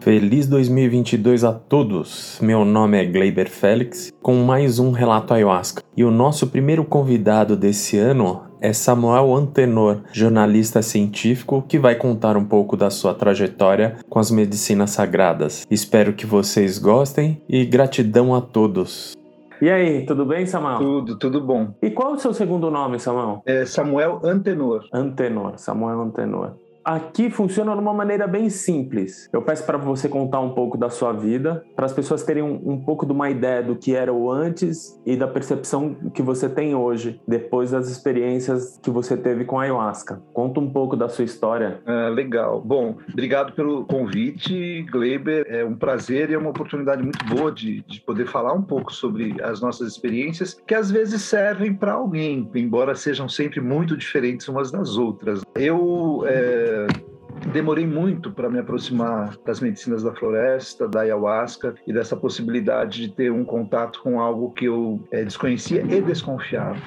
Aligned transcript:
Feliz 0.00 0.46
2022 0.46 1.44
a 1.44 1.52
todos! 1.52 2.38
Meu 2.40 2.64
nome 2.64 2.98
é 2.98 3.04
Gleiber 3.04 3.50
Félix, 3.50 4.10
com 4.22 4.34
mais 4.36 4.78
um 4.78 4.92
Relato 4.92 5.34
Ayahuasca. 5.34 5.82
E 5.94 6.02
o 6.02 6.10
nosso 6.10 6.46
primeiro 6.46 6.86
convidado 6.86 7.54
desse 7.54 7.98
ano 7.98 8.44
é 8.62 8.72
Samuel 8.72 9.34
Antenor, 9.34 10.00
jornalista 10.10 10.80
científico 10.80 11.62
que 11.68 11.78
vai 11.78 11.96
contar 11.96 12.34
um 12.38 12.44
pouco 12.46 12.78
da 12.78 12.88
sua 12.88 13.12
trajetória 13.12 13.98
com 14.08 14.18
as 14.18 14.30
medicinas 14.30 14.90
sagradas. 14.90 15.66
Espero 15.70 16.14
que 16.14 16.24
vocês 16.24 16.78
gostem 16.78 17.42
e 17.46 17.66
gratidão 17.66 18.34
a 18.34 18.40
todos. 18.40 19.12
E 19.60 19.68
aí, 19.68 20.06
tudo 20.06 20.24
bem, 20.24 20.46
Samuel? 20.46 20.78
Tudo, 20.78 21.18
tudo 21.18 21.42
bom. 21.42 21.74
E 21.82 21.90
qual 21.90 22.12
é 22.12 22.16
o 22.16 22.18
seu 22.18 22.32
segundo 22.32 22.70
nome, 22.70 22.98
Samuel? 22.98 23.42
É 23.44 23.66
Samuel 23.66 24.22
Antenor. 24.24 24.82
Antenor, 24.94 25.58
Samuel 25.58 26.00
Antenor. 26.00 26.54
Aqui 26.90 27.30
funciona 27.30 27.72
de 27.72 27.78
uma 27.78 27.94
maneira 27.94 28.26
bem 28.26 28.50
simples. 28.50 29.30
Eu 29.32 29.42
peço 29.42 29.64
para 29.64 29.78
você 29.78 30.08
contar 30.08 30.40
um 30.40 30.50
pouco 30.50 30.76
da 30.76 30.90
sua 30.90 31.12
vida, 31.12 31.64
para 31.76 31.86
as 31.86 31.92
pessoas 31.92 32.24
terem 32.24 32.42
um, 32.42 32.60
um, 32.64 32.80
pouco 32.80 33.06
de 33.06 33.12
uma 33.12 33.30
ideia 33.30 33.62
do 33.62 33.76
que 33.76 33.94
era 33.94 34.12
o 34.12 34.28
antes 34.28 35.00
e 35.06 35.16
da 35.16 35.28
percepção 35.28 35.94
que 36.12 36.20
você 36.20 36.48
tem 36.48 36.74
hoje, 36.74 37.20
depois 37.28 37.70
das 37.70 37.88
experiências 37.88 38.76
que 38.82 38.90
você 38.90 39.16
teve 39.16 39.44
com 39.44 39.60
a 39.60 39.62
ayahuasca. 39.62 40.20
Conta 40.34 40.58
um 40.58 40.68
pouco 40.68 40.96
da 40.96 41.08
sua 41.08 41.24
história. 41.24 41.80
Ah, 41.86 42.08
legal. 42.08 42.60
Bom, 42.60 42.96
obrigado 43.12 43.52
pelo 43.52 43.84
convite, 43.84 44.82
Gleiber. 44.90 45.46
É 45.48 45.64
um 45.64 45.76
prazer 45.76 46.30
e 46.30 46.34
é 46.34 46.38
uma 46.38 46.50
oportunidade 46.50 47.04
muito 47.04 47.24
boa 47.24 47.52
de, 47.52 47.82
de 47.82 48.00
poder 48.00 48.26
falar 48.26 48.52
um 48.52 48.62
pouco 48.62 48.92
sobre 48.92 49.40
as 49.44 49.60
nossas 49.60 49.92
experiências, 49.92 50.60
que 50.66 50.74
às 50.74 50.90
vezes 50.90 51.22
servem 51.22 51.72
para 51.72 51.92
alguém, 51.92 52.50
embora 52.52 52.96
sejam 52.96 53.28
sempre 53.28 53.60
muito 53.60 53.96
diferentes 53.96 54.48
umas 54.48 54.72
das 54.72 54.96
outras. 54.96 55.42
Eu. 55.54 56.24
É 56.26 56.79
demorei 57.52 57.86
muito 57.86 58.30
para 58.30 58.50
me 58.50 58.58
aproximar 58.58 59.36
das 59.44 59.60
medicinas 59.60 60.02
da 60.02 60.12
floresta, 60.14 60.88
da 60.88 61.00
ayahuasca 61.00 61.74
e 61.86 61.92
dessa 61.92 62.16
possibilidade 62.16 63.00
de 63.00 63.14
ter 63.14 63.32
um 63.32 63.44
contato 63.44 64.02
com 64.02 64.20
algo 64.20 64.52
que 64.52 64.66
eu 64.66 65.00
é, 65.10 65.24
desconhecia 65.24 65.82
e 65.82 66.00
desconfiava 66.00 66.80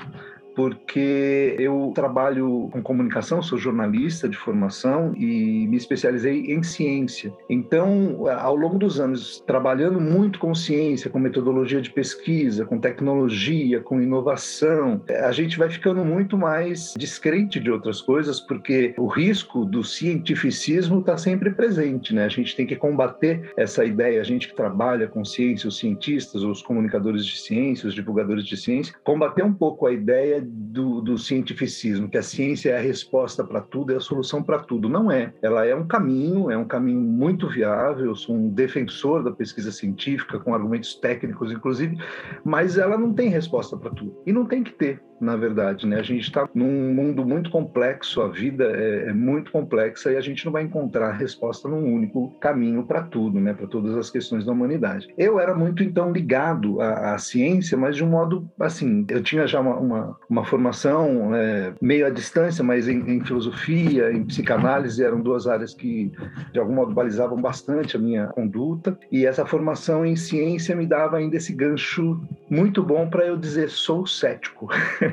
porque 0.56 1.56
eu 1.60 1.92
trabalho 1.96 2.70
com 2.72 2.82
comunicação, 2.82 3.42
sou 3.42 3.58
jornalista 3.58 4.28
de 4.28 4.38
formação 4.38 5.14
e 5.16 5.68
me 5.68 5.78
especializei 5.78 6.54
em 6.54 6.64
ciência. 6.64 7.34
Então, 7.50 8.28
ao 8.40 8.56
longo 8.56 8.78
dos 8.78 9.00
anos, 9.00 9.44
trabalhando 9.46 10.00
muito 10.00 10.40
com 10.40 10.54
ciência, 10.54 11.10
com 11.10 11.20
metodologia 11.20 11.82
de 11.82 11.92
pesquisa, 11.92 12.66
com 12.66 12.80
tecnologia, 12.80 13.80
com 13.80 14.02
inovação, 14.02 15.02
a 15.24 15.32
gente 15.32 15.58
vai 15.58 15.70
ficando 15.70 16.04
muito 16.04 16.38
mais 16.38 16.94
descrente 16.98 17.60
de 17.60 17.72
outras 17.72 18.02
coisas, 18.02 18.40
porque 18.40 18.94
o 18.98 19.08
risco 19.08 19.66
do 19.66 19.84
cientificismo 19.84 21.00
está 21.00 21.18
sempre 21.18 21.52
presente, 21.52 22.14
né? 22.14 22.26
A 22.26 22.30
gente 22.30 22.56
tem 22.56 22.66
que 22.66 22.76
combater 22.76 23.52
essa 23.58 23.86
ideia, 23.86 24.20
a 24.20 24.24
gente 24.24 24.48
que 24.48 24.56
trabalha 24.56 25.08
com 25.08 25.24
ciência, 25.24 25.68
os 25.68 25.78
cientistas, 25.78 26.44
os 26.44 26.62
comunicadores 26.62 27.26
de 27.26 27.38
ciência, 27.38 27.88
os 27.88 27.96
divulgadores 27.96 28.46
de 28.46 28.58
ciência, 28.58 28.94
combater 29.04 29.44
um 29.44 29.54
pouco 29.54 29.86
a 29.86 29.94
ideia 29.94 30.43
do, 30.44 31.02
do 31.02 31.18
cientificismo, 31.18 32.10
que 32.10 32.18
a 32.18 32.24
ciência 32.24 32.72
é 32.72 32.78
a 32.78 32.82
resposta 32.82 33.44
para 33.44 33.62
tudo, 33.62 33.94
é 33.94 33.98
a 33.98 34.02
solução 34.02 34.42
para 34.44 34.60
tudo. 34.60 34.90
Não 34.90 35.12
é. 35.12 35.34
Ela 35.42 35.66
é 35.66 35.76
um 35.76 35.88
caminho, 35.88 36.52
é 36.52 36.58
um 36.58 36.66
caminho 36.66 37.00
muito 37.00 37.48
viável. 37.48 38.06
Eu 38.08 38.16
sou 38.16 38.36
um 38.36 38.50
defensor 38.50 39.24
da 39.24 39.32
pesquisa 39.32 39.72
científica, 39.72 40.40
com 40.40 40.54
argumentos 40.54 40.96
técnicos, 40.96 41.52
inclusive, 41.52 41.98
mas 42.44 42.78
ela 42.78 42.98
não 42.98 43.14
tem 43.14 43.30
resposta 43.30 43.78
para 43.78 43.92
tudo. 43.92 44.16
E 44.26 44.32
não 44.32 44.46
tem 44.46 44.64
que 44.64 44.74
ter 44.74 45.02
na 45.24 45.36
verdade, 45.36 45.88
né? 45.88 46.00
A 46.00 46.04
gente 46.04 46.24
está 46.24 46.48
num 46.54 46.94
mundo 46.94 47.26
muito 47.26 47.50
complexo, 47.50 48.22
a 48.22 48.28
vida 48.28 48.66
é, 48.66 49.10
é, 49.10 49.14
muito 49.14 49.52
complexa 49.52 50.12
e 50.12 50.18
a 50.18 50.22
gente 50.22 50.46
não 50.46 50.52
vai 50.52 50.64
encontrar 50.64 51.12
resposta 51.14 51.68
num 51.68 51.94
único 51.94 52.30
caminho 52.40 52.84
para 52.84 53.02
tudo, 53.04 53.40
né? 53.40 53.54
Para 53.54 53.68
todas 53.68 53.96
as 53.96 54.10
questões 54.10 54.46
da 54.46 54.52
humanidade. 54.52 55.08
Eu 55.18 55.40
era 55.40 55.56
muito 55.56 55.82
então 55.82 56.12
ligado 56.12 56.82
à, 56.82 57.14
à 57.14 57.18
ciência, 57.18 57.78
mas 57.78 57.96
de 57.96 58.04
um 58.04 58.10
modo 58.10 58.48
assim, 58.60 59.06
eu 59.10 59.24
tinha 59.24 59.48
já 59.48 59.60
uma, 59.60 59.76
uma, 59.78 60.18
uma 60.30 60.46
formação 60.46 61.34
é, 61.34 61.74
meio 61.82 62.06
à 62.06 62.10
distância, 62.10 62.64
mas 62.64 62.88
em, 62.88 63.00
em, 63.00 63.24
filosofia, 63.24 64.12
em 64.12 64.26
psicanálise 64.26 65.04
eram 65.04 65.22
duas 65.22 65.48
áreas 65.48 65.74
que 65.74 66.12
de 66.52 66.60
algum 66.60 66.74
modo 66.74 66.94
balizavam 66.94 67.42
bastante 67.42 67.96
a 67.96 68.00
minha 68.00 68.28
conduta 68.28 68.98
e 69.12 69.26
essa 69.26 69.46
formação 69.46 70.06
em 70.06 70.16
ciência 70.16 70.76
me 70.76 70.86
dava 70.86 71.18
ainda 71.18 71.38
esse 71.38 71.54
gancho 71.54 72.22
muito 72.50 72.84
bom 72.84 73.10
para 73.10 73.26
eu 73.26 73.38
dizer 73.38 73.70
sou 73.70 74.06
cético. 74.06 74.68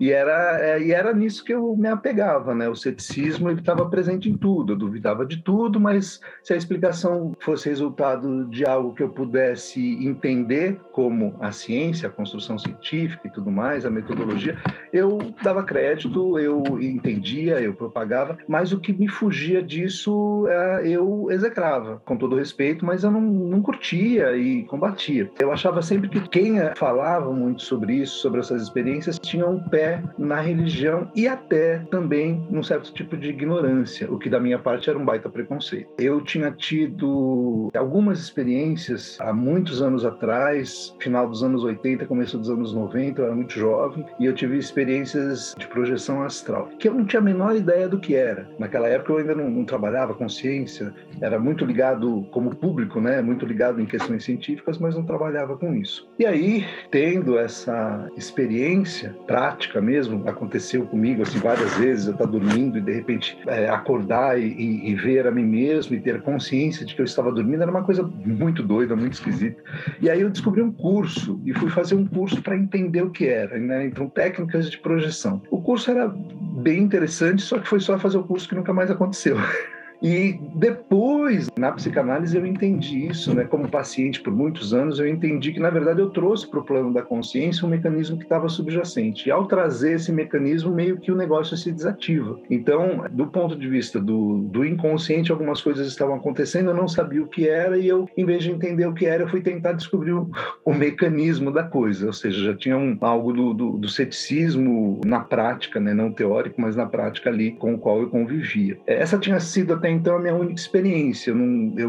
e, 0.00 0.12
era, 0.12 0.58
é, 0.60 0.82
e 0.82 0.92
era 0.92 1.12
nisso 1.12 1.44
que 1.44 1.52
eu 1.52 1.76
me 1.76 1.88
apegava, 1.88 2.54
né? 2.54 2.68
O 2.68 2.76
ceticismo 2.76 3.50
ele 3.50 3.60
estava 3.60 3.88
presente 3.88 4.30
em 4.30 4.36
tudo, 4.36 4.72
eu 4.72 4.76
duvidava 4.76 5.26
de 5.26 5.42
tudo, 5.42 5.80
mas 5.80 6.20
se 6.42 6.52
a 6.52 6.56
explicação 6.56 7.32
fosse 7.40 7.68
resultado 7.68 8.46
de 8.46 8.64
algo 8.64 8.94
que 8.94 9.02
eu 9.02 9.08
pudesse 9.08 9.80
entender, 10.04 10.80
como 10.92 11.36
a 11.40 11.50
ciência, 11.52 12.08
a 12.08 12.12
construção 12.12 12.58
científica 12.58 13.26
e 13.26 13.30
tudo 13.30 13.50
mais, 13.50 13.84
a 13.84 13.90
metodologia, 13.90 14.56
eu 14.92 15.18
dava 15.42 15.62
crédito, 15.62 16.38
eu 16.38 16.62
entendia, 16.80 17.60
eu 17.60 17.74
propagava, 17.74 18.38
mas 18.46 18.72
o 18.72 18.80
que 18.80 18.92
me 18.92 19.08
fugia 19.08 19.62
disso 19.62 20.46
é, 20.48 20.88
eu 20.88 21.28
execrava, 21.30 22.00
com 22.04 22.16
todo 22.16 22.36
respeito, 22.36 22.84
mas 22.84 23.04
eu 23.04 23.10
não, 23.10 23.20
não 23.20 23.62
curtia 23.62 24.36
e 24.36 24.64
combatia. 24.64 25.30
Eu 25.40 25.52
achava 25.52 25.82
sempre 25.82 26.08
que 26.08 26.20
quem 26.28 26.58
falava 26.76 27.32
muito 27.32 27.62
sobre 27.62 27.94
isso, 27.94 28.18
sobre 28.18 28.40
essas 28.40 28.62
experiências, 28.62 29.18
tinha 29.18 29.46
um 29.46 29.60
pé 29.60 29.87
na 30.18 30.40
religião 30.40 31.10
e 31.14 31.26
até 31.26 31.78
também 31.90 32.46
num 32.50 32.62
certo 32.62 32.92
tipo 32.92 33.16
de 33.16 33.30
ignorância, 33.30 34.10
o 34.10 34.18
que 34.18 34.28
da 34.28 34.40
minha 34.40 34.58
parte 34.58 34.90
era 34.90 34.98
um 34.98 35.04
baita 35.04 35.28
preconceito. 35.28 35.90
Eu 35.98 36.20
tinha 36.20 36.50
tido 36.50 37.70
algumas 37.74 38.18
experiências 38.20 39.18
há 39.20 39.32
muitos 39.32 39.82
anos 39.82 40.04
atrás, 40.04 40.94
final 40.98 41.28
dos 41.28 41.42
anos 41.42 41.62
80, 41.64 42.06
começo 42.06 42.38
dos 42.38 42.50
anos 42.50 42.72
90, 42.72 43.20
eu 43.20 43.26
era 43.26 43.34
muito 43.34 43.52
jovem, 43.52 44.04
e 44.18 44.26
eu 44.26 44.34
tive 44.34 44.58
experiências 44.58 45.54
de 45.58 45.66
projeção 45.66 46.22
astral, 46.22 46.68
que 46.78 46.88
eu 46.88 46.94
não 46.94 47.04
tinha 47.04 47.20
a 47.20 47.24
menor 47.24 47.56
ideia 47.56 47.88
do 47.88 47.98
que 47.98 48.14
era. 48.14 48.48
Naquela 48.58 48.88
época 48.88 49.12
eu 49.12 49.18
ainda 49.18 49.34
não, 49.34 49.50
não 49.50 49.64
trabalhava 49.64 50.14
com 50.14 50.28
ciência, 50.28 50.92
era 51.20 51.38
muito 51.38 51.64
ligado 51.64 52.26
como 52.30 52.54
público, 52.54 53.00
né, 53.00 53.20
muito 53.22 53.46
ligado 53.46 53.80
em 53.80 53.86
questões 53.86 54.24
científicas, 54.24 54.78
mas 54.78 54.94
não 54.94 55.04
trabalhava 55.04 55.56
com 55.56 55.74
isso. 55.74 56.08
E 56.18 56.26
aí, 56.26 56.64
tendo 56.90 57.38
essa 57.38 58.08
experiência 58.16 59.14
prática 59.26 59.77
mesmo, 59.80 60.28
aconteceu 60.28 60.86
comigo 60.86 61.22
assim 61.22 61.38
várias 61.38 61.74
vezes, 61.76 62.06
eu 62.06 62.12
estar 62.12 62.26
dormindo 62.26 62.78
e 62.78 62.80
de 62.80 62.92
repente 62.92 63.38
é, 63.46 63.68
acordar 63.68 64.40
e, 64.40 64.90
e, 64.90 64.94
ver 64.94 65.26
a 65.26 65.30
mim 65.30 65.44
mesmo 65.44 65.94
e 65.94 66.00
ter 66.00 66.20
consciência 66.22 66.84
de 66.84 66.94
que 66.94 67.00
eu 67.00 67.04
estava 67.04 67.32
dormindo, 67.32 67.62
era 67.62 67.70
uma 67.70 67.84
coisa 67.84 68.02
muito 68.02 68.62
doida, 68.62 68.96
muito 68.96 69.14
esquisita. 69.14 69.62
E 70.00 70.10
aí 70.10 70.20
eu 70.20 70.30
descobri 70.30 70.62
um 70.62 70.72
curso 70.72 71.40
e 71.44 71.52
fui 71.54 71.70
fazer 71.70 71.94
um 71.94 72.06
curso 72.06 72.42
para 72.42 72.56
entender 72.56 73.02
o 73.02 73.10
que 73.10 73.26
era, 73.26 73.58
né? 73.58 73.86
Então, 73.86 74.08
técnicas 74.08 74.70
de 74.70 74.78
projeção. 74.78 75.42
O 75.50 75.60
curso 75.60 75.90
era 75.90 76.08
bem 76.08 76.82
interessante, 76.82 77.42
só 77.42 77.58
que 77.58 77.68
foi 77.68 77.80
só 77.80 77.98
fazer 77.98 78.18
o 78.18 78.24
curso 78.24 78.48
que 78.48 78.54
nunca 78.54 78.72
mais 78.72 78.90
aconteceu. 78.90 79.36
E 80.00 80.38
depois, 80.54 81.48
na 81.58 81.72
psicanálise, 81.72 82.36
eu 82.36 82.46
entendi 82.46 83.06
isso, 83.06 83.34
né? 83.34 83.44
Como 83.44 83.68
paciente 83.68 84.20
por 84.20 84.32
muitos 84.32 84.72
anos, 84.72 84.98
eu 84.98 85.08
entendi 85.08 85.52
que, 85.52 85.60
na 85.60 85.70
verdade, 85.70 86.00
eu 86.00 86.10
trouxe 86.10 86.48
para 86.48 86.60
o 86.60 86.64
plano 86.64 86.92
da 86.92 87.02
consciência 87.02 87.66
um 87.66 87.70
mecanismo 87.70 88.16
que 88.16 88.22
estava 88.22 88.48
subjacente. 88.48 89.28
E 89.28 89.32
ao 89.32 89.46
trazer 89.46 89.94
esse 89.94 90.12
mecanismo, 90.12 90.72
meio 90.72 90.98
que 90.98 91.10
o 91.10 91.16
negócio 91.16 91.56
se 91.56 91.72
desativa. 91.72 92.38
Então, 92.48 93.04
do 93.10 93.26
ponto 93.26 93.56
de 93.56 93.68
vista 93.68 94.00
do, 94.00 94.38
do 94.38 94.64
inconsciente, 94.64 95.32
algumas 95.32 95.60
coisas 95.60 95.86
estavam 95.88 96.16
acontecendo, 96.16 96.70
eu 96.70 96.76
não 96.76 96.86
sabia 96.86 97.22
o 97.22 97.26
que 97.26 97.48
era, 97.48 97.76
e 97.76 97.88
eu, 97.88 98.08
em 98.16 98.24
vez 98.24 98.44
de 98.44 98.50
entender 98.50 98.86
o 98.86 98.94
que 98.94 99.06
era, 99.06 99.24
eu 99.24 99.28
fui 99.28 99.40
tentar 99.40 99.72
descobrir 99.72 100.12
o, 100.12 100.30
o 100.64 100.72
mecanismo 100.72 101.50
da 101.50 101.64
coisa. 101.64 102.06
Ou 102.06 102.12
seja, 102.12 102.52
já 102.52 102.56
tinha 102.56 102.76
um, 102.76 102.96
algo 103.00 103.32
do, 103.32 103.52
do, 103.52 103.70
do 103.78 103.88
ceticismo 103.88 105.00
na 105.04 105.20
prática, 105.20 105.80
né? 105.80 105.92
Não 105.92 106.12
teórico, 106.12 106.60
mas 106.60 106.76
na 106.76 106.86
prática 106.86 107.30
ali 107.30 107.52
com 107.52 107.74
o 107.74 107.78
qual 107.78 108.00
eu 108.00 108.08
convivia. 108.08 108.78
Essa 108.86 109.18
tinha 109.18 109.40
sido 109.40 109.74
até 109.74 109.87
até 109.88 109.90
então 109.90 110.16
a 110.16 110.20
minha 110.20 110.34
única 110.34 110.60
experiência. 110.60 111.30
Eu, 111.30 111.36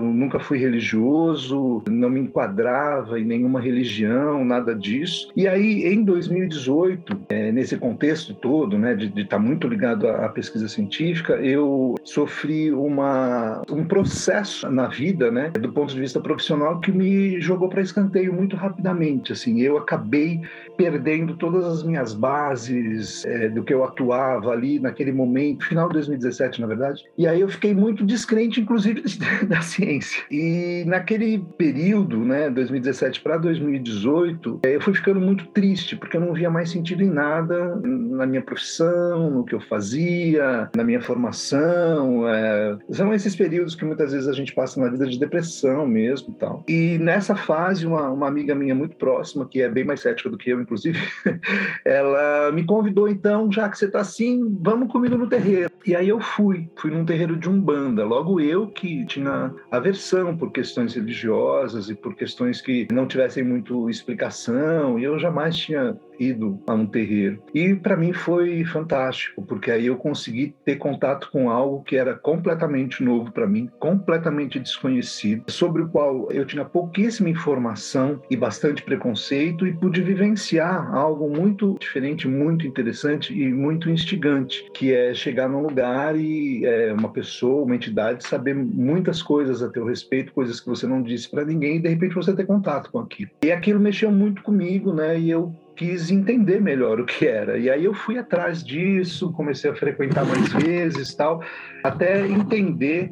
nunca 0.01 0.39
fui 0.39 0.57
religioso, 0.57 1.83
não 1.89 2.09
me 2.09 2.21
enquadrava 2.21 3.19
em 3.19 3.25
nenhuma 3.25 3.59
religião, 3.59 4.45
nada 4.45 4.73
disso. 4.73 5.31
E 5.35 5.47
aí, 5.47 5.85
em 5.85 6.03
2018, 6.03 7.25
é, 7.29 7.51
nesse 7.51 7.77
contexto 7.77 8.33
todo, 8.33 8.77
né, 8.77 8.95
de 8.95 9.07
estar 9.07 9.37
tá 9.37 9.39
muito 9.39 9.67
ligado 9.67 10.07
à, 10.07 10.25
à, 10.25 10.29
pesquisa 10.29 10.67
científica, 10.67 11.33
eu 11.33 11.95
sofri 12.03 12.71
uma, 12.71 13.61
um 13.69 13.83
processo 13.83 14.69
na 14.69 14.87
vida, 14.87 15.29
né, 15.29 15.49
do 15.49 15.71
ponto 15.71 15.93
de 15.93 15.99
vista 15.99 16.19
profissional, 16.19 16.79
que 16.79 16.91
me 16.91 17.39
jogou 17.41 17.67
para 17.67 17.81
escanteio 17.81 18.33
muito 18.33 18.55
rapidamente. 18.55 19.33
Assim, 19.33 19.61
eu 19.61 19.77
acabei 19.77 20.41
perdendo 20.77 21.35
todas 21.35 21.65
as 21.65 21.83
minhas 21.83 22.13
bases 22.13 23.25
é, 23.25 23.49
do 23.49 23.63
que 23.63 23.73
eu 23.73 23.83
atuava 23.83 24.51
ali 24.51 24.79
naquele 24.79 25.11
momento, 25.11 25.65
final 25.65 25.87
de 25.87 25.95
2017, 25.95 26.61
na 26.61 26.67
verdade. 26.67 27.03
E 27.17 27.27
aí 27.27 27.41
eu 27.41 27.49
fiquei 27.49 27.73
muito 27.73 27.88
muito 27.89 28.05
descrente, 28.05 28.61
inclusive, 28.61 29.03
da 29.47 29.61
ciência. 29.61 30.23
E 30.29 30.83
naquele 30.85 31.39
período, 31.57 32.19
né, 32.19 32.49
2017 32.49 33.21
para 33.21 33.37
2018, 33.37 34.59
eu 34.63 34.81
fui 34.81 34.93
ficando 34.93 35.19
muito 35.19 35.47
triste, 35.47 35.95
porque 35.95 36.17
eu 36.17 36.21
não 36.21 36.33
via 36.33 36.49
mais 36.49 36.69
sentido 36.69 37.03
em 37.03 37.09
nada 37.09 37.75
na 37.83 38.25
minha 38.25 38.41
profissão, 38.41 39.31
no 39.31 39.43
que 39.43 39.55
eu 39.55 39.59
fazia, 39.61 40.69
na 40.75 40.83
minha 40.83 41.01
formação. 41.01 42.27
É... 42.29 42.77
São 42.91 43.13
esses 43.13 43.35
períodos 43.35 43.75
que 43.75 43.85
muitas 43.85 44.11
vezes 44.11 44.27
a 44.27 44.33
gente 44.33 44.53
passa 44.53 44.79
na 44.79 44.89
vida 44.89 45.07
de 45.07 45.19
depressão 45.19 45.87
mesmo 45.87 46.33
e 46.33 46.39
tal. 46.39 46.63
E 46.67 46.97
nessa 46.99 47.35
fase, 47.35 47.85
uma, 47.85 48.09
uma 48.09 48.27
amiga 48.27 48.53
minha 48.53 48.75
muito 48.75 48.95
próxima, 48.95 49.47
que 49.47 49.61
é 49.61 49.69
bem 49.69 49.83
mais 49.83 50.01
cética 50.01 50.29
do 50.29 50.37
que 50.37 50.51
eu, 50.51 50.61
inclusive, 50.61 50.99
ela 51.83 52.51
me 52.51 52.63
convidou, 52.63 53.07
então, 53.07 53.51
já 53.51 53.67
que 53.67 53.77
você 53.77 53.85
está 53.85 54.01
assim, 54.01 54.57
vamos 54.61 54.91
comigo 54.91 55.17
no 55.17 55.27
terreiro. 55.27 55.71
E 55.85 55.95
aí 55.95 56.09
eu 56.09 56.19
fui, 56.19 56.69
fui 56.75 56.91
num 56.91 57.05
terreiro 57.05 57.35
de 57.35 57.49
Umbanda. 57.79 58.05
Logo 58.05 58.39
eu 58.39 58.67
que 58.67 59.05
tinha 59.05 59.53
aversão 59.71 60.35
por 60.35 60.51
questões 60.51 60.93
religiosas 60.93 61.89
e 61.89 61.95
por 61.95 62.15
questões 62.15 62.61
que 62.61 62.87
não 62.91 63.07
tivessem 63.07 63.43
muito 63.43 63.89
explicação, 63.89 64.99
e 64.99 65.03
eu 65.03 65.17
jamais 65.17 65.57
tinha 65.57 65.97
ido 66.19 66.61
a 66.67 66.73
um 66.73 66.85
terreiro. 66.85 67.41
E 67.53 67.73
para 67.73 67.95
mim 67.95 68.13
foi 68.13 68.63
fantástico, 68.65 69.41
porque 69.41 69.71
aí 69.71 69.87
eu 69.87 69.95
consegui 69.95 70.55
ter 70.65 70.75
contato 70.75 71.29
com 71.31 71.49
algo 71.49 71.83
que 71.83 71.95
era 71.95 72.13
completamente 72.13 73.03
novo 73.03 73.31
para 73.31 73.47
mim, 73.47 73.69
completamente 73.79 74.59
desconhecido, 74.59 75.49
sobre 75.49 75.83
o 75.83 75.89
qual 75.89 76.31
eu 76.31 76.45
tinha 76.45 76.65
pouquíssima 76.65 77.29
informação 77.29 78.21
e 78.29 78.35
bastante 78.35 78.83
preconceito 78.83 79.65
e 79.65 79.73
pude 79.73 80.01
vivenciar 80.01 80.93
algo 80.93 81.29
muito 81.29 81.77
diferente, 81.79 82.27
muito 82.27 82.67
interessante 82.67 83.33
e 83.33 83.51
muito 83.51 83.89
instigante, 83.89 84.69
que 84.73 84.93
é 84.93 85.13
chegar 85.13 85.47
num 85.47 85.61
lugar 85.61 86.15
e 86.15 86.65
é, 86.65 86.93
uma 86.93 87.09
pessoa, 87.09 87.63
uma 87.63 87.75
entidade 87.75 88.25
saber 88.25 88.55
muitas 88.55 89.21
coisas 89.21 89.61
a 89.61 89.69
teu 89.69 89.85
respeito, 89.85 90.33
coisas 90.33 90.59
que 90.59 90.67
você 90.67 90.85
não 90.85 91.01
disse 91.01 91.29
para 91.29 91.45
ninguém 91.45 91.77
e 91.77 91.79
de 91.79 91.89
repente 91.89 92.15
você 92.15 92.33
ter 92.33 92.45
contato 92.45 92.91
com 92.91 92.99
aquilo. 92.99 93.31
E 93.43 93.51
aquilo 93.51 93.79
mexeu 93.79 94.11
muito 94.11 94.41
comigo, 94.43 94.93
né? 94.93 95.19
E 95.19 95.29
eu 95.29 95.53
quis 95.79 96.11
entender 96.11 96.59
melhor 96.59 96.99
o 96.99 97.05
que 97.05 97.25
era. 97.25 97.57
E 97.57 97.69
aí 97.69 97.85
eu 97.85 97.93
fui 97.93 98.17
atrás 98.17 98.61
disso, 98.61 99.31
comecei 99.31 99.71
a 99.71 99.73
frequentar 99.73 100.25
mais 100.25 100.51
vezes, 100.51 101.15
tal, 101.15 101.41
até 101.81 102.27
entender 102.27 103.09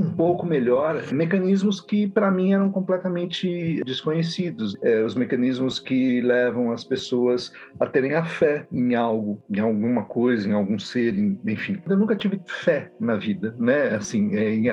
um 0.00 0.10
pouco 0.10 0.46
melhor 0.46 1.02
mecanismos 1.12 1.80
que 1.80 2.08
para 2.08 2.30
mim 2.30 2.52
eram 2.52 2.70
completamente 2.70 3.82
desconhecidos, 3.84 4.76
é, 4.82 5.02
os 5.04 5.14
mecanismos 5.14 5.78
que 5.78 6.20
levam 6.20 6.72
as 6.72 6.84
pessoas 6.84 7.52
a 7.78 7.86
terem 7.86 8.14
a 8.14 8.24
fé 8.24 8.66
em 8.72 8.94
algo, 8.94 9.42
em 9.50 9.60
alguma 9.60 10.04
coisa, 10.04 10.48
em 10.48 10.52
algum 10.52 10.78
ser, 10.78 11.14
enfim. 11.46 11.78
Eu 11.88 11.96
nunca 11.96 12.16
tive 12.16 12.40
fé 12.46 12.90
na 12.98 13.16
vida, 13.16 13.54
né? 13.58 13.94
Assim, 13.94 14.34
é, 14.36 14.54
em, 14.54 14.64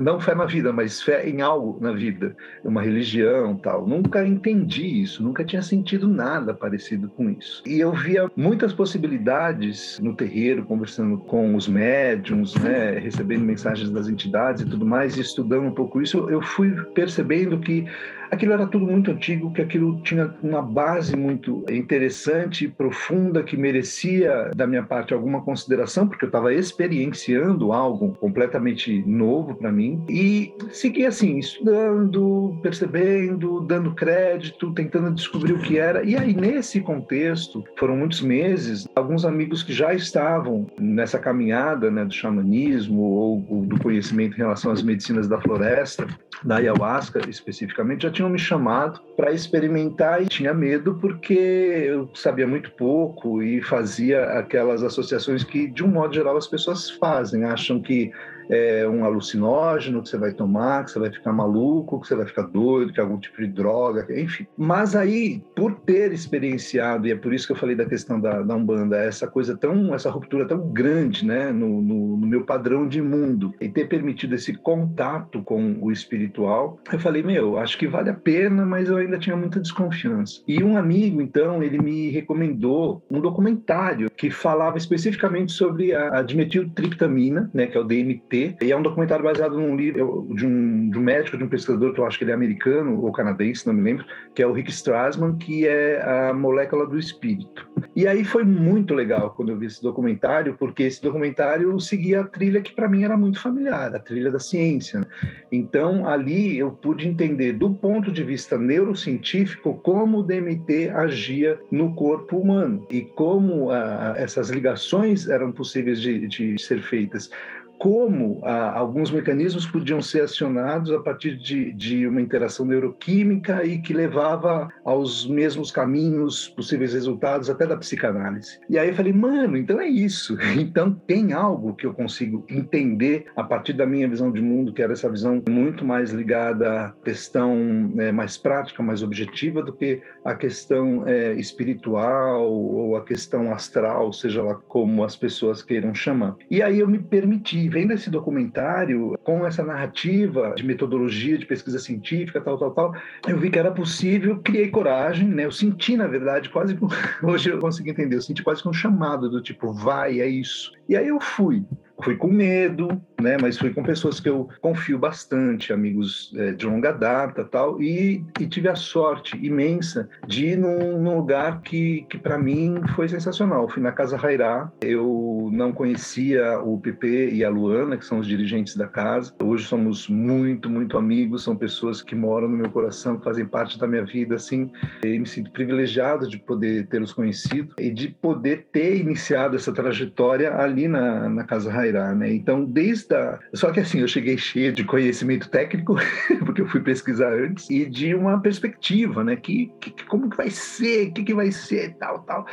não 0.00 0.20
fé 0.20 0.34
na 0.34 0.44
vida, 0.44 0.72
mas 0.72 1.02
fé 1.02 1.28
em 1.28 1.40
algo 1.40 1.78
na 1.80 1.92
vida, 1.92 2.36
uma 2.64 2.82
religião, 2.82 3.56
tal. 3.56 3.86
Nunca 3.86 4.26
entendi 4.26 5.02
isso, 5.02 5.22
nunca 5.22 5.44
tinha 5.44 5.62
sentido 5.62 6.06
nada 6.06 6.54
parecido 6.54 7.08
com 7.08 7.30
isso. 7.30 7.62
E 7.66 7.80
eu 7.80 7.92
via 7.92 8.30
muitas 8.36 8.72
possibilidades 8.72 9.98
no 10.00 10.14
terreiro, 10.14 10.64
conversando 10.64 11.18
com 11.18 11.54
os 11.54 11.66
médiums, 11.66 12.54
né? 12.56 12.98
Recebendo 12.98 13.44
mensagens 13.44 13.90
das 13.90 14.08
entidades 14.08 14.43
e 14.52 14.66
tudo 14.66 14.84
mais, 14.84 15.16
estudando 15.16 15.66
um 15.66 15.70
pouco 15.70 16.00
isso, 16.00 16.28
eu 16.28 16.40
fui 16.40 16.70
percebendo 16.94 17.58
que 17.58 17.86
aquilo 18.34 18.52
era 18.52 18.66
tudo 18.66 18.86
muito 18.86 19.10
antigo, 19.10 19.52
que 19.52 19.62
aquilo 19.62 20.00
tinha 20.02 20.34
uma 20.42 20.62
base 20.62 21.16
muito 21.16 21.64
interessante, 21.70 22.68
profunda, 22.68 23.42
que 23.42 23.56
merecia 23.56 24.50
da 24.54 24.66
minha 24.66 24.82
parte 24.82 25.14
alguma 25.14 25.42
consideração, 25.42 26.06
porque 26.06 26.24
eu 26.24 26.28
estava 26.28 26.52
experienciando 26.52 27.72
algo 27.72 28.14
completamente 28.14 29.02
novo 29.06 29.54
para 29.54 29.72
mim 29.72 30.02
e 30.08 30.52
segui 30.70 31.06
assim, 31.06 31.38
estudando, 31.38 32.58
percebendo, 32.62 33.60
dando 33.60 33.94
crédito, 33.94 34.72
tentando 34.72 35.12
descobrir 35.12 35.52
o 35.52 35.58
que 35.58 35.78
era. 35.78 36.04
E 36.04 36.16
aí 36.16 36.34
nesse 36.34 36.80
contexto, 36.80 37.64
foram 37.78 37.96
muitos 37.96 38.20
meses, 38.20 38.86
alguns 38.94 39.24
amigos 39.24 39.62
que 39.62 39.72
já 39.72 39.94
estavam 39.94 40.66
nessa 40.78 41.18
caminhada, 41.18 41.90
né, 41.90 42.04
do 42.04 42.12
xamanismo 42.12 43.00
ou, 43.02 43.46
ou 43.48 43.62
do 43.62 43.78
conhecimento 43.78 44.34
em 44.34 44.38
relação 44.38 44.70
às 44.70 44.82
medicinas 44.82 45.28
da 45.28 45.40
floresta, 45.40 46.06
da 46.42 46.56
ayahuasca 46.56 47.20
especificamente, 47.28 48.02
já 48.02 48.10
tinham 48.10 48.23
tinham 48.24 48.30
me 48.30 48.38
chamado 48.38 49.00
para 49.16 49.32
experimentar 49.32 50.22
e 50.22 50.26
tinha 50.26 50.54
medo 50.54 50.94
porque 51.00 51.34
eu 51.34 52.08
sabia 52.14 52.46
muito 52.46 52.70
pouco 52.72 53.42
e 53.42 53.62
fazia 53.62 54.22
aquelas 54.38 54.82
associações 54.82 55.44
que, 55.44 55.68
de 55.68 55.84
um 55.84 55.88
modo 55.88 56.14
geral, 56.14 56.36
as 56.36 56.46
pessoas 56.46 56.90
fazem, 56.90 57.44
acham 57.44 57.80
que 57.80 58.10
é 58.48 58.86
um 58.88 59.04
alucinógeno 59.04 60.02
que 60.02 60.08
você 60.08 60.18
vai 60.18 60.32
tomar, 60.32 60.84
que 60.84 60.90
você 60.90 60.98
vai 60.98 61.10
ficar 61.10 61.32
maluco, 61.32 62.00
que 62.00 62.08
você 62.08 62.14
vai 62.14 62.26
ficar 62.26 62.42
doido, 62.42 62.92
que 62.92 63.00
é 63.00 63.02
algum 63.02 63.18
tipo 63.18 63.40
de 63.40 63.48
droga, 63.48 64.06
enfim. 64.10 64.46
Mas 64.56 64.94
aí, 64.94 65.42
por 65.54 65.74
ter 65.80 66.12
experienciado, 66.12 67.06
e 67.06 67.12
é 67.12 67.16
por 67.16 67.32
isso 67.32 67.46
que 67.46 67.52
eu 67.52 67.56
falei 67.56 67.74
da 67.74 67.86
questão 67.86 68.20
da, 68.20 68.42
da 68.42 68.54
Umbanda, 68.54 68.96
essa 68.96 69.26
coisa 69.26 69.56
tão, 69.56 69.94
essa 69.94 70.10
ruptura 70.10 70.46
tão 70.46 70.72
grande, 70.72 71.24
né, 71.24 71.52
no, 71.52 71.80
no, 71.80 72.16
no 72.16 72.26
meu 72.26 72.44
padrão 72.44 72.86
de 72.86 73.00
mundo, 73.00 73.54
e 73.60 73.68
ter 73.68 73.88
permitido 73.88 74.34
esse 74.34 74.54
contato 74.54 75.42
com 75.42 75.76
o 75.80 75.90
espiritual, 75.90 76.78
eu 76.92 76.98
falei, 76.98 77.22
meu, 77.22 77.58
acho 77.58 77.78
que 77.78 77.86
vale 77.86 78.10
a 78.10 78.14
pena, 78.14 78.64
mas 78.64 78.88
eu 78.88 78.96
ainda 78.96 79.18
tinha 79.18 79.36
muita 79.36 79.60
desconfiança. 79.60 80.42
E 80.46 80.62
um 80.62 80.76
amigo, 80.76 81.20
então, 81.20 81.62
ele 81.62 81.78
me 81.78 82.10
recomendou 82.10 83.02
um 83.10 83.20
documentário 83.20 84.10
que 84.10 84.30
falava 84.30 84.78
especificamente 84.78 85.52
sobre 85.52 85.94
a, 85.94 86.18
a 86.18 86.22
dimetiltriptamina, 86.22 87.50
né, 87.52 87.66
que 87.66 87.76
é 87.76 87.80
o 87.80 87.84
DMT, 87.84 88.33
e 88.34 88.72
é 88.72 88.76
um 88.76 88.82
documentário 88.82 89.24
baseado 89.24 89.58
num 89.58 89.76
livro 89.76 90.26
de 90.34 90.46
um, 90.46 90.90
de 90.90 90.98
um 90.98 91.02
médico, 91.02 91.36
de 91.36 91.44
um 91.44 91.48
pesquisador, 91.48 91.92
que 91.92 92.00
eu 92.00 92.06
acho 92.06 92.18
que 92.18 92.24
ele 92.24 92.32
é 92.32 92.34
americano 92.34 93.02
ou 93.02 93.12
canadense, 93.12 93.66
não 93.66 93.74
me 93.74 93.82
lembro, 93.82 94.04
que 94.34 94.42
é 94.42 94.46
o 94.46 94.52
Rick 94.52 94.70
Strassman, 94.70 95.36
que 95.36 95.66
é 95.66 96.02
a 96.02 96.34
molécula 96.34 96.86
do 96.86 96.98
espírito. 96.98 97.68
E 97.94 98.08
aí 98.08 98.24
foi 98.24 98.44
muito 98.44 98.92
legal 98.92 99.30
quando 99.30 99.50
eu 99.50 99.58
vi 99.58 99.66
esse 99.66 99.82
documentário, 99.82 100.56
porque 100.58 100.82
esse 100.82 101.00
documentário 101.00 101.78
seguia 101.78 102.22
a 102.22 102.24
trilha 102.24 102.60
que 102.60 102.72
para 102.72 102.88
mim 102.88 103.04
era 103.04 103.16
muito 103.16 103.40
familiar, 103.40 103.94
a 103.94 103.98
trilha 104.00 104.30
da 104.30 104.38
ciência. 104.38 105.00
Né? 105.00 105.06
Então 105.52 106.06
ali 106.06 106.58
eu 106.58 106.72
pude 106.72 107.06
entender 107.06 107.52
do 107.52 107.70
ponto 107.70 108.10
de 108.10 108.24
vista 108.24 108.58
neurocientífico 108.58 109.74
como 109.82 110.18
o 110.18 110.22
DMT 110.22 110.90
agia 110.90 111.58
no 111.70 111.94
corpo 111.94 112.38
humano 112.38 112.86
e 112.90 113.02
como 113.02 113.70
ah, 113.70 114.14
essas 114.16 114.50
ligações 114.50 115.28
eram 115.28 115.52
possíveis 115.52 116.00
de, 116.00 116.26
de 116.26 116.60
ser 116.60 116.82
feitas 116.82 117.30
como 117.78 118.40
ah, 118.44 118.78
alguns 118.78 119.10
mecanismos 119.10 119.66
podiam 119.66 120.00
ser 120.00 120.22
acionados 120.22 120.90
a 120.90 121.00
partir 121.00 121.36
de, 121.36 121.72
de, 121.72 122.06
uma 122.06 122.20
interação 122.20 122.64
neuroquímica 122.66 123.64
e 123.64 123.78
que 123.78 123.92
levava 123.92 124.68
aos 124.84 125.26
mesmos 125.26 125.70
caminhos, 125.70 126.48
possíveis 126.48 126.94
resultados, 126.94 127.50
até 127.50 127.66
da 127.66 127.76
psicanálise. 127.76 128.58
E 128.68 128.78
aí 128.78 128.88
eu 128.88 128.94
falei, 128.94 129.12
mano, 129.12 129.56
então 129.56 129.80
é 129.80 129.86
isso. 129.86 130.36
Então 130.64 130.92
tem 131.06 131.32
algo 131.32 131.74
que 131.74 131.84
eu 131.84 131.92
consigo 131.92 132.44
entender 132.48 133.26
a 133.36 133.42
partir 133.42 133.74
da 133.74 133.84
minha 133.84 134.08
visão 134.08 134.32
de 134.32 134.40
mundo, 134.40 134.72
que 134.72 134.82
era 134.82 134.92
essa 134.92 135.10
visão 135.10 135.42
muito 135.48 135.84
mais 135.84 136.10
ligada 136.10 136.86
à 136.86 136.90
questão 137.04 137.54
né, 137.94 138.10
mais 138.10 138.38
prática, 138.38 138.82
mais 138.82 139.02
objetiva, 139.02 139.62
do 139.62 139.72
que 139.72 140.00
a 140.24 140.34
questão 140.34 141.06
é, 141.06 141.34
espiritual 141.34 142.50
ou 142.50 142.96
a 142.96 143.04
questão 143.04 143.52
astral, 143.52 144.12
seja 144.12 144.42
lá 144.42 144.54
como 144.54 145.04
as 145.04 145.16
pessoas 145.16 145.62
queiram 145.62 145.94
chamar. 145.94 146.36
E 146.50 146.62
aí 146.62 146.78
eu 146.78 146.88
me 146.88 146.98
permiti 146.98 147.68
vendo 147.74 147.92
esse 147.92 148.08
documentário, 148.08 149.18
com 149.24 149.44
essa 149.44 149.64
narrativa 149.64 150.54
de 150.56 150.64
metodologia 150.64 151.36
de 151.36 151.44
pesquisa 151.44 151.80
científica, 151.80 152.40
tal, 152.40 152.56
tal, 152.56 152.70
tal, 152.70 152.94
eu 153.26 153.36
vi 153.36 153.50
que 153.50 153.58
era 153.58 153.72
possível, 153.72 154.38
criei 154.38 154.70
coragem, 154.70 155.26
né? 155.26 155.44
Eu 155.44 155.50
senti, 155.50 155.96
na 155.96 156.06
verdade, 156.06 156.50
quase. 156.50 156.78
Hoje 157.20 157.50
eu 157.50 157.58
consegui 157.58 157.90
entender, 157.90 158.14
eu 158.14 158.22
senti 158.22 158.44
quase 158.44 158.62
que 158.62 158.68
um 158.68 158.72
chamado 158.72 159.28
do 159.28 159.42
tipo, 159.42 159.72
vai, 159.72 160.20
é 160.20 160.28
isso. 160.28 160.72
E 160.88 160.96
aí 160.96 161.08
eu 161.08 161.20
fui. 161.20 161.64
Fui 162.00 162.16
com 162.16 162.28
medo, 162.28 162.88
né? 163.24 163.36
Mas 163.40 163.58
fui 163.58 163.70
com 163.70 163.82
pessoas 163.82 164.20
que 164.20 164.28
eu 164.28 164.48
confio 164.60 164.98
bastante, 164.98 165.72
amigos 165.72 166.32
é, 166.36 166.52
de 166.52 166.66
longa 166.66 166.92
data, 166.92 167.44
tal. 167.44 167.82
E, 167.82 168.22
e, 168.38 168.46
tive 168.46 168.68
a 168.68 168.76
sorte 168.76 169.36
imensa 169.44 170.08
de 170.26 170.48
ir 170.48 170.58
num, 170.58 171.00
num 171.00 171.16
lugar 171.16 171.62
que, 171.62 172.06
que 172.08 172.18
para 172.18 172.38
mim 172.38 172.80
foi 172.94 173.08
sensacional. 173.08 173.68
Fui 173.68 173.82
na 173.82 173.90
Casa 173.90 174.16
Rairá. 174.16 174.70
Eu 174.82 175.48
não 175.52 175.72
conhecia 175.72 176.60
o 176.60 176.78
PP 176.78 177.30
e 177.32 177.44
a 177.44 177.48
Luana, 177.48 177.96
que 177.96 178.04
são 178.04 178.18
os 178.18 178.26
dirigentes 178.26 178.76
da 178.76 178.86
casa. 178.86 179.32
Hoje 179.42 179.64
somos 179.64 180.08
muito, 180.08 180.68
muito 180.68 180.98
amigos. 180.98 181.42
São 181.42 181.56
pessoas 181.56 182.02
que 182.02 182.14
moram 182.14 182.48
no 182.48 182.56
meu 182.56 182.70
coração, 182.70 183.16
que 183.16 183.24
fazem 183.24 183.46
parte 183.46 183.78
da 183.78 183.86
minha 183.86 184.04
vida. 184.04 184.34
Assim, 184.34 184.70
e 185.02 185.18
me 185.18 185.26
sinto 185.26 185.50
privilegiado 185.50 186.28
de 186.28 186.38
poder 186.38 186.86
tê-los 186.88 187.12
conhecido 187.12 187.74
e 187.78 187.90
de 187.90 188.08
poder 188.08 188.66
ter 188.70 188.96
iniciado 188.96 189.56
essa 189.56 189.72
trajetória 189.72 190.54
ali 190.56 190.86
na, 190.86 191.28
na 191.28 191.44
Casa 191.44 191.70
Rairá 191.70 192.04
né? 192.14 192.32
Então, 192.32 192.64
desde 192.64 193.13
a... 193.14 193.38
Só 193.54 193.70
que 193.70 193.80
assim, 193.80 194.00
eu 194.00 194.08
cheguei 194.08 194.36
cheio 194.36 194.72
de 194.72 194.84
conhecimento 194.84 195.48
técnico, 195.48 195.96
porque 196.44 196.62
eu 196.62 196.68
fui 196.68 196.80
pesquisar 196.80 197.32
antes, 197.32 197.68
e 197.70 197.86
de 197.86 198.14
uma 198.14 198.40
perspectiva, 198.40 199.24
né? 199.24 199.36
Que, 199.36 199.72
que 199.80 200.04
como 200.06 200.28
que 200.28 200.36
vai 200.36 200.50
ser, 200.50 201.08
o 201.08 201.12
que, 201.12 201.24
que 201.24 201.34
vai 201.34 201.50
ser, 201.50 201.94
tal, 201.94 202.20
tal. 202.22 202.46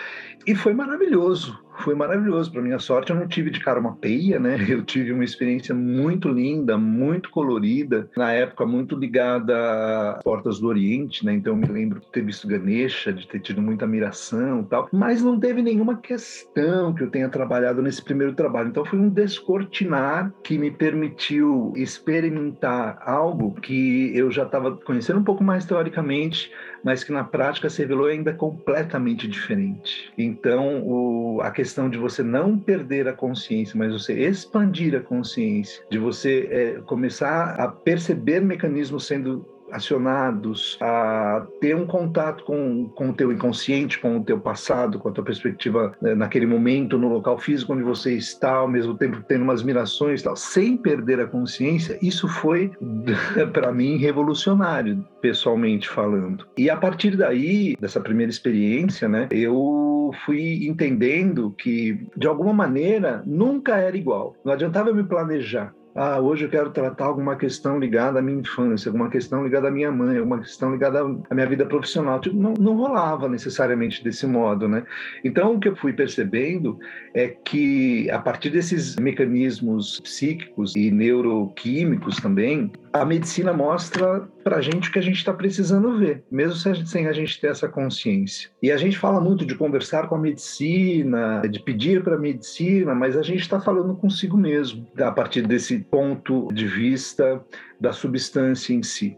E 0.46 0.56
foi 0.56 0.74
maravilhoso 0.74 1.60
foi 1.82 1.96
maravilhoso. 1.96 2.52
Para 2.52 2.62
minha 2.62 2.80
sorte, 2.80 3.12
eu 3.12 3.16
não 3.16 3.28
tive 3.28 3.50
de 3.50 3.60
cara 3.60 3.80
uma 3.80 3.96
peia, 3.96 4.40
né? 4.40 4.58
Eu 4.72 4.84
tive 4.84 5.12
uma 5.12 5.24
experiência 5.24 5.76
muito 5.76 6.30
linda, 6.30 6.78
muito 6.78 7.30
colorida, 7.30 8.10
na 8.16 8.32
época 8.32 8.66
muito 8.66 8.96
ligada 8.96 10.16
às 10.16 10.24
portas 10.24 10.60
do 10.60 10.68
Oriente, 10.68 11.26
né? 11.26 11.34
Então 11.34 11.54
eu 11.54 11.58
me 11.58 11.68
lembro 11.68 12.00
de 12.00 12.08
ter 12.08 12.24
visto 12.24 12.48
Ganesha, 12.48 13.12
de 13.12 13.28
ter 13.28 13.40
tido 13.40 13.62
muita 13.62 13.86
admiração, 13.86 14.64
tal. 14.64 14.88
Mas 14.92 15.22
não 15.22 15.40
teve 15.40 15.62
nenhuma 15.62 15.98
questão 15.98 16.94
que 16.94 17.04
eu 17.04 17.10
tenha 17.10 17.28
trabalhado 17.28 17.82
nesse 17.82 18.02
primeiro 18.02 18.34
trabalho. 18.34 18.70
Então 18.70 18.86
foi 18.86 19.00
um 19.00 19.10
descortinar 19.10 20.32
que 20.44 20.58
me 20.58 20.72
permitiu 20.72 21.74
experimentar 21.76 23.02
algo 23.06 23.56
que 23.56 24.16
eu 24.16 24.32
já 24.32 24.44
estava 24.44 24.78
conhecendo 24.78 25.20
um 25.20 25.24
pouco 25.24 25.44
mais 25.44 25.66
teoricamente 25.66 26.52
mas 26.84 27.04
que 27.04 27.12
na 27.12 27.24
prática 27.24 27.70
se 27.70 27.82
revelou 27.82 28.08
ainda 28.08 28.34
completamente 28.34 29.28
diferente. 29.28 30.12
Então, 30.32 30.82
o, 30.84 31.42
a 31.42 31.52
questão 31.52 31.90
de 31.90 31.98
você 31.98 32.24
não 32.24 32.58
perder 32.58 33.08
a 33.08 33.14
consciência, 33.14 33.78
mas 33.78 33.92
você 33.92 34.14
expandir 34.14 34.96
a 34.96 35.02
consciência, 35.02 35.84
de 35.90 35.98
você 35.98 36.48
é, 36.50 36.82
começar 36.86 37.56
a 37.60 37.68
perceber 37.68 38.40
mecanismos 38.40 39.06
sendo 39.06 39.46
acionados 39.72 40.78
a 40.82 41.46
ter 41.60 41.76
um 41.76 41.88
contato 41.88 42.44
com, 42.44 42.90
com 42.90 43.10
o 43.10 43.14
teu 43.14 43.32
inconsciente, 43.32 44.00
com 44.00 44.18
o 44.18 44.24
teu 44.24 44.40
passado, 44.40 45.00
com 45.00 45.10
a 45.10 45.12
tua 45.12 45.24
perspectiva 45.24 45.94
né, 46.02 46.14
naquele 46.14 46.46
momento, 46.46 46.98
no 46.98 47.08
local 47.08 47.38
físico 47.38 47.74
onde 47.74 47.84
você 47.84 48.14
está, 48.14 48.56
ao 48.56 48.68
mesmo 48.68 48.96
tempo 48.96 49.24
tendo 49.28 49.44
umas 49.44 49.64
mirações, 49.64 50.22
tal, 50.22 50.36
sem 50.36 50.78
perder 50.78 51.20
a 51.22 51.26
consciência, 51.26 51.98
isso 52.02 52.28
foi, 52.28 52.72
para 53.54 53.72
mim, 53.72 53.98
revolucionário, 53.98 55.04
pessoalmente 55.22 55.88
falando. 55.88 56.46
E 56.58 56.70
a 56.70 56.76
partir 56.76 57.16
daí, 57.16 57.76
dessa 57.80 58.02
primeira 58.02 58.30
experiência, 58.30 59.08
né, 59.08 59.30
eu 59.32 60.01
fui 60.14 60.68
entendendo 60.68 61.52
que, 61.58 62.08
de 62.16 62.28
alguma 62.28 62.54
maneira, 62.54 63.24
nunca 63.26 63.78
era 63.78 63.96
igual. 63.96 64.36
Não 64.44 64.54
adiantava 64.54 64.94
me 64.94 65.04
planejar 65.04 65.74
ah, 65.94 66.20
hoje 66.20 66.46
eu 66.46 66.50
quero 66.50 66.70
tratar 66.70 67.06
alguma 67.06 67.36
questão 67.36 67.78
ligada 67.78 68.20
à 68.20 68.22
minha 68.22 68.40
infância, 68.40 68.90
alguma 68.90 69.10
questão 69.10 69.44
ligada 69.44 69.68
à 69.68 69.72
minha 69.72 69.92
mãe, 69.92 70.18
alguma 70.18 70.40
questão 70.40 70.72
ligada 70.72 71.02
à 71.30 71.36
minha 71.36 71.48
vida 71.48 71.66
profissional. 71.66 72.20
Tipo, 72.22 72.36
não, 72.38 72.54
não 72.54 72.78
rolava 72.78 73.28
necessariamente 73.28 74.04
desse 74.04 74.26
modo, 74.26 74.70
né? 74.70 74.84
Então, 75.24 75.56
o 75.56 75.60
que 75.60 75.68
eu 75.68 75.76
fui 75.76 75.92
percebendo 75.92 76.80
é 77.14 77.28
que, 77.28 78.10
a 78.10 78.20
partir 78.20 78.52
desses 78.52 78.96
mecanismos 78.96 80.00
psíquicos 80.00 80.76
e 80.76 80.90
neuroquímicos 80.92 82.18
também, 82.18 82.72
a 82.94 83.04
medicina 83.04 83.52
mostra 83.52 84.28
para 84.44 84.58
a 84.58 84.62
gente 84.62 84.90
o 84.90 84.92
que 84.92 85.00
a 85.00 85.04
gente 85.04 85.18
está 85.18 85.34
precisando 85.34 85.98
ver, 85.98 86.24
mesmo 86.30 86.56
sem 86.86 87.08
a 87.08 87.14
gente 87.14 87.40
ter 87.40 87.48
essa 87.48 87.68
consciência. 87.68 88.50
E 88.62 88.72
a 88.72 88.78
gente 88.78 88.98
fala 88.98 89.22
muito 89.22 89.46
de 89.46 89.56
conversar 89.56 90.08
com 90.08 90.16
a 90.16 90.20
medicina, 90.20 91.42
de 91.50 91.60
pedir 91.60 92.04
para 92.04 92.16
a 92.16 92.20
medicina, 92.20 92.94
mas 92.94 93.18
a 93.18 93.22
gente 93.22 93.42
está 93.42 93.60
falando 93.60 93.96
consigo 93.96 94.38
mesmo, 94.38 94.88
a 94.98 95.12
partir 95.12 95.48
desse 95.48 95.80
ponto 95.80 96.48
de 96.54 96.68
vista 96.68 97.44
da 97.80 97.92
substância 97.92 98.74
em 98.74 98.84
si. 98.84 99.18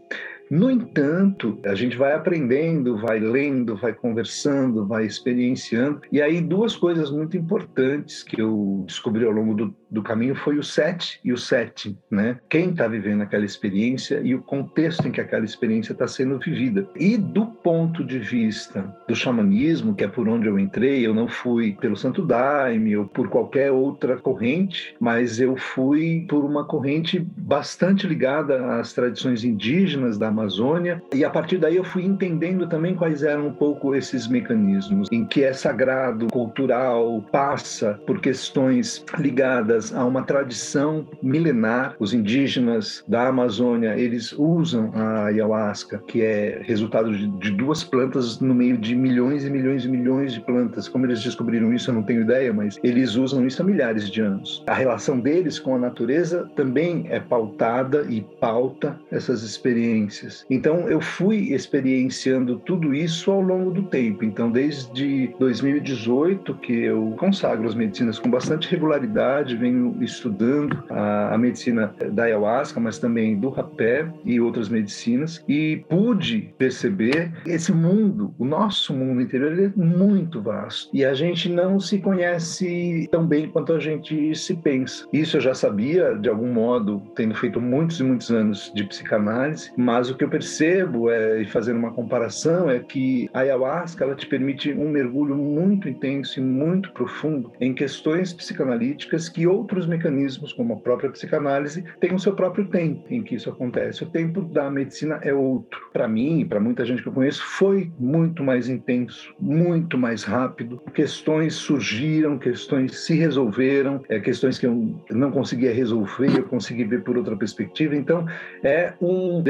No 0.50 0.70
entanto, 0.70 1.58
a 1.64 1.74
gente 1.74 1.96
vai 1.96 2.12
aprendendo, 2.12 2.98
vai 2.98 3.18
lendo, 3.18 3.76
vai 3.76 3.92
conversando, 3.92 4.86
vai 4.86 5.06
experienciando. 5.06 6.02
E 6.12 6.20
aí, 6.20 6.40
duas 6.40 6.76
coisas 6.76 7.10
muito 7.10 7.36
importantes 7.36 8.22
que 8.22 8.40
eu 8.40 8.84
descobri 8.86 9.24
ao 9.24 9.32
longo 9.32 9.54
do, 9.54 9.74
do 9.90 10.02
caminho 10.02 10.34
foi 10.34 10.58
o 10.58 10.62
set 10.62 11.18
e 11.24 11.32
o 11.32 11.38
setting, 11.38 11.96
né? 12.10 12.38
Quem 12.48 12.70
está 12.70 12.86
vivendo 12.86 13.22
aquela 13.22 13.44
experiência 13.44 14.20
e 14.22 14.34
o 14.34 14.42
contexto 14.42 15.06
em 15.08 15.10
que 15.10 15.20
aquela 15.20 15.44
experiência 15.44 15.92
está 15.92 16.06
sendo 16.06 16.38
vivida. 16.38 16.86
E 16.94 17.16
do 17.16 17.46
ponto 17.46 18.04
de 18.04 18.18
vista 18.18 18.94
do 19.08 19.14
xamanismo, 19.14 19.94
que 19.94 20.04
é 20.04 20.08
por 20.08 20.28
onde 20.28 20.46
eu 20.46 20.58
entrei, 20.58 21.06
eu 21.06 21.14
não 21.14 21.28
fui 21.28 21.76
pelo 21.80 21.96
Santo 21.96 22.24
Daime 22.24 22.96
ou 22.96 23.06
por 23.06 23.28
qualquer 23.28 23.72
outra 23.72 24.16
corrente, 24.16 24.94
mas 25.00 25.40
eu 25.40 25.56
fui 25.56 26.26
por 26.28 26.44
uma 26.44 26.64
corrente 26.64 27.18
bastante 27.36 28.06
ligada 28.06 28.78
às 28.78 28.92
tradições 28.92 29.44
indígenas 29.44 30.18
da 30.18 30.33
Amazônia, 30.34 31.02
e 31.14 31.24
a 31.24 31.30
partir 31.30 31.58
daí 31.58 31.76
eu 31.76 31.84
fui 31.84 32.04
entendendo 32.04 32.68
também 32.68 32.94
quais 32.94 33.22
eram 33.22 33.46
um 33.46 33.52
pouco 33.52 33.94
esses 33.94 34.26
mecanismos, 34.26 35.08
em 35.12 35.24
que 35.24 35.44
é 35.44 35.52
sagrado, 35.52 36.26
cultural, 36.28 37.24
passa 37.30 37.98
por 38.06 38.20
questões 38.20 39.04
ligadas 39.18 39.94
a 39.94 40.04
uma 40.04 40.22
tradição 40.24 41.06
milenar. 41.22 41.94
Os 41.98 42.12
indígenas 42.12 43.04
da 43.06 43.28
Amazônia, 43.28 43.96
eles 43.96 44.32
usam 44.32 44.90
a 44.94 45.26
ayahuasca, 45.26 46.02
que 46.08 46.22
é 46.22 46.60
resultado 46.62 47.16
de, 47.16 47.28
de 47.38 47.50
duas 47.52 47.84
plantas 47.84 48.40
no 48.40 48.54
meio 48.54 48.76
de 48.76 48.94
milhões 48.96 49.44
e 49.44 49.50
milhões 49.50 49.84
e 49.84 49.88
milhões 49.88 50.32
de 50.32 50.40
plantas. 50.40 50.88
Como 50.88 51.06
eles 51.06 51.22
descobriram 51.22 51.72
isso, 51.72 51.90
eu 51.90 51.94
não 51.94 52.02
tenho 52.02 52.22
ideia, 52.22 52.52
mas 52.52 52.78
eles 52.82 53.14
usam 53.14 53.46
isso 53.46 53.62
há 53.62 53.64
milhares 53.64 54.10
de 54.10 54.20
anos. 54.20 54.64
A 54.66 54.74
relação 54.74 55.20
deles 55.20 55.58
com 55.58 55.76
a 55.76 55.78
natureza 55.78 56.50
também 56.56 57.06
é 57.08 57.20
pautada 57.20 58.04
e 58.08 58.20
pauta 58.40 58.98
essas 59.10 59.42
experiências 59.42 60.23
experiências. 60.24 60.46
Então 60.48 60.88
eu 60.88 61.00
fui 61.00 61.52
experienciando 61.52 62.58
tudo 62.58 62.94
isso 62.94 63.30
ao 63.30 63.40
longo 63.40 63.70
do 63.70 63.82
tempo. 63.84 64.24
Então 64.24 64.50
desde 64.50 65.34
2018 65.38 66.54
que 66.54 66.72
eu 66.72 67.14
consagro 67.18 67.66
as 67.66 67.74
medicinas 67.74 68.18
com 68.18 68.30
bastante 68.30 68.68
regularidade, 68.70 69.56
venho 69.56 69.96
estudando 70.00 70.82
a, 70.90 71.34
a 71.34 71.38
medicina 71.38 71.94
da 72.12 72.24
ayahuasca, 72.24 72.80
mas 72.80 72.98
também 72.98 73.38
do 73.38 73.50
rapé 73.50 74.06
e 74.24 74.40
outras 74.40 74.68
medicinas 74.68 75.44
e 75.48 75.84
pude 75.88 76.54
perceber 76.58 77.32
esse 77.46 77.72
mundo, 77.72 78.34
o 78.38 78.44
nosso 78.44 78.94
mundo 78.94 79.20
interior, 79.20 79.58
é 79.58 79.72
muito 79.76 80.40
vasto 80.40 80.90
e 80.92 81.04
a 81.04 81.14
gente 81.14 81.48
não 81.48 81.78
se 81.78 81.98
conhece 81.98 83.08
tão 83.10 83.26
bem 83.26 83.48
quanto 83.48 83.72
a 83.72 83.78
gente 83.78 84.34
se 84.34 84.54
pensa. 84.54 85.06
Isso 85.12 85.36
eu 85.36 85.40
já 85.40 85.54
sabia 85.54 86.14
de 86.14 86.28
algum 86.28 86.52
modo, 86.52 87.02
tendo 87.14 87.34
feito 87.34 87.60
muitos 87.60 88.00
e 88.00 88.02
muitos 88.02 88.30
anos 88.30 88.72
de 88.74 88.84
psicanálise, 88.84 89.72
mas 89.76 90.10
o 90.14 90.18
que 90.18 90.24
eu 90.24 90.28
percebo, 90.28 91.10
é, 91.10 91.42
e 91.42 91.46
fazendo 91.46 91.78
uma 91.78 91.92
comparação, 91.92 92.70
é 92.70 92.78
que 92.78 93.28
a 93.32 93.40
ayahuasca 93.40 94.04
ela 94.04 94.14
te 94.14 94.26
permite 94.26 94.72
um 94.72 94.88
mergulho 94.88 95.36
muito 95.36 95.88
intenso 95.88 96.38
e 96.38 96.42
muito 96.42 96.92
profundo 96.92 97.52
em 97.60 97.74
questões 97.74 98.32
psicanalíticas 98.32 99.28
que 99.28 99.46
outros 99.46 99.86
mecanismos, 99.86 100.52
como 100.52 100.74
a 100.74 100.76
própria 100.76 101.10
psicanálise, 101.10 101.84
têm 102.00 102.14
o 102.14 102.18
seu 102.18 102.34
próprio 102.34 102.66
tempo 102.66 103.04
em 103.10 103.22
que 103.22 103.34
isso 103.34 103.50
acontece. 103.50 104.04
O 104.04 104.06
tempo 104.06 104.40
da 104.42 104.70
medicina 104.70 105.18
é 105.22 105.34
outro. 105.34 105.80
Para 105.92 106.08
mim 106.08 106.44
para 106.44 106.60
muita 106.60 106.84
gente 106.84 107.02
que 107.02 107.08
eu 107.08 107.12
conheço, 107.12 107.42
foi 107.44 107.90
muito 107.98 108.42
mais 108.42 108.68
intenso, 108.68 109.34
muito 109.40 109.98
mais 109.98 110.22
rápido. 110.22 110.80
Questões 110.94 111.54
surgiram, 111.54 112.38
questões 112.38 113.04
se 113.04 113.14
resolveram, 113.14 114.02
é, 114.08 114.20
questões 114.20 114.58
que 114.58 114.66
eu 114.66 115.00
não 115.10 115.30
conseguia 115.30 115.72
resolver, 115.72 116.36
eu 116.36 116.44
consegui 116.44 116.84
ver 116.84 117.02
por 117.02 117.16
outra 117.16 117.36
perspectiva. 117.36 117.96
Então, 117.96 118.26
é 118.62 118.94
um 119.00 119.42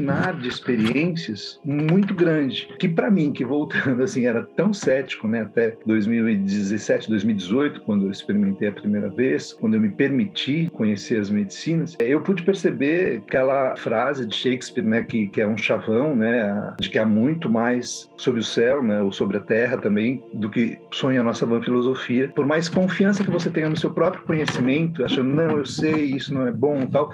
descortinar 0.00 0.36
de 0.36 0.48
experiências 0.48 1.60
muito 1.64 2.14
grande, 2.14 2.68
que 2.78 2.88
para 2.88 3.10
mim, 3.10 3.32
que 3.32 3.44
voltando 3.44 4.02
assim, 4.02 4.26
era 4.26 4.42
tão 4.42 4.72
cético, 4.72 5.28
né, 5.28 5.42
até 5.42 5.76
2017, 5.86 7.08
2018, 7.08 7.82
quando 7.82 8.06
eu 8.06 8.10
experimentei 8.10 8.68
a 8.68 8.72
primeira 8.72 9.08
vez, 9.08 9.52
quando 9.52 9.74
eu 9.74 9.80
me 9.80 9.90
permiti 9.90 10.68
conhecer 10.72 11.20
as 11.20 11.30
medicinas, 11.30 11.96
eu 11.98 12.20
pude 12.20 12.42
perceber 12.42 13.22
aquela 13.26 13.76
frase 13.76 14.26
de 14.26 14.34
Shakespeare, 14.34 14.84
né, 14.84 15.02
que, 15.02 15.28
que 15.28 15.40
é 15.40 15.46
um 15.46 15.56
chavão, 15.56 16.16
né, 16.16 16.74
de 16.80 16.88
que 16.88 16.98
há 16.98 17.06
muito 17.06 17.50
mais 17.50 18.08
sobre 18.16 18.40
o 18.40 18.44
céu, 18.44 18.82
né, 18.82 19.02
ou 19.02 19.12
sobre 19.12 19.36
a 19.36 19.40
terra 19.40 19.76
também, 19.76 20.22
do 20.32 20.48
que 20.48 20.78
sonha 20.92 21.20
a 21.20 21.24
nossa 21.24 21.44
van 21.44 21.62
filosofia. 21.62 22.28
Por 22.34 22.46
mais 22.46 22.68
confiança 22.68 23.22
que 23.22 23.30
você 23.30 23.50
tenha 23.50 23.68
no 23.68 23.76
seu 23.76 23.90
próprio 23.90 24.22
conhecimento, 24.24 25.04
achando, 25.04 25.28
não, 25.28 25.58
eu 25.58 25.66
sei, 25.66 26.04
isso 26.04 26.32
não 26.32 26.46
é 26.46 26.52
bom, 26.52 26.86
tal, 26.86 27.10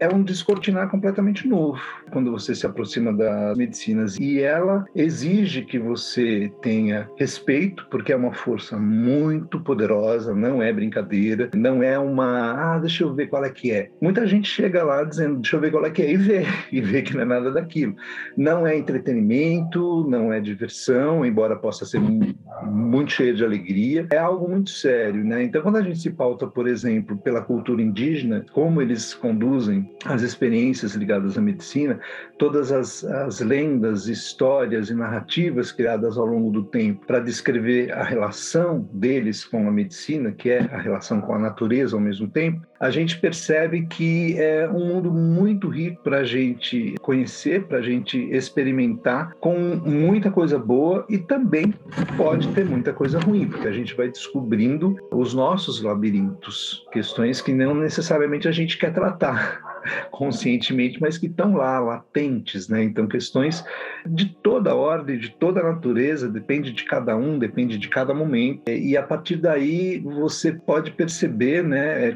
é 0.00 0.08
um 0.08 0.22
descortinar 0.22 0.88
completamente 0.90 1.46
novo 1.46 1.80
quando 2.10 2.30
você 2.30 2.54
se 2.54 2.66
aproxima 2.66 3.12
das 3.12 3.56
medicinas 3.56 4.16
e 4.18 4.40
ela 4.40 4.84
exige 4.94 5.62
que 5.62 5.78
você 5.78 6.50
tenha 6.62 7.08
respeito 7.16 7.86
porque 7.90 8.12
é 8.12 8.16
uma 8.16 8.32
força 8.32 8.76
muito 8.76 9.60
poderosa, 9.60 10.34
não 10.34 10.62
é 10.62 10.72
brincadeira, 10.72 11.50
não 11.54 11.82
é 11.82 11.98
uma 11.98 12.74
ah 12.74 12.78
deixa 12.78 13.04
eu 13.04 13.14
ver 13.14 13.28
qual 13.28 13.44
é 13.44 13.50
que 13.50 13.72
é. 13.72 13.90
Muita 14.00 14.26
gente 14.26 14.48
chega 14.48 14.82
lá 14.84 15.04
dizendo 15.04 15.40
deixa 15.40 15.56
eu 15.56 15.60
ver 15.60 15.70
qual 15.70 15.84
é 15.84 15.90
que 15.90 16.02
é 16.02 16.12
e 16.12 16.16
vê 16.16 16.46
e 16.72 16.80
vê 16.80 17.02
que 17.02 17.14
não 17.14 17.22
é 17.22 17.24
nada 17.24 17.50
daquilo. 17.50 17.94
Não 18.36 18.66
é 18.66 18.76
entretenimento, 18.76 20.06
não 20.08 20.32
é 20.32 20.40
diversão, 20.40 21.24
embora 21.24 21.56
possa 21.56 21.84
ser 21.84 22.00
muito 22.00 23.12
cheio 23.12 23.34
de 23.34 23.44
alegria, 23.44 24.06
é 24.10 24.18
algo 24.18 24.48
muito 24.48 24.70
sério, 24.70 25.24
né? 25.24 25.42
Então 25.42 25.62
quando 25.62 25.76
a 25.76 25.82
gente 25.82 25.98
se 25.98 26.10
pauta, 26.10 26.46
por 26.46 26.66
exemplo, 26.68 27.16
pela 27.18 27.42
cultura 27.42 27.82
indígena, 27.82 28.44
como 28.52 28.80
eles 28.80 29.14
conduzem 29.14 29.87
as 30.04 30.22
experiências 30.22 30.94
ligadas 30.94 31.36
à 31.36 31.40
medicina, 31.40 31.98
todas 32.38 32.70
as, 32.70 33.04
as 33.04 33.40
lendas, 33.40 34.06
histórias 34.06 34.90
e 34.90 34.94
narrativas 34.94 35.72
criadas 35.72 36.16
ao 36.16 36.26
longo 36.26 36.50
do 36.50 36.64
tempo 36.64 37.06
para 37.06 37.20
descrever 37.20 37.92
a 37.92 38.02
relação 38.02 38.88
deles 38.92 39.44
com 39.44 39.68
a 39.68 39.72
medicina, 39.72 40.32
que 40.32 40.50
é 40.50 40.60
a 40.60 40.78
relação 40.78 41.20
com 41.20 41.34
a 41.34 41.38
natureza 41.38 41.96
ao 41.96 42.00
mesmo 42.00 42.28
tempo, 42.28 42.67
a 42.80 42.90
gente 42.90 43.18
percebe 43.18 43.86
que 43.86 44.38
é 44.38 44.68
um 44.68 44.86
mundo 44.86 45.10
muito 45.10 45.68
rico 45.68 46.02
para 46.02 46.18
a 46.18 46.24
gente 46.24 46.94
conhecer, 47.00 47.64
para 47.64 47.78
a 47.78 47.82
gente 47.82 48.18
experimentar, 48.30 49.34
com 49.40 49.56
muita 49.84 50.30
coisa 50.30 50.58
boa 50.58 51.04
e 51.08 51.18
também 51.18 51.74
pode 52.16 52.48
ter 52.48 52.64
muita 52.64 52.92
coisa 52.92 53.18
ruim, 53.18 53.48
porque 53.48 53.66
a 53.66 53.72
gente 53.72 53.94
vai 53.94 54.08
descobrindo 54.08 54.96
os 55.10 55.34
nossos 55.34 55.82
labirintos, 55.82 56.86
questões 56.92 57.40
que 57.40 57.52
não 57.52 57.74
necessariamente 57.74 58.46
a 58.46 58.52
gente 58.52 58.78
quer 58.78 58.92
tratar 58.92 59.78
conscientemente, 60.10 61.00
mas 61.00 61.18
que 61.18 61.26
estão 61.26 61.54
lá, 61.54 61.78
latentes, 61.78 62.68
né? 62.68 62.82
Então, 62.82 63.06
questões 63.06 63.64
de 64.06 64.26
toda 64.26 64.74
ordem, 64.74 65.18
de 65.18 65.30
toda 65.30 65.62
natureza, 65.62 66.28
depende 66.28 66.72
de 66.72 66.84
cada 66.84 67.16
um, 67.16 67.38
depende 67.38 67.78
de 67.78 67.88
cada 67.88 68.14
momento. 68.14 68.68
E 68.68 68.96
a 68.96 69.02
partir 69.02 69.36
daí 69.36 69.98
você 70.00 70.52
pode 70.52 70.92
perceber, 70.92 71.62
né, 71.62 72.08
é, 72.08 72.12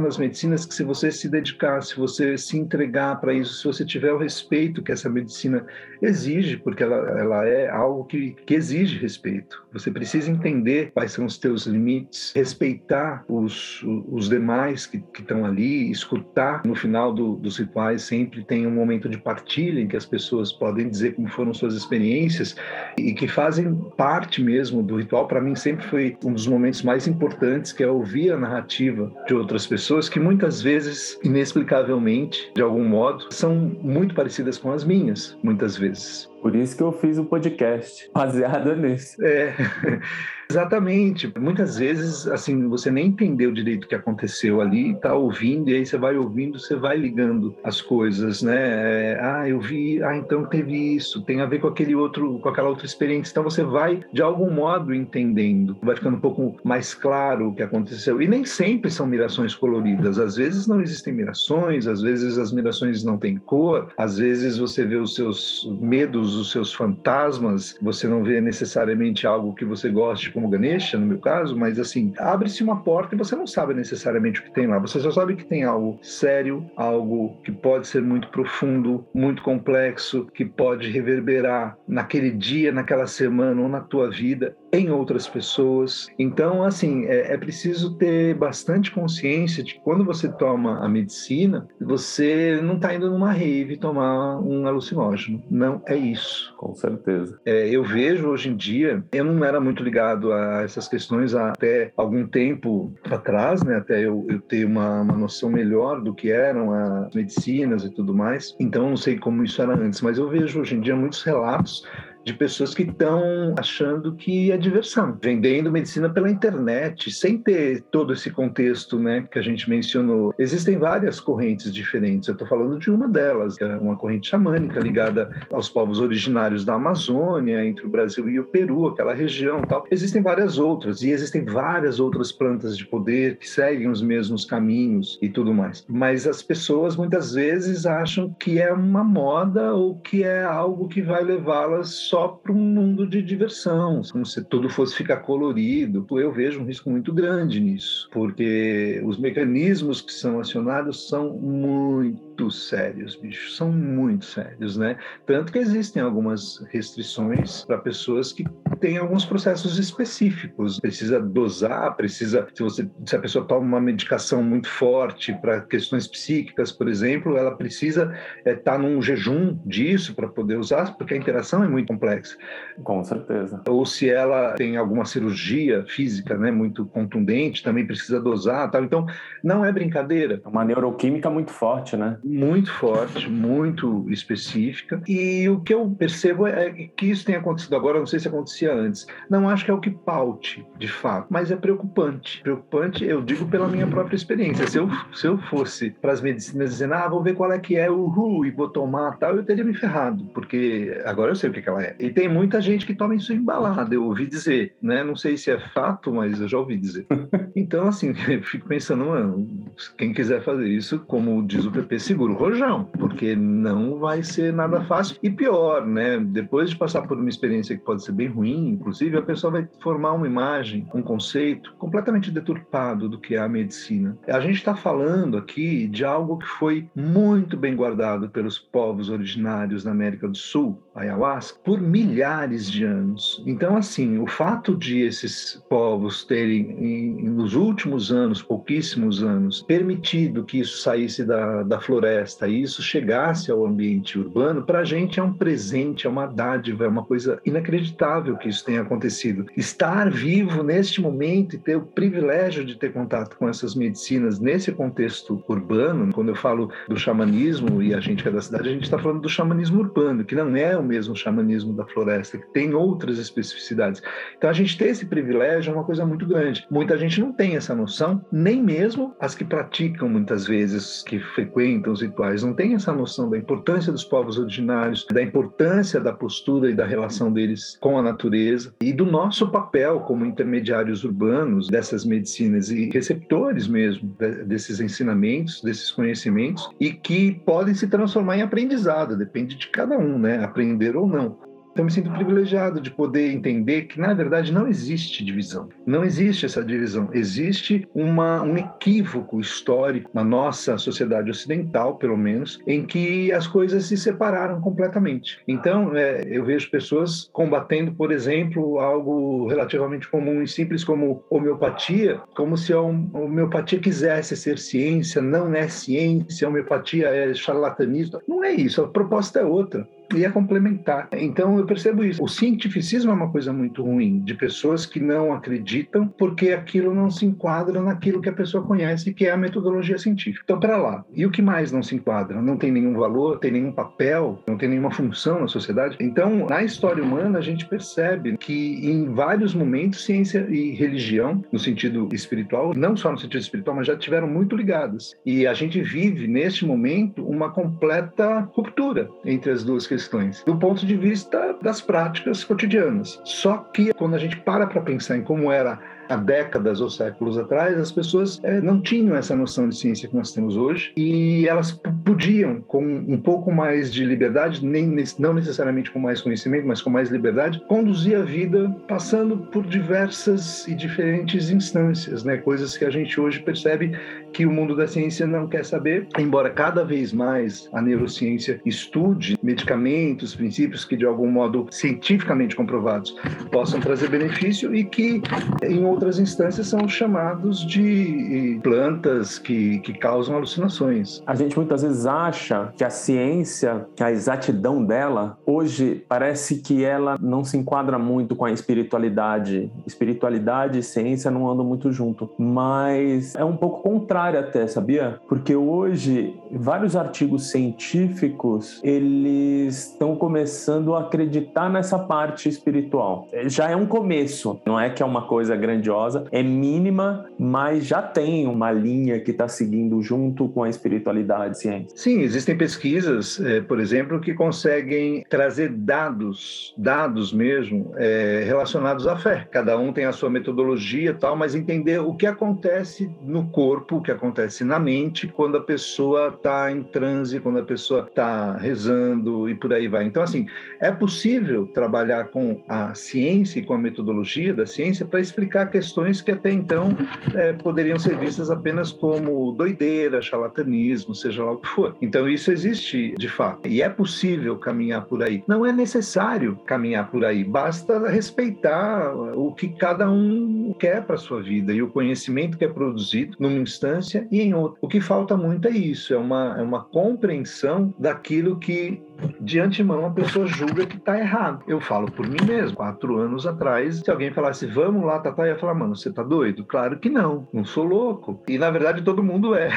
consagrando 0.00 0.06
as 0.06 0.18
medicinas, 0.18 0.66
que 0.66 0.74
se 0.74 0.82
você 0.82 1.10
se 1.10 1.28
dedicar, 1.28 1.82
se 1.82 1.96
você 1.96 2.36
se 2.36 2.58
entregar 2.58 3.20
para 3.20 3.32
isso, 3.32 3.54
se 3.54 3.64
você 3.64 3.84
tiver 3.84 4.12
o 4.12 4.18
respeito 4.18 4.82
que 4.82 4.92
essa 4.92 5.08
medicina 5.08 5.64
exige, 6.00 6.56
porque 6.56 6.82
ela, 6.82 6.96
ela 7.18 7.46
é 7.46 7.68
algo 7.68 8.04
que, 8.04 8.34
que 8.46 8.54
exige 8.54 8.98
respeito. 8.98 9.64
Você 9.72 9.90
precisa 9.90 10.30
entender 10.30 10.90
quais 10.92 11.12
são 11.12 11.26
os 11.26 11.38
teus 11.38 11.66
limites, 11.66 12.32
respeitar 12.34 13.24
os, 13.28 13.82
os 14.08 14.28
demais 14.28 14.86
que 14.86 15.02
estão 15.18 15.44
ali, 15.44 15.90
escutar 15.90 16.62
no 16.64 16.74
final 16.74 17.00
final 17.00 17.12
do, 17.12 17.36
dos 17.36 17.58
rituais 17.58 18.02
sempre 18.02 18.44
tem 18.44 18.66
um 18.66 18.70
momento 18.70 19.08
de 19.08 19.16
partilha 19.16 19.80
em 19.80 19.86
que 19.86 19.96
as 19.96 20.04
pessoas 20.04 20.52
podem 20.52 20.88
dizer 20.88 21.14
como 21.14 21.28
foram 21.28 21.54
suas 21.54 21.74
experiências 21.74 22.56
e 22.98 23.12
que 23.14 23.28
fazem 23.28 23.74
parte 23.96 24.42
mesmo 24.42 24.82
do 24.82 24.96
ritual. 24.96 25.26
Para 25.26 25.40
mim, 25.40 25.54
sempre 25.54 25.86
foi 25.86 26.16
um 26.24 26.32
dos 26.32 26.46
momentos 26.46 26.82
mais 26.82 27.06
importantes, 27.06 27.72
que 27.72 27.82
é 27.82 27.88
ouvir 27.88 28.32
a 28.32 28.36
narrativa 28.36 29.12
de 29.26 29.34
outras 29.34 29.66
pessoas 29.66 29.89
que 30.08 30.20
muitas 30.20 30.62
vezes, 30.62 31.18
inexplicavelmente, 31.24 32.52
de 32.54 32.62
algum 32.62 32.84
modo, 32.84 33.26
são 33.30 33.56
muito 33.82 34.14
parecidas 34.14 34.56
com 34.56 34.70
as 34.70 34.84
minhas, 34.84 35.36
muitas 35.42 35.76
vezes. 35.76 36.29
Por 36.40 36.54
isso 36.56 36.76
que 36.76 36.82
eu 36.82 36.92
fiz 36.92 37.18
o 37.18 37.24
podcast, 37.24 38.10
baseado 38.14 38.74
nisso. 38.76 39.22
É. 39.24 39.54
Exatamente. 40.50 41.32
Muitas 41.38 41.78
vezes, 41.78 42.26
assim, 42.26 42.68
você 42.68 42.90
nem 42.90 43.06
entendeu 43.06 43.52
direito 43.52 43.84
o 43.84 43.88
que 43.88 43.94
aconteceu 43.94 44.60
ali, 44.60 44.96
tá 44.96 45.14
ouvindo, 45.14 45.70
e 45.70 45.76
aí 45.76 45.86
você 45.86 45.96
vai 45.96 46.16
ouvindo, 46.16 46.58
você 46.58 46.74
vai 46.74 46.96
ligando 46.96 47.54
as 47.62 47.80
coisas, 47.80 48.42
né? 48.42 49.12
É, 49.12 49.20
ah, 49.22 49.48
eu 49.48 49.60
vi, 49.60 50.02
ah, 50.02 50.16
então 50.16 50.44
teve 50.44 50.96
isso, 50.96 51.22
tem 51.22 51.40
a 51.40 51.46
ver 51.46 51.60
com 51.60 51.68
aquele 51.68 51.94
outro, 51.94 52.40
com 52.40 52.48
aquela 52.48 52.68
outra 52.68 52.84
experiência. 52.84 53.30
Então 53.30 53.44
você 53.44 53.62
vai, 53.62 54.02
de 54.12 54.22
algum 54.22 54.50
modo, 54.50 54.92
entendendo. 54.92 55.76
Vai 55.80 55.94
ficando 55.94 56.16
um 56.16 56.20
pouco 56.20 56.56
mais 56.64 56.94
claro 56.94 57.50
o 57.50 57.54
que 57.54 57.62
aconteceu. 57.62 58.20
E 58.20 58.26
nem 58.26 58.44
sempre 58.44 58.90
são 58.90 59.06
mirações 59.06 59.54
coloridas. 59.54 60.18
Às 60.18 60.34
vezes 60.34 60.66
não 60.66 60.80
existem 60.80 61.14
mirações, 61.14 61.86
às 61.86 62.02
vezes 62.02 62.38
as 62.38 62.52
mirações 62.52 63.04
não 63.04 63.16
têm 63.16 63.36
cor, 63.36 63.92
às 63.96 64.18
vezes 64.18 64.58
você 64.58 64.84
vê 64.84 64.96
os 64.96 65.14
seus 65.14 65.70
medos, 65.80 66.29
os 66.34 66.50
seus 66.50 66.72
fantasmas, 66.72 67.76
você 67.80 68.06
não 68.06 68.22
vê 68.22 68.40
necessariamente 68.40 69.26
algo 69.26 69.54
que 69.54 69.64
você 69.64 69.88
goste 69.88 70.30
como 70.30 70.48
Ganesha, 70.48 70.98
no 70.98 71.06
meu 71.06 71.18
caso, 71.18 71.56
mas 71.56 71.78
assim, 71.78 72.12
abre-se 72.18 72.62
uma 72.62 72.82
porta 72.82 73.14
e 73.14 73.18
você 73.18 73.36
não 73.36 73.46
sabe 73.46 73.74
necessariamente 73.74 74.40
o 74.40 74.44
que 74.44 74.52
tem 74.52 74.66
lá. 74.66 74.78
Você 74.78 75.00
só 75.00 75.10
sabe 75.10 75.36
que 75.36 75.44
tem 75.44 75.64
algo 75.64 75.98
sério, 76.02 76.68
algo 76.76 77.36
que 77.44 77.52
pode 77.52 77.86
ser 77.86 78.02
muito 78.02 78.28
profundo, 78.28 79.04
muito 79.14 79.42
complexo, 79.42 80.26
que 80.34 80.44
pode 80.44 80.90
reverberar 80.90 81.76
naquele 81.86 82.30
dia, 82.30 82.72
naquela 82.72 83.06
semana 83.06 83.60
ou 83.60 83.68
na 83.68 83.80
tua 83.80 84.10
vida 84.10 84.56
em 84.72 84.90
outras 84.90 85.28
pessoas. 85.28 86.08
Então, 86.18 86.62
assim, 86.62 87.04
é, 87.06 87.34
é 87.34 87.38
preciso 87.38 87.96
ter 87.96 88.34
bastante 88.34 88.90
consciência 88.90 89.62
de 89.62 89.74
que 89.74 89.80
quando 89.80 90.04
você 90.04 90.28
toma 90.28 90.84
a 90.84 90.88
medicina, 90.88 91.66
você 91.80 92.60
não 92.62 92.76
está 92.76 92.94
indo 92.94 93.10
numa 93.10 93.32
rave 93.32 93.76
tomar 93.76 94.38
um 94.40 94.66
alucinógeno. 94.66 95.42
Não 95.50 95.82
é 95.86 95.96
isso. 95.96 96.54
Com 96.56 96.74
certeza. 96.74 97.38
É, 97.44 97.68
eu 97.68 97.82
vejo 97.82 98.28
hoje 98.28 98.48
em 98.48 98.56
dia, 98.56 99.04
eu 99.12 99.24
não 99.24 99.44
era 99.44 99.60
muito 99.60 99.82
ligado 99.82 100.32
a 100.32 100.62
essas 100.62 100.88
questões 100.88 101.34
até 101.34 101.92
algum 101.96 102.26
tempo 102.26 102.92
atrás, 103.10 103.62
né? 103.62 103.76
Até 103.76 104.00
eu, 104.04 104.26
eu 104.28 104.40
ter 104.40 104.64
uma, 104.64 105.02
uma 105.02 105.16
noção 105.16 105.50
melhor 105.50 106.00
do 106.00 106.14
que 106.14 106.30
eram 106.30 106.72
as 106.72 107.14
medicinas 107.14 107.84
e 107.84 107.90
tudo 107.90 108.14
mais. 108.14 108.54
Então, 108.60 108.90
não 108.90 108.96
sei 108.96 109.18
como 109.18 109.42
isso 109.42 109.60
era 109.60 109.74
antes, 109.74 110.00
mas 110.00 110.18
eu 110.18 110.28
vejo 110.28 110.60
hoje 110.60 110.76
em 110.76 110.80
dia 110.80 110.94
muitos 110.94 111.22
relatos 111.22 111.84
de 112.30 112.34
pessoas 112.38 112.74
que 112.74 112.82
estão 112.82 113.54
achando 113.58 114.14
que 114.14 114.52
é 114.52 114.56
diversão, 114.56 115.18
vendendo 115.20 115.70
medicina 115.70 116.08
pela 116.08 116.30
internet, 116.30 117.10
sem 117.10 117.36
ter 117.38 117.82
todo 117.90 118.12
esse 118.12 118.30
contexto 118.30 118.98
né, 118.98 119.26
que 119.30 119.38
a 119.38 119.42
gente 119.42 119.68
mencionou. 119.68 120.32
Existem 120.38 120.78
várias 120.78 121.18
correntes 121.18 121.72
diferentes, 121.72 122.28
eu 122.28 122.32
estou 122.32 122.46
falando 122.46 122.78
de 122.78 122.90
uma 122.90 123.08
delas, 123.08 123.56
que 123.56 123.64
é 123.64 123.76
uma 123.76 123.96
corrente 123.96 124.28
xamânica 124.28 124.78
ligada 124.78 125.30
aos 125.52 125.68
povos 125.68 126.00
originários 126.00 126.64
da 126.64 126.74
Amazônia, 126.74 127.64
entre 127.64 127.84
o 127.84 127.88
Brasil 127.88 128.28
e 128.28 128.38
o 128.38 128.44
Peru, 128.44 128.86
aquela 128.86 129.12
região 129.12 129.62
tal. 129.62 129.84
Existem 129.90 130.22
várias 130.22 130.58
outras, 130.58 131.02
e 131.02 131.10
existem 131.10 131.44
várias 131.44 131.98
outras 131.98 132.30
plantas 132.30 132.76
de 132.76 132.86
poder 132.86 133.38
que 133.38 133.48
seguem 133.48 133.88
os 133.88 134.02
mesmos 134.02 134.44
caminhos 134.44 135.18
e 135.20 135.28
tudo 135.28 135.52
mais. 135.52 135.84
Mas 135.88 136.26
as 136.26 136.42
pessoas 136.42 136.96
muitas 136.96 137.32
vezes 137.32 137.86
acham 137.86 138.34
que 138.38 138.60
é 138.60 138.72
uma 138.72 139.02
moda 139.02 139.74
ou 139.74 139.96
que 139.96 140.22
é 140.22 140.44
algo 140.44 140.88
que 140.88 141.02
vai 141.02 141.24
levá-las 141.24 141.88
só 141.88 142.19
para 142.28 142.52
um 142.52 142.56
mundo 142.56 143.06
de 143.06 143.22
diversão, 143.22 144.02
como 144.10 144.24
se 144.24 144.42
tudo 144.44 144.68
fosse 144.68 144.94
ficar 144.94 145.18
colorido. 145.18 146.06
Eu 146.10 146.32
vejo 146.32 146.60
um 146.60 146.64
risco 146.64 146.90
muito 146.90 147.12
grande 147.12 147.60
nisso, 147.60 148.08
porque 148.12 149.02
os 149.04 149.18
mecanismos 149.18 150.00
que 150.00 150.12
são 150.12 150.40
acionados 150.40 151.08
são 151.08 151.34
muito 151.34 152.29
sérios, 152.48 153.16
bicho, 153.16 153.50
são 153.50 153.72
muito 153.72 154.24
sérios, 154.24 154.76
né? 154.76 154.96
Tanto 155.26 155.52
que 155.52 155.58
existem 155.58 156.00
algumas 156.00 156.64
restrições 156.70 157.64
para 157.64 157.78
pessoas 157.78 158.32
que 158.32 158.44
têm 158.80 158.96
alguns 158.96 159.24
processos 159.24 159.78
específicos. 159.78 160.78
Precisa 160.78 161.20
dosar, 161.20 161.96
precisa, 161.96 162.46
se 162.54 162.62
você, 162.62 162.88
se 163.04 163.16
a 163.16 163.18
pessoa 163.18 163.44
toma 163.44 163.66
uma 163.66 163.80
medicação 163.80 164.42
muito 164.42 164.68
forte 164.68 165.32
para 165.40 165.60
questões 165.62 166.06
psíquicas, 166.06 166.72
por 166.72 166.88
exemplo, 166.88 167.36
ela 167.36 167.56
precisa 167.56 168.14
estar 168.38 168.50
é, 168.50 168.54
tá 168.54 168.78
num 168.78 169.02
jejum 169.02 169.58
disso 169.66 170.14
para 170.14 170.28
poder 170.28 170.56
usar, 170.56 170.96
porque 170.96 171.14
a 171.14 171.16
interação 171.16 171.64
é 171.64 171.68
muito 171.68 171.88
complexa. 171.88 172.36
Com 172.82 173.02
certeza. 173.04 173.62
Ou 173.68 173.84
se 173.84 174.08
ela 174.08 174.54
tem 174.54 174.76
alguma 174.76 175.04
cirurgia 175.04 175.84
física, 175.86 176.36
né, 176.36 176.50
muito 176.50 176.86
contundente, 176.86 177.62
também 177.62 177.86
precisa 177.86 178.20
dosar, 178.20 178.70
tal. 178.70 178.84
Então, 178.84 179.06
não 179.42 179.64
é 179.64 179.72
brincadeira. 179.72 180.40
É 180.44 180.48
uma 180.48 180.64
neuroquímica 180.64 181.28
muito 181.28 181.50
forte, 181.50 181.96
né? 181.96 182.18
Muito 182.30 182.70
forte, 182.72 183.28
muito 183.28 184.08
específica. 184.08 185.02
E 185.08 185.48
o 185.48 185.60
que 185.60 185.74
eu 185.74 185.90
percebo 185.90 186.46
é 186.46 186.70
que 186.70 187.06
isso 187.06 187.24
tem 187.24 187.34
acontecido 187.34 187.74
agora, 187.74 187.98
não 187.98 188.06
sei 188.06 188.20
se 188.20 188.28
acontecia 188.28 188.72
antes. 188.72 189.06
Não 189.28 189.48
acho 189.48 189.64
que 189.64 189.70
é 189.70 189.74
o 189.74 189.80
que 189.80 189.90
paute, 189.90 190.64
de 190.78 190.86
fato, 190.86 191.26
mas 191.28 191.50
é 191.50 191.56
preocupante. 191.56 192.40
Preocupante, 192.42 193.04
eu 193.04 193.20
digo 193.20 193.46
pela 193.46 193.66
minha 193.66 193.86
própria 193.86 194.14
experiência. 194.14 194.66
Se 194.68 194.78
eu, 194.78 194.88
se 195.12 195.26
eu 195.26 195.38
fosse 195.38 195.90
para 195.90 196.12
as 196.12 196.20
medicinas 196.20 196.70
dizendo, 196.70 196.94
ah, 196.94 197.08
vou 197.08 197.22
ver 197.22 197.34
qual 197.34 197.52
é 197.52 197.58
que 197.58 197.76
é, 197.76 197.90
uhul, 197.90 198.46
e 198.46 198.50
vou 198.50 198.68
tomar 198.68 199.18
tal, 199.18 199.36
eu 199.36 199.44
teria 199.44 199.64
me 199.64 199.74
ferrado, 199.74 200.24
porque 200.32 201.00
agora 201.04 201.32
eu 201.32 201.36
sei 201.36 201.50
o 201.50 201.52
que, 201.52 201.62
que 201.62 201.68
ela 201.68 201.82
é. 201.82 201.96
E 201.98 202.10
tem 202.10 202.28
muita 202.28 202.60
gente 202.60 202.86
que 202.86 202.94
toma 202.94 203.14
isso 203.16 203.32
embalado, 203.32 203.92
eu 203.92 204.04
ouvi 204.04 204.26
dizer, 204.26 204.76
né? 204.80 205.02
Não 205.02 205.16
sei 205.16 205.36
se 205.36 205.50
é 205.50 205.58
fato, 205.58 206.12
mas 206.12 206.40
eu 206.40 206.46
já 206.48 206.58
ouvi 206.58 206.76
dizer. 206.76 207.06
Então, 207.56 207.88
assim, 207.88 208.14
eu 208.28 208.42
fico 208.42 208.68
pensando, 208.68 209.06
mano, 209.06 209.72
quem 209.98 210.12
quiser 210.12 210.42
fazer 210.42 210.68
isso, 210.68 211.00
como 211.00 211.44
diz 211.46 211.64
o 211.64 211.70
PP, 212.10 212.20
seguro 212.20 212.34
rojão, 212.34 212.84
porque 212.98 213.36
não 213.36 213.98
vai 213.98 214.22
ser 214.22 214.52
nada 214.52 214.80
fácil. 214.82 215.16
E 215.22 215.30
pior, 215.30 215.86
né? 215.86 216.18
Depois 216.18 216.70
de 216.70 216.76
passar 216.76 217.02
por 217.02 217.16
uma 217.16 217.28
experiência 217.28 217.76
que 217.76 217.84
pode 217.84 218.02
ser 218.02 218.12
bem 218.12 218.28
ruim, 218.28 218.70
inclusive, 218.70 219.16
a 219.16 219.22
pessoa 219.22 219.52
vai 219.52 219.68
formar 219.80 220.12
uma 220.12 220.26
imagem, 220.26 220.86
um 220.94 221.02
conceito 221.02 221.72
completamente 221.78 222.30
deturpado 222.30 223.08
do 223.08 223.18
que 223.18 223.36
é 223.36 223.38
a 223.38 223.48
medicina. 223.48 224.18
A 224.26 224.40
gente 224.40 224.56
está 224.56 224.74
falando 224.74 225.36
aqui 225.36 225.86
de 225.86 226.04
algo 226.04 226.38
que 226.38 226.46
foi 226.46 226.88
muito 226.94 227.56
bem 227.56 227.76
guardado 227.76 228.28
pelos 228.28 228.58
povos 228.58 229.08
originários 229.08 229.84
da 229.84 229.90
América 229.90 230.26
do 230.26 230.36
Sul, 230.36 230.82
ayahuasca, 230.94 231.58
por 231.64 231.80
milhares 231.80 232.70
de 232.70 232.84
anos. 232.84 233.42
Então, 233.46 233.76
assim, 233.76 234.18
o 234.18 234.26
fato 234.26 234.76
de 234.76 235.00
esses 235.00 235.62
povos 235.68 236.24
terem, 236.24 236.70
em, 236.78 237.28
nos 237.28 237.54
últimos 237.54 238.10
anos, 238.10 238.42
pouquíssimos 238.42 239.22
anos, 239.22 239.62
permitido 239.62 240.44
que 240.44 240.58
isso 240.58 240.78
saísse 240.78 241.24
da, 241.24 241.62
da 241.62 241.80
floresta 241.80 241.99
e 242.48 242.62
isso 242.62 242.82
chegasse 242.82 243.50
ao 243.50 243.66
ambiente 243.66 244.18
urbano, 244.18 244.62
para 244.62 244.80
a 244.80 244.84
gente 244.84 245.20
é 245.20 245.22
um 245.22 245.32
presente, 245.32 246.06
é 246.06 246.10
uma 246.10 246.26
dádiva, 246.26 246.84
é 246.84 246.88
uma 246.88 247.04
coisa 247.04 247.40
inacreditável 247.44 248.36
que 248.36 248.48
isso 248.48 248.64
tenha 248.64 248.82
acontecido. 248.82 249.46
Estar 249.56 250.10
vivo 250.10 250.62
neste 250.62 251.00
momento 251.00 251.56
e 251.56 251.58
ter 251.58 251.76
o 251.76 251.82
privilégio 251.82 252.64
de 252.64 252.76
ter 252.76 252.92
contato 252.92 253.36
com 253.36 253.48
essas 253.48 253.74
medicinas 253.74 254.38
nesse 254.38 254.72
contexto 254.72 255.42
urbano, 255.48 256.12
quando 256.12 256.28
eu 256.28 256.34
falo 256.34 256.70
do 256.88 256.96
xamanismo 256.96 257.82
e 257.82 257.94
a 257.94 258.00
gente 258.00 258.22
que 258.22 258.28
é 258.28 258.32
da 258.32 258.40
cidade, 258.40 258.68
a 258.68 258.72
gente 258.72 258.84
está 258.84 258.98
falando 258.98 259.20
do 259.20 259.28
xamanismo 259.28 259.80
urbano, 259.80 260.24
que 260.24 260.34
não 260.34 260.54
é 260.56 260.76
o 260.76 260.82
mesmo 260.82 261.16
xamanismo 261.16 261.72
da 261.72 261.86
floresta, 261.86 262.38
que 262.38 262.52
tem 262.52 262.74
outras 262.74 263.18
especificidades. 263.18 264.02
Então 264.36 264.48
a 264.50 264.52
gente 264.52 264.76
ter 264.76 264.88
esse 264.88 265.06
privilégio 265.06 265.70
é 265.70 265.74
uma 265.74 265.84
coisa 265.84 266.04
muito 266.04 266.26
grande. 266.26 266.66
Muita 266.70 266.96
gente 266.98 267.20
não 267.20 267.32
tem 267.32 267.56
essa 267.56 267.74
noção, 267.74 268.24
nem 268.30 268.62
mesmo 268.62 269.14
as 269.20 269.34
que 269.34 269.44
praticam 269.44 270.08
muitas 270.08 270.46
vezes, 270.46 271.02
que 271.02 271.18
frequentam 271.18 271.89
rituais, 271.98 272.42
não 272.42 272.54
tem 272.54 272.74
essa 272.74 272.92
noção 272.92 273.28
da 273.28 273.36
importância 273.36 273.92
dos 273.92 274.04
povos 274.04 274.38
originários, 274.38 275.06
da 275.12 275.22
importância 275.22 276.00
da 276.00 276.12
postura 276.12 276.70
e 276.70 276.74
da 276.74 276.86
relação 276.86 277.32
deles 277.32 277.76
com 277.80 277.98
a 277.98 278.02
natureza 278.02 278.74
e 278.80 278.92
do 278.92 279.04
nosso 279.04 279.50
papel 279.50 280.00
como 280.00 280.24
intermediários 280.24 281.04
urbanos 281.04 281.68
dessas 281.68 282.04
medicinas 282.04 282.70
e 282.70 282.90
receptores 282.90 283.66
mesmo 283.66 284.14
desses 284.46 284.80
ensinamentos, 284.80 285.60
desses 285.62 285.90
conhecimentos 285.90 286.68
e 286.78 286.92
que 286.92 287.32
podem 287.44 287.74
se 287.74 287.88
transformar 287.88 288.38
em 288.38 288.42
aprendizado, 288.42 289.16
depende 289.16 289.56
de 289.56 289.68
cada 289.68 289.98
um, 289.98 290.18
né? 290.18 290.44
Aprender 290.44 290.96
ou 290.96 291.06
não. 291.06 291.49
Então, 291.72 291.84
me 291.84 291.90
sinto 291.90 292.10
privilegiado 292.10 292.80
de 292.80 292.90
poder 292.90 293.32
entender 293.32 293.82
que, 293.82 294.00
na 294.00 294.12
verdade, 294.12 294.52
não 294.52 294.66
existe 294.66 295.24
divisão. 295.24 295.68
Não 295.86 296.04
existe 296.04 296.44
essa 296.44 296.64
divisão. 296.64 297.08
Existe 297.12 297.88
uma, 297.94 298.42
um 298.42 298.56
equívoco 298.56 299.40
histórico 299.40 300.10
na 300.12 300.24
nossa 300.24 300.76
sociedade 300.78 301.30
ocidental, 301.30 301.96
pelo 301.96 302.16
menos, 302.16 302.58
em 302.66 302.84
que 302.84 303.32
as 303.32 303.46
coisas 303.46 303.86
se 303.86 303.96
separaram 303.96 304.60
completamente. 304.60 305.38
Então, 305.46 305.96
é, 305.96 306.22
eu 306.26 306.44
vejo 306.44 306.70
pessoas 306.70 307.30
combatendo, 307.32 307.92
por 307.92 308.10
exemplo, 308.10 308.80
algo 308.80 309.46
relativamente 309.46 310.08
comum 310.08 310.42
e 310.42 310.48
simples 310.48 310.82
como 310.82 311.24
homeopatia, 311.30 312.20
como 312.34 312.56
se 312.56 312.72
a 312.72 312.80
homeopatia 312.80 313.78
quisesse 313.78 314.36
ser 314.36 314.58
ciência, 314.58 315.22
não 315.22 315.54
é 315.54 315.68
ciência, 315.68 316.46
a 316.46 316.50
homeopatia 316.50 317.08
é 317.08 317.32
charlatanismo. 317.32 318.20
Não 318.26 318.42
é 318.42 318.52
isso, 318.52 318.82
a 318.82 318.88
proposta 318.88 319.38
é 319.38 319.44
outra 319.44 319.86
é 320.24 320.28
complementar. 320.28 321.08
Então 321.12 321.58
eu 321.58 321.64
percebo 321.64 322.04
isso. 322.04 322.22
O 322.22 322.28
cientificismo 322.28 323.10
é 323.10 323.14
uma 323.14 323.30
coisa 323.30 323.52
muito 323.52 323.82
ruim, 323.82 324.20
de 324.20 324.34
pessoas 324.34 324.84
que 324.84 325.00
não 325.00 325.32
acreditam 325.32 326.08
porque 326.08 326.50
aquilo 326.50 326.94
não 326.94 327.10
se 327.10 327.24
enquadra 327.24 327.80
naquilo 327.80 328.20
que 328.20 328.28
a 328.28 328.32
pessoa 328.32 328.64
conhece, 328.64 329.14
que 329.14 329.26
é 329.26 329.30
a 329.30 329.36
metodologia 329.36 329.98
científica. 329.98 330.42
Então, 330.44 330.58
para 330.58 330.76
lá. 330.76 331.04
E 331.14 331.24
o 331.24 331.30
que 331.30 331.40
mais 331.40 331.70
não 331.70 331.82
se 331.82 331.94
enquadra? 331.94 332.42
Não 332.42 332.56
tem 332.56 332.72
nenhum 332.72 332.94
valor, 332.94 333.38
tem 333.38 333.52
nenhum 333.52 333.72
papel, 333.72 334.42
não 334.46 334.56
tem 334.56 334.68
nenhuma 334.68 334.90
função 334.90 335.40
na 335.40 335.48
sociedade. 335.48 335.96
Então, 336.00 336.46
na 336.48 336.62
história 336.62 337.02
humana, 337.02 337.38
a 337.38 337.42
gente 337.42 337.66
percebe 337.66 338.36
que 338.36 338.90
em 338.90 339.12
vários 339.12 339.54
momentos 339.54 340.04
ciência 340.04 340.46
e 340.50 340.72
religião, 340.72 341.44
no 341.52 341.58
sentido 341.58 342.08
espiritual, 342.12 342.74
não 342.74 342.96
só 342.96 343.12
no 343.12 343.18
sentido 343.18 343.40
espiritual, 343.40 343.76
mas 343.76 343.86
já 343.86 343.96
tiveram 343.96 344.26
muito 344.26 344.56
ligadas. 344.56 345.14
E 345.24 345.46
a 345.46 345.54
gente 345.54 345.80
vive 345.80 346.26
neste 346.26 346.66
momento 346.66 347.24
uma 347.24 347.50
completa 347.50 348.40
ruptura 348.52 349.08
entre 349.24 349.50
as 349.52 349.64
duas 349.64 349.86
questões 349.86 349.99
questões, 350.00 350.42
do 350.44 350.56
ponto 350.56 350.86
de 350.86 350.96
vista 350.96 351.54
das 351.60 351.80
práticas 351.80 352.42
cotidianas. 352.42 353.20
Só 353.24 353.58
que 353.58 353.92
quando 353.92 354.14
a 354.14 354.18
gente 354.18 354.36
para 354.38 354.66
para 354.66 354.80
pensar 354.80 355.18
em 355.18 355.22
como 355.22 355.52
era 355.52 355.78
há 356.10 356.16
décadas 356.16 356.80
ou 356.80 356.90
séculos 356.90 357.38
atrás, 357.38 357.78
as 357.78 357.92
pessoas 357.92 358.40
é, 358.42 358.60
não 358.60 358.80
tinham 358.80 359.16
essa 359.16 359.34
noção 359.34 359.68
de 359.68 359.76
ciência 359.76 360.08
que 360.08 360.16
nós 360.16 360.32
temos 360.32 360.56
hoje 360.56 360.92
e 360.96 361.46
elas 361.46 361.80
podiam, 362.04 362.60
com 362.62 362.84
um 362.84 363.18
pouco 363.18 363.52
mais 363.52 363.92
de 363.92 364.04
liberdade, 364.04 364.64
nem, 364.66 364.94
não 365.18 365.32
necessariamente 365.32 365.90
com 365.90 365.98
mais 365.98 366.20
conhecimento, 366.20 366.66
mas 366.66 366.82
com 366.82 366.90
mais 366.90 367.10
liberdade, 367.10 367.62
conduzir 367.68 368.16
a 368.16 368.22
vida 368.22 368.68
passando 368.88 369.36
por 369.36 369.64
diversas 369.64 370.66
e 370.66 370.74
diferentes 370.74 371.50
instâncias, 371.50 372.24
né? 372.24 372.36
coisas 372.36 372.76
que 372.76 372.84
a 372.84 372.90
gente 372.90 373.20
hoje 373.20 373.40
percebe 373.40 373.96
que 374.32 374.44
o 374.44 374.50
mundo 374.50 374.74
da 374.74 374.86
ciência 374.86 375.26
não 375.26 375.46
quer 375.46 375.64
saber, 375.64 376.08
embora 376.18 376.50
cada 376.50 376.84
vez 376.84 377.12
mais 377.12 377.68
a 377.72 377.80
neurociência 377.80 378.60
estude 378.66 379.38
medicamentos, 379.42 380.34
princípios 380.34 380.84
que 380.84 380.96
de 380.96 381.06
algum 381.06 381.30
modo 381.30 381.66
cientificamente 381.70 382.56
comprovados 382.56 383.14
possam 383.52 383.80
trazer 383.80 384.08
benefício 384.08 384.74
e 384.74 384.84
que 384.84 385.22
em 385.62 385.84
outras 386.00 386.18
instâncias 386.18 386.66
são 386.66 386.88
chamados 386.88 387.58
de 387.60 388.58
plantas 388.62 389.38
que, 389.38 389.80
que 389.80 389.92
causam 389.92 390.34
alucinações. 390.34 391.22
A 391.26 391.34
gente 391.34 391.54
muitas 391.54 391.82
vezes 391.82 392.06
acha 392.06 392.72
que 392.74 392.82
a 392.82 392.88
ciência, 392.88 393.86
que 393.94 394.02
a 394.02 394.10
exatidão 394.10 394.82
dela, 394.82 395.36
hoje 395.44 396.02
parece 396.08 396.62
que 396.62 396.82
ela 396.82 397.18
não 397.20 397.44
se 397.44 397.58
enquadra 397.58 397.98
muito 397.98 398.34
com 398.34 398.46
a 398.46 398.50
espiritualidade. 398.50 399.70
Espiritualidade 399.86 400.78
e 400.78 400.82
ciência 400.82 401.30
não 401.30 401.50
andam 401.50 401.66
muito 401.66 401.92
junto, 401.92 402.30
mas 402.38 403.34
é 403.34 403.44
um 403.44 403.58
pouco 403.58 403.82
contrário 403.82 404.40
até, 404.40 404.66
sabia? 404.66 405.20
Porque 405.28 405.54
hoje 405.54 406.34
vários 406.50 406.96
artigos 406.96 407.50
científicos 407.50 408.80
eles 408.82 409.90
estão 409.90 410.16
começando 410.16 410.94
a 410.94 411.00
acreditar 411.00 411.68
nessa 411.68 411.98
parte 411.98 412.48
espiritual. 412.48 413.28
Já 413.44 413.68
é 413.68 413.76
um 413.76 413.84
começo, 413.84 414.58
não 414.64 414.80
é 414.80 414.88
que 414.88 415.02
é 415.02 415.06
uma 415.06 415.26
coisa 415.26 415.54
grandiosa 415.54 415.89
é 416.30 416.42
mínima, 416.42 417.26
mas 417.38 417.86
já 417.86 418.02
tem 418.02 418.46
uma 418.46 418.70
linha 418.70 419.20
que 419.20 419.30
está 419.30 419.48
seguindo 419.48 420.00
junto 420.02 420.48
com 420.48 420.62
a 420.62 420.68
espiritualidade 420.68 421.58
ciência. 421.58 421.96
Sim, 421.96 422.20
existem 422.20 422.56
pesquisas, 422.56 423.40
é, 423.40 423.60
por 423.60 423.80
exemplo, 423.80 424.20
que 424.20 424.34
conseguem 424.34 425.24
trazer 425.28 425.70
dados, 425.70 426.74
dados 426.76 427.32
mesmo, 427.32 427.92
é, 427.96 428.42
relacionados 428.46 429.06
à 429.06 429.16
fé. 429.16 429.46
Cada 429.50 429.78
um 429.78 429.92
tem 429.92 430.04
a 430.04 430.12
sua 430.12 430.30
metodologia 430.30 431.14
tal, 431.14 431.36
mas 431.36 431.54
entender 431.54 431.98
o 432.00 432.14
que 432.14 432.26
acontece 432.26 433.10
no 433.22 433.48
corpo, 433.48 433.96
o 433.96 434.02
que 434.02 434.10
acontece 434.10 434.64
na 434.64 434.78
mente 434.78 435.28
quando 435.28 435.56
a 435.56 435.60
pessoa 435.60 436.28
está 436.28 436.70
em 436.70 436.82
transe, 436.82 437.40
quando 437.40 437.58
a 437.58 437.62
pessoa 437.62 438.06
está 438.08 438.56
rezando 438.56 439.48
e 439.48 439.54
por 439.54 439.72
aí 439.72 439.88
vai. 439.88 440.04
Então, 440.04 440.22
assim, 440.22 440.46
é 440.80 440.90
possível 440.90 441.66
trabalhar 441.66 442.28
com 442.28 442.62
a 442.68 442.94
ciência 442.94 443.60
e 443.60 443.62
com 443.62 443.74
a 443.74 443.78
metodologia 443.78 444.54
da 444.54 444.66
ciência 444.66 445.06
para 445.06 445.20
explicar 445.20 445.69
questões 445.70 446.20
que 446.20 446.30
até 446.30 446.50
então 446.50 446.96
é, 447.34 447.52
poderiam 447.52 447.98
ser 447.98 448.18
vistas 448.18 448.50
apenas 448.50 448.92
como 448.92 449.52
doideira, 449.52 450.20
charlatanismo, 450.20 451.14
seja 451.14 451.44
lá 451.44 451.52
o 451.52 451.58
que 451.58 451.68
for. 451.68 451.96
Então 452.00 452.28
isso 452.28 452.50
existe 452.50 453.14
de 453.16 453.28
fato 453.28 453.68
e 453.68 453.82
é 453.82 453.88
possível 453.88 454.56
caminhar 454.58 455.04
por 455.06 455.22
aí. 455.22 455.42
Não 455.46 455.64
é 455.64 455.72
necessário 455.72 456.56
caminhar 456.66 457.10
por 457.10 457.24
aí, 457.24 457.44
basta 457.44 458.08
respeitar 458.08 459.14
o 459.14 459.52
que 459.54 459.68
cada 459.68 460.10
um 460.10 460.74
quer 460.78 461.04
para 461.04 461.16
sua 461.16 461.42
vida 461.42 461.72
e 461.72 461.82
o 461.82 461.88
conhecimento 461.88 462.58
que 462.58 462.64
é 462.64 462.68
produzido 462.68 463.36
numa 463.38 463.58
instância 463.58 464.26
e 464.30 464.40
em 464.40 464.54
outra. 464.54 464.78
O 464.80 464.88
que 464.88 465.00
falta 465.00 465.36
muito 465.36 465.68
é 465.68 465.70
isso, 465.70 466.14
é 466.14 466.18
uma, 466.18 466.56
é 466.58 466.62
uma 466.62 466.84
compreensão 466.84 467.94
daquilo 467.98 468.58
que 468.58 469.00
de 469.40 469.60
antemão 469.60 470.06
a 470.06 470.10
pessoa 470.10 470.46
julga 470.46 470.86
que 470.86 470.96
está 470.96 471.18
errado. 471.18 471.62
Eu 471.66 471.80
falo 471.80 472.10
por 472.10 472.28
mim 472.28 472.44
mesmo. 472.46 472.76
Quatro 472.76 473.18
anos 473.18 473.46
atrás, 473.46 473.96
se 473.96 474.10
alguém 474.10 474.32
falasse, 474.32 474.66
vamos 474.66 475.04
lá, 475.04 475.18
Tatá, 475.18 475.46
ia 475.46 475.58
falar, 475.58 475.74
mano, 475.74 475.96
você 475.96 476.10
tá 476.10 476.22
doido? 476.22 476.64
Claro 476.64 476.98
que 476.98 477.08
não, 477.08 477.48
não 477.52 477.64
sou 477.64 477.84
louco. 477.84 478.42
E 478.48 478.58
na 478.58 478.70
verdade 478.70 479.02
todo 479.02 479.22
mundo 479.22 479.54
é. 479.54 479.70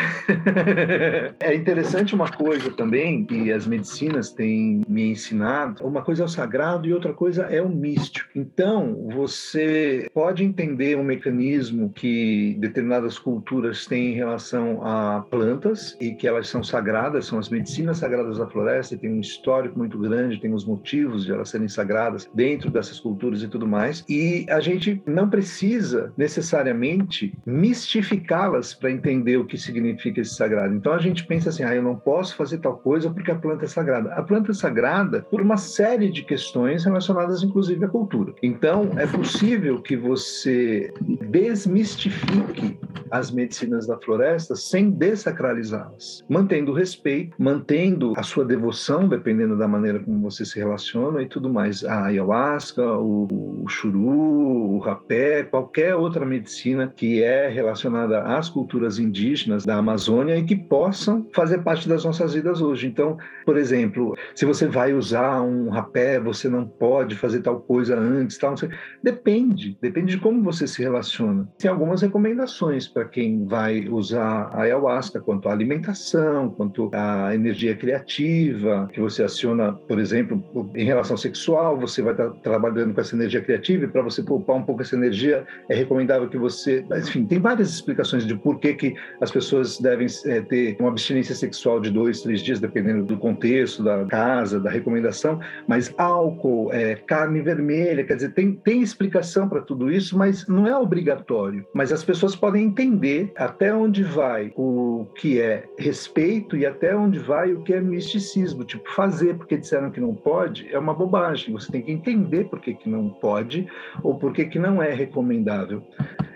é 1.40 1.56
interessante 1.56 2.14
uma 2.14 2.30
coisa 2.30 2.72
também 2.72 3.26
que 3.26 3.52
as 3.52 3.66
medicinas 3.68 4.32
têm 4.32 4.82
me 4.88 5.12
ensinado: 5.12 5.86
uma 5.86 6.02
coisa 6.02 6.24
é 6.24 6.26
o 6.26 6.30
sagrado 6.30 6.88
e 6.88 6.94
outra 6.94 7.14
coisa 7.14 7.44
é 7.44 7.62
o 7.62 7.70
místico. 7.70 8.30
Então, 8.36 9.08
você 9.14 10.10
pode 10.14 10.44
entender 10.44 10.98
um 10.98 11.04
mecanismo 11.04 11.90
que 11.90 12.56
determinadas 12.60 13.18
culturas 13.18 13.86
têm 13.86 14.12
em 14.12 14.16
relação 14.16 14.86
a 14.86 15.26
plantas 15.30 15.98
e 16.00 16.12
que 16.12 16.28
elas 16.28 16.48
são 16.48 16.64
sagradas, 16.64 17.26
são 17.26 17.40
as 17.40 17.50
medicinas 17.50 17.98
sagradas 17.98 18.38
da 18.38 18.48
floresta, 18.48 18.96
e 18.96 18.98
tem 18.98 19.12
um 19.12 19.20
histórico 19.34 19.78
muito 19.78 19.98
grande, 19.98 20.40
tem 20.40 20.54
os 20.54 20.66
motivos 20.66 21.26
de 21.26 21.32
elas 21.32 21.50
serem 21.50 21.68
sagradas 21.68 22.30
dentro 22.34 22.70
dessas 22.70 23.00
culturas 23.00 23.42
e 23.42 23.48
tudo 23.48 23.68
mais. 23.68 24.04
E 24.08 24.46
a 24.50 24.60
gente 24.60 25.02
não 25.06 25.30
precisa 25.30 26.14
necessariamente 26.18 27.34
mistificá-las 27.46 28.74
para 28.74 28.92
entender 28.92 29.38
o 29.38 29.46
que 29.46 29.58
significa 29.58 30.22
esse 30.22 30.36
sagrado. 30.36 30.74
Então 30.76 30.94
a 30.94 31.00
gente 31.00 31.26
pensa 31.26 31.50
assim: 31.50 31.64
ah, 31.64 31.76
eu 31.76 31.84
não 31.84 31.96
posso 31.96 32.36
fazer 32.36 32.60
tal 32.60 32.78
coisa 32.78 33.10
porque 33.10 33.32
a 33.32 33.36
planta 33.36 33.66
é 33.66 33.68
sagrada. 33.68 34.14
A 34.14 34.24
planta 34.24 34.52
é 34.52 34.54
sagrada 34.54 35.24
por 35.30 35.42
uma 35.42 35.58
série 35.58 36.10
de 36.12 36.24
questões 36.24 36.86
relacionadas, 36.86 37.44
inclusive, 37.44 37.84
à 37.86 37.88
cultura. 37.88 38.34
Então 38.42 38.92
é 38.98 39.08
possível 39.08 39.82
que 39.82 39.96
você 39.96 40.94
desmistifique 41.30 42.78
as 43.12 43.30
medicinas 43.30 43.86
da 43.86 43.98
floresta 44.00 44.56
sem 44.56 44.90
desacralizá-las, 44.90 46.26
mantendo 46.28 46.72
o 46.72 46.76
respeito, 46.76 47.36
mantendo 47.38 48.14
a 48.18 48.24
sua 48.24 48.44
devoção 48.44 49.08
dependendo 49.24 49.58
da 49.58 49.68
maneira 49.68 50.00
como 50.00 50.20
você 50.20 50.44
se 50.44 50.60
relaciona 50.60 51.22
e 51.22 51.28
tudo 51.28 51.52
mais. 51.52 51.86
A 51.86 52.08
ayahuasca, 52.08 52.84
o, 52.84 53.28
o 53.64 53.70
churu, 53.70 54.76
o 54.76 54.80
rapé, 54.80 55.44
qualquer 55.44 55.96
outra 55.96 56.26
medicina 56.26 56.92
que 56.94 57.24
é 57.24 57.48
relacionada 57.48 58.22
às 58.24 58.50
culturas 58.50 59.00
indígenas 59.00 59.64
da 59.64 59.78
Amazônia 59.78 60.38
e 60.38 60.44
que 60.44 60.56
possam 60.56 61.26
fazer 61.34 61.60
parte 61.60 61.88
das 61.88 62.04
nossas 62.04 62.34
vidas 62.34 62.62
hoje. 62.62 62.88
Então, 62.88 63.18
por 63.46 63.56
exemplo, 63.56 64.14
se 64.36 64.46
você 64.46 64.68
vai 64.68 64.94
usar 64.94 65.42
um 65.42 65.70
rapé, 65.70 66.20
você 66.20 66.50
não 66.50 66.68
pode 66.68 67.16
fazer 67.16 67.42
tal 67.42 67.62
coisa 67.62 67.98
antes, 67.98 68.38
tal, 68.38 68.56
depende, 69.02 69.78
depende 69.82 70.16
de 70.16 70.22
como 70.22 70.44
você 70.44 70.68
se 70.68 70.82
relaciona. 70.82 71.48
Tem 71.58 71.72
algumas 71.72 72.02
recomendações 72.02 72.88
para 72.88 73.06
quem 73.06 73.46
vai 73.46 73.88
usar 73.88 74.50
a 74.52 74.64
ayahuasca 74.64 75.22
quanto 75.22 75.48
à 75.48 75.54
alimentação, 75.54 76.50
quanto 76.50 76.90
à 76.94 77.34
energia 77.34 77.76
criativa, 77.76 78.90
que 78.92 79.00
você 79.00 79.13
aciona, 79.22 79.74
por 79.74 80.00
exemplo, 80.00 80.44
em 80.74 80.86
relação 80.86 81.18
sexual, 81.18 81.78
você 81.78 82.02
vai 82.02 82.14
estar 82.14 82.30
trabalhando 82.42 82.94
com 82.94 83.02
essa 83.02 83.16
energia 83.16 83.42
criativa 83.42 83.86
e 83.86 83.88
para 83.88 84.02
você 84.02 84.24
poupar 84.24 84.56
um 84.56 84.64
pouco 84.64 84.82
essa 84.82 84.96
energia, 84.96 85.46
é 85.70 85.76
recomendável 85.76 86.30
que 86.30 86.38
você, 86.38 86.86
enfim, 86.98 87.26
tem 87.26 87.40
várias 87.40 87.70
explicações 87.70 88.26
de 88.26 88.36
por 88.36 88.60
que, 88.60 88.74
que 88.74 88.96
as 89.22 89.30
pessoas 89.30 89.78
devem 89.80 90.08
é, 90.26 90.42
ter 90.42 90.78
uma 90.80 90.90
abstinência 90.90 91.36
sexual 91.36 91.80
de 91.80 91.92
dois, 91.92 92.22
três 92.22 92.42
dias, 92.42 92.60
dependendo 92.60 93.04
do 93.04 93.18
contexto, 93.18 93.84
da 93.84 94.06
casa, 94.06 94.60
da 94.60 94.70
recomendação, 94.70 95.40
mas 95.68 95.94
álcool, 95.98 96.72
é, 96.72 96.96
carne 96.96 97.42
vermelha, 97.42 98.04
quer 98.04 98.16
dizer, 98.16 98.34
tem, 98.34 98.54
tem 98.54 98.82
explicação 98.82 99.50
para 99.50 99.62
tudo 99.62 99.92
isso, 99.92 100.18
mas 100.18 100.48
não 100.48 100.66
é 100.66 100.76
obrigatório. 100.78 101.66
Mas 101.74 101.92
as 101.92 102.04
pessoas 102.04 102.36
podem 102.36 102.66
entender 102.66 103.32
até 103.36 103.74
onde 103.74 104.04
vai 104.04 104.52
o 104.56 105.08
que 105.16 105.40
é 105.40 105.66
respeito 105.78 106.56
e 106.56 106.66
até 106.66 106.96
onde 106.96 107.20
vai 107.20 107.54
o 107.54 107.62
que 107.62 107.74
é 107.74 107.82
misticismo. 107.82 108.64
Tipo, 108.64 108.90
fazer 108.94 109.36
porque 109.36 109.58
disseram 109.58 109.92
que 109.92 110.00
não 110.00 110.14
pode 110.14 110.72
é 110.74 110.78
uma 110.78 110.94
bobagem. 110.94 111.54
Você 111.54 111.72
tem 111.72 111.82
que 111.82 111.92
entender 111.92 112.46
por 112.46 112.60
que, 112.60 112.74
que 112.74 112.90
não 112.90 113.10
pode 113.10 113.68
ou 114.02 114.18
por 114.18 114.34
que, 114.34 114.46
que 114.46 114.60
não 114.60 114.82
é 114.82 114.94
recomendável. 114.94 115.84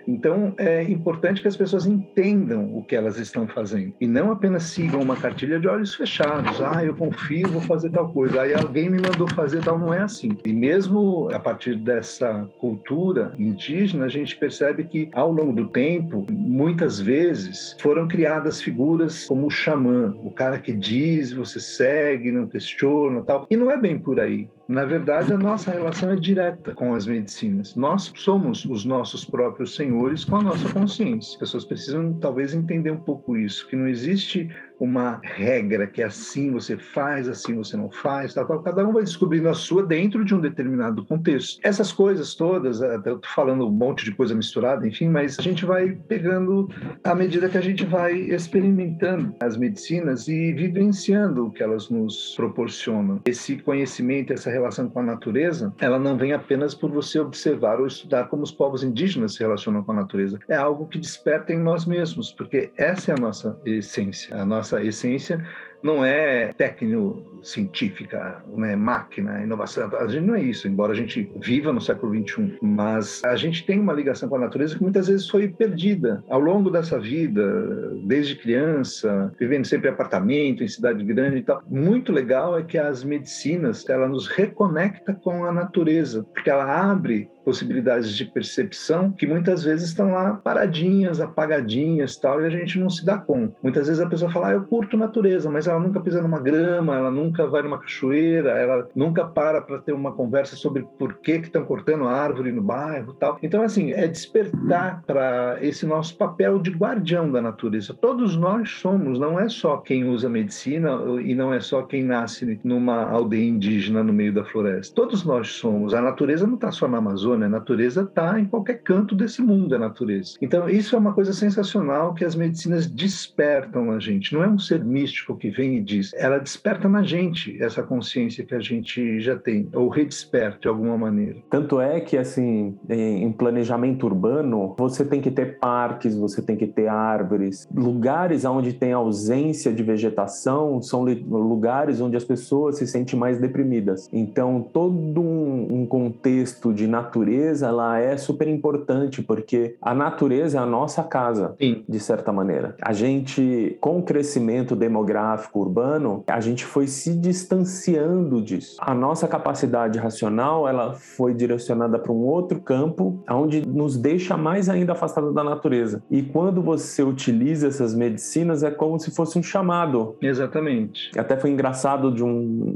Então, 0.07 0.53
é 0.57 0.83
importante 0.83 1.41
que 1.41 1.47
as 1.47 1.57
pessoas 1.57 1.85
entendam 1.85 2.75
o 2.75 2.83
que 2.83 2.95
elas 2.95 3.19
estão 3.19 3.47
fazendo 3.47 3.93
e 3.99 4.07
não 4.07 4.31
apenas 4.31 4.63
sigam 4.63 5.01
uma 5.01 5.17
cartilha 5.17 5.59
de 5.59 5.67
olhos 5.67 5.93
fechados. 5.93 6.61
Ah, 6.61 6.83
eu 6.83 6.95
confio, 6.95 7.49
vou 7.49 7.61
fazer 7.61 7.89
tal 7.89 8.09
coisa. 8.09 8.41
Aí 8.41 8.53
alguém 8.53 8.89
me 8.89 8.99
mandou 8.99 9.27
fazer 9.29 9.63
tal. 9.63 9.77
Não 9.77 9.93
é 9.93 10.01
assim. 10.01 10.37
E 10.45 10.53
mesmo 10.53 11.29
a 11.33 11.39
partir 11.39 11.75
dessa 11.75 12.47
cultura 12.59 13.33
indígena, 13.37 14.05
a 14.05 14.09
gente 14.09 14.37
percebe 14.37 14.85
que 14.85 15.09
ao 15.13 15.31
longo 15.31 15.53
do 15.53 15.67
tempo, 15.69 16.25
muitas 16.31 16.99
vezes 16.99 17.75
foram 17.79 18.07
criadas 18.07 18.61
figuras 18.61 19.25
como 19.25 19.47
o 19.47 19.51
xamã, 19.51 20.15
o 20.23 20.31
cara 20.31 20.59
que 20.59 20.71
diz, 20.73 21.31
você 21.33 21.59
segue, 21.59 22.31
não 22.31 22.47
questiona, 22.47 23.21
tal. 23.23 23.45
E 23.49 23.57
não 23.57 23.69
é 23.69 23.77
bem 23.77 23.99
por 23.99 24.19
aí. 24.19 24.47
Na 24.67 24.83
verdade, 24.83 25.31
a 25.31 25.37
nossa 25.37 25.71
relação 25.71 26.11
é 26.11 26.15
direta 26.17 26.73
com 26.73 26.93
as 26.93 27.07
medicinas. 27.07 27.73
Nós 27.75 28.11
somos 28.17 28.65
os 28.65 28.83
nossos 28.83 29.23
próprios 29.23 29.75
senhores 29.75 30.25
com 30.25 30.35
a 30.35 30.43
nossa 30.43 30.67
consciência. 30.73 31.31
As 31.31 31.37
pessoas 31.37 31.63
precisam 31.63 32.13
talvez 32.15 32.53
entender 32.53 32.91
um 32.91 32.99
pouco 32.99 33.37
isso, 33.37 33.65
que 33.67 33.77
não 33.77 33.87
existe 33.87 34.49
uma 34.79 35.19
regra 35.23 35.87
que 35.87 36.01
é 36.01 36.05
assim 36.05 36.51
você 36.51 36.77
faz, 36.77 37.27
assim 37.27 37.55
você 37.55 37.75
não 37.75 37.89
faz, 37.89 38.33
tal, 38.33 38.45
tal. 38.45 38.61
Cada 38.61 38.87
um 38.87 38.93
vai 38.93 39.03
descobrindo 39.03 39.49
a 39.49 39.53
sua 39.53 39.83
dentro 39.83 40.23
de 40.23 40.35
um 40.35 40.39
determinado 40.39 41.05
contexto. 41.05 41.59
Essas 41.63 41.91
coisas 41.91 42.35
todas, 42.35 42.81
eu 42.81 43.01
tô 43.01 43.27
falando 43.33 43.67
um 43.67 43.71
monte 43.71 44.05
de 44.05 44.11
coisa 44.11 44.35
misturada, 44.35 44.87
enfim, 44.87 45.09
mas 45.09 45.39
a 45.39 45.41
gente 45.41 45.65
vai 45.65 45.97
pegando 46.07 46.69
à 47.03 47.15
medida 47.15 47.49
que 47.49 47.57
a 47.57 47.61
gente 47.61 47.85
vai 47.85 48.13
experimentando 48.13 49.35
as 49.39 49.57
medicinas 49.57 50.27
e 50.27 50.53
vivenciando 50.53 51.47
o 51.47 51.51
que 51.51 51.63
elas 51.63 51.89
nos 51.89 52.35
proporcionam. 52.35 53.21
Esse 53.25 53.57
conhecimento, 53.57 54.33
essa 54.33 54.49
relação 54.49 54.89
com 54.89 54.99
a 54.99 55.03
natureza, 55.03 55.73
ela 55.79 55.99
não 55.99 56.17
vem 56.17 56.33
apenas 56.33 56.75
por 56.75 56.91
você 56.91 57.19
observar 57.19 57.79
ou 57.79 57.87
estudar 57.87 58.25
como 58.25 58.43
os 58.43 58.51
povos 58.51 58.83
indígenas 58.83 59.35
se 59.35 59.39
relacionam 59.39 59.83
com 59.83 59.91
a 59.91 59.95
natureza. 59.95 60.39
É 60.47 60.55
algo 60.55 60.87
que 60.87 60.99
desperta 60.99 61.53
em 61.53 61.59
nós 61.59 61.85
mesmos, 61.85 62.31
porque 62.31 62.71
essa 62.77 63.11
é 63.11 63.15
a 63.15 63.19
nossa 63.19 63.59
essência, 63.65 64.35
a 64.35 64.45
nossa 64.45 64.66
nossa 64.67 64.83
essência 64.83 65.45
não 65.81 66.03
é 66.03 66.51
técnico-científica, 66.57 68.43
não 68.47 68.65
é 68.65 68.75
máquina, 68.75 69.43
inovação. 69.43 69.89
A 69.95 70.07
gente 70.07 70.25
não 70.25 70.35
é 70.35 70.41
isso, 70.41 70.67
embora 70.67 70.91
a 70.91 70.95
gente 70.95 71.31
viva 71.39 71.71
no 71.71 71.79
século 71.79 72.13
XXI. 72.13 72.57
Mas 72.61 73.21
a 73.23 73.35
gente 73.35 73.63
tem 73.63 73.79
uma 73.79 73.93
ligação 73.93 74.27
com 74.27 74.35
a 74.35 74.39
natureza 74.39 74.75
que 74.75 74.81
muitas 74.81 75.07
vezes 75.07 75.29
foi 75.29 75.47
perdida 75.47 76.23
ao 76.29 76.39
longo 76.39 76.71
dessa 76.71 76.99
vida, 76.99 77.93
desde 78.03 78.35
criança, 78.35 79.31
vivendo 79.39 79.65
sempre 79.65 79.87
em 79.87 79.93
apartamento, 79.93 80.63
em 80.63 80.67
cidade 80.67 81.03
grande 81.03 81.37
e 81.37 81.43
tal. 81.43 81.61
Muito 81.69 82.11
legal 82.11 82.57
é 82.57 82.63
que 82.63 82.77
as 82.77 83.03
medicinas, 83.03 83.87
ela 83.87 84.09
nos 84.09 84.27
reconecta 84.27 85.13
com 85.13 85.45
a 85.45 85.51
natureza, 85.51 86.23
porque 86.33 86.49
ela 86.49 86.91
abre 86.91 87.29
possibilidades 87.47 88.13
de 88.13 88.25
percepção 88.25 89.09
que 89.09 89.25
muitas 89.25 89.63
vezes 89.63 89.87
estão 89.87 90.11
lá 90.11 90.33
paradinhas, 90.33 91.21
apagadinhas 91.21 92.17
tal, 92.17 92.41
e 92.41 92.45
a 92.45 92.49
gente 92.49 92.77
não 92.77 92.89
se 92.89 93.05
dá 93.05 93.17
conta. 93.17 93.55
Muitas 93.63 93.87
vezes 93.87 94.03
a 94.03 94.09
pessoa 94.09 94.29
fala, 94.29 94.49
ah, 94.49 94.51
eu 94.51 94.63
curto 94.63 94.97
natureza, 94.97 95.49
mas 95.49 95.65
ela 95.65 95.79
nunca 95.79 96.01
pisa 96.01 96.21
numa 96.21 96.41
grama, 96.41 96.97
ela 96.97 97.09
nunca 97.09 97.47
vai 97.47 97.61
numa 97.61 97.79
cachoeira, 97.79 98.49
ela 98.49 98.89
nunca 98.93 99.23
para 99.23 99.61
para 99.61 99.79
ter 99.79 99.93
uma 99.93 100.11
conversa 100.11 100.57
sobre 100.57 100.85
por 100.99 101.19
que 101.19 101.37
estão 101.37 101.63
cortando 101.63 102.03
a 102.03 102.11
árvore 102.11 102.51
no 102.51 102.61
bairro 102.61 103.13
tal. 103.13 103.39
Então, 103.41 103.61
assim, 103.61 103.93
é 103.93 104.05
despertar 104.09 105.01
para 105.07 105.57
esse 105.61 105.85
nosso 105.85 106.17
papel 106.17 106.59
de 106.59 106.71
guardião 106.71 107.31
da 107.31 107.41
natureza. 107.41 107.93
Todos 107.93 108.35
nós 108.35 108.71
somos, 108.71 109.17
não 109.17 109.39
é 109.39 109.47
só 109.47 109.77
quem 109.77 110.03
usa 110.03 110.27
medicina 110.27 110.99
e 111.23 111.33
não 111.33 111.53
é 111.53 111.61
só 111.61 111.81
quem 111.83 112.03
nasce 112.03 112.59
numa 112.61 113.09
aldeia 113.09 113.47
indígena 113.47 114.03
no 114.03 114.11
meio 114.11 114.33
da 114.33 114.43
floresta. 114.43 114.93
Todos 114.93 115.23
nós 115.23 115.47
somos. 115.47 115.93
A 115.93 116.01
natureza 116.01 116.45
não 116.45 116.55
está 116.55 116.73
só 116.73 116.89
na 116.89 116.97
Amazônia, 116.97 117.36
né? 117.37 117.45
A 117.45 117.49
natureza 117.49 118.01
está 118.01 118.39
em 118.39 118.45
qualquer 118.45 118.81
canto 118.81 119.15
desse 119.15 119.41
mundo, 119.41 119.75
a 119.75 119.79
natureza. 119.79 120.37
Então, 120.41 120.69
isso 120.69 120.95
é 120.95 120.99
uma 120.99 121.13
coisa 121.13 121.33
sensacional 121.33 122.13
que 122.13 122.25
as 122.25 122.35
medicinas 122.35 122.87
despertam 122.87 123.85
na 123.85 123.99
gente. 123.99 124.33
Não 124.33 124.43
é 124.43 124.47
um 124.47 124.59
ser 124.59 124.83
místico 124.83 125.35
que 125.35 125.49
vem 125.49 125.77
e 125.77 125.81
diz, 125.81 126.13
ela 126.13 126.37
desperta 126.39 126.89
na 126.89 127.03
gente 127.03 127.61
essa 127.61 127.83
consciência 127.83 128.45
que 128.45 128.55
a 128.55 128.59
gente 128.59 129.19
já 129.19 129.35
tem, 129.35 129.69
ou 129.73 129.89
redesperta 129.89 130.59
de 130.61 130.67
alguma 130.67 130.97
maneira. 130.97 131.37
Tanto 131.49 131.79
é 131.79 131.99
que, 131.99 132.17
assim, 132.17 132.77
em 132.89 133.31
planejamento 133.31 134.05
urbano, 134.05 134.75
você 134.77 135.05
tem 135.05 135.21
que 135.21 135.31
ter 135.31 135.59
parques, 135.59 136.15
você 136.15 136.41
tem 136.41 136.55
que 136.55 136.67
ter 136.67 136.87
árvores. 136.87 137.67
Lugares 137.73 138.45
onde 138.45 138.73
tem 138.73 138.93
ausência 138.93 139.71
de 139.73 139.83
vegetação 139.83 140.81
são 140.81 141.03
lugares 141.03 142.01
onde 142.01 142.15
as 142.15 142.23
pessoas 142.23 142.77
se 142.77 142.87
sentem 142.87 143.19
mais 143.19 143.39
deprimidas. 143.39 144.09
Então, 144.11 144.61
todo 144.73 145.21
um 145.21 145.85
contexto 145.85 146.73
de 146.73 146.87
natureza 146.87 147.26
natureza 147.27 147.67
ela 147.67 147.99
é 147.99 148.15
super 148.15 148.47
importante 148.47 149.21
porque 149.21 149.75
a 149.81 149.93
natureza 149.93 150.57
é 150.57 150.61
a 150.61 150.65
nossa 150.65 151.03
casa, 151.03 151.55
Sim. 151.59 151.83
de 151.87 151.99
certa 151.99 152.31
maneira. 152.31 152.75
A 152.81 152.93
gente, 152.93 153.77
com 153.81 153.99
o 153.99 154.03
crescimento 154.03 154.75
demográfico 154.75 155.59
urbano, 155.59 156.23
a 156.27 156.39
gente 156.39 156.63
foi 156.65 156.87
se 156.87 157.13
distanciando 157.13 158.41
disso. 158.41 158.77
A 158.79 158.93
nossa 158.93 159.27
capacidade 159.27 159.99
racional 159.99 160.67
ela 160.67 160.93
foi 160.93 161.33
direcionada 161.33 161.99
para 161.99 162.11
um 162.11 162.23
outro 162.23 162.61
campo, 162.61 163.21
onde 163.29 163.67
nos 163.67 163.97
deixa 163.97 164.37
mais 164.37 164.69
ainda 164.69 164.93
afastado 164.93 165.33
da 165.33 165.43
natureza. 165.43 166.01
E 166.09 166.21
quando 166.21 166.61
você 166.61 167.03
utiliza 167.03 167.67
essas 167.67 167.93
medicinas 167.93 168.63
é 168.63 168.71
como 168.71 168.99
se 168.99 169.11
fosse 169.11 169.37
um 169.37 169.43
chamado. 169.43 170.15
Exatamente. 170.21 171.11
Até 171.17 171.35
foi 171.35 171.49
engraçado 171.49 172.13
de 172.13 172.23
um 172.23 172.75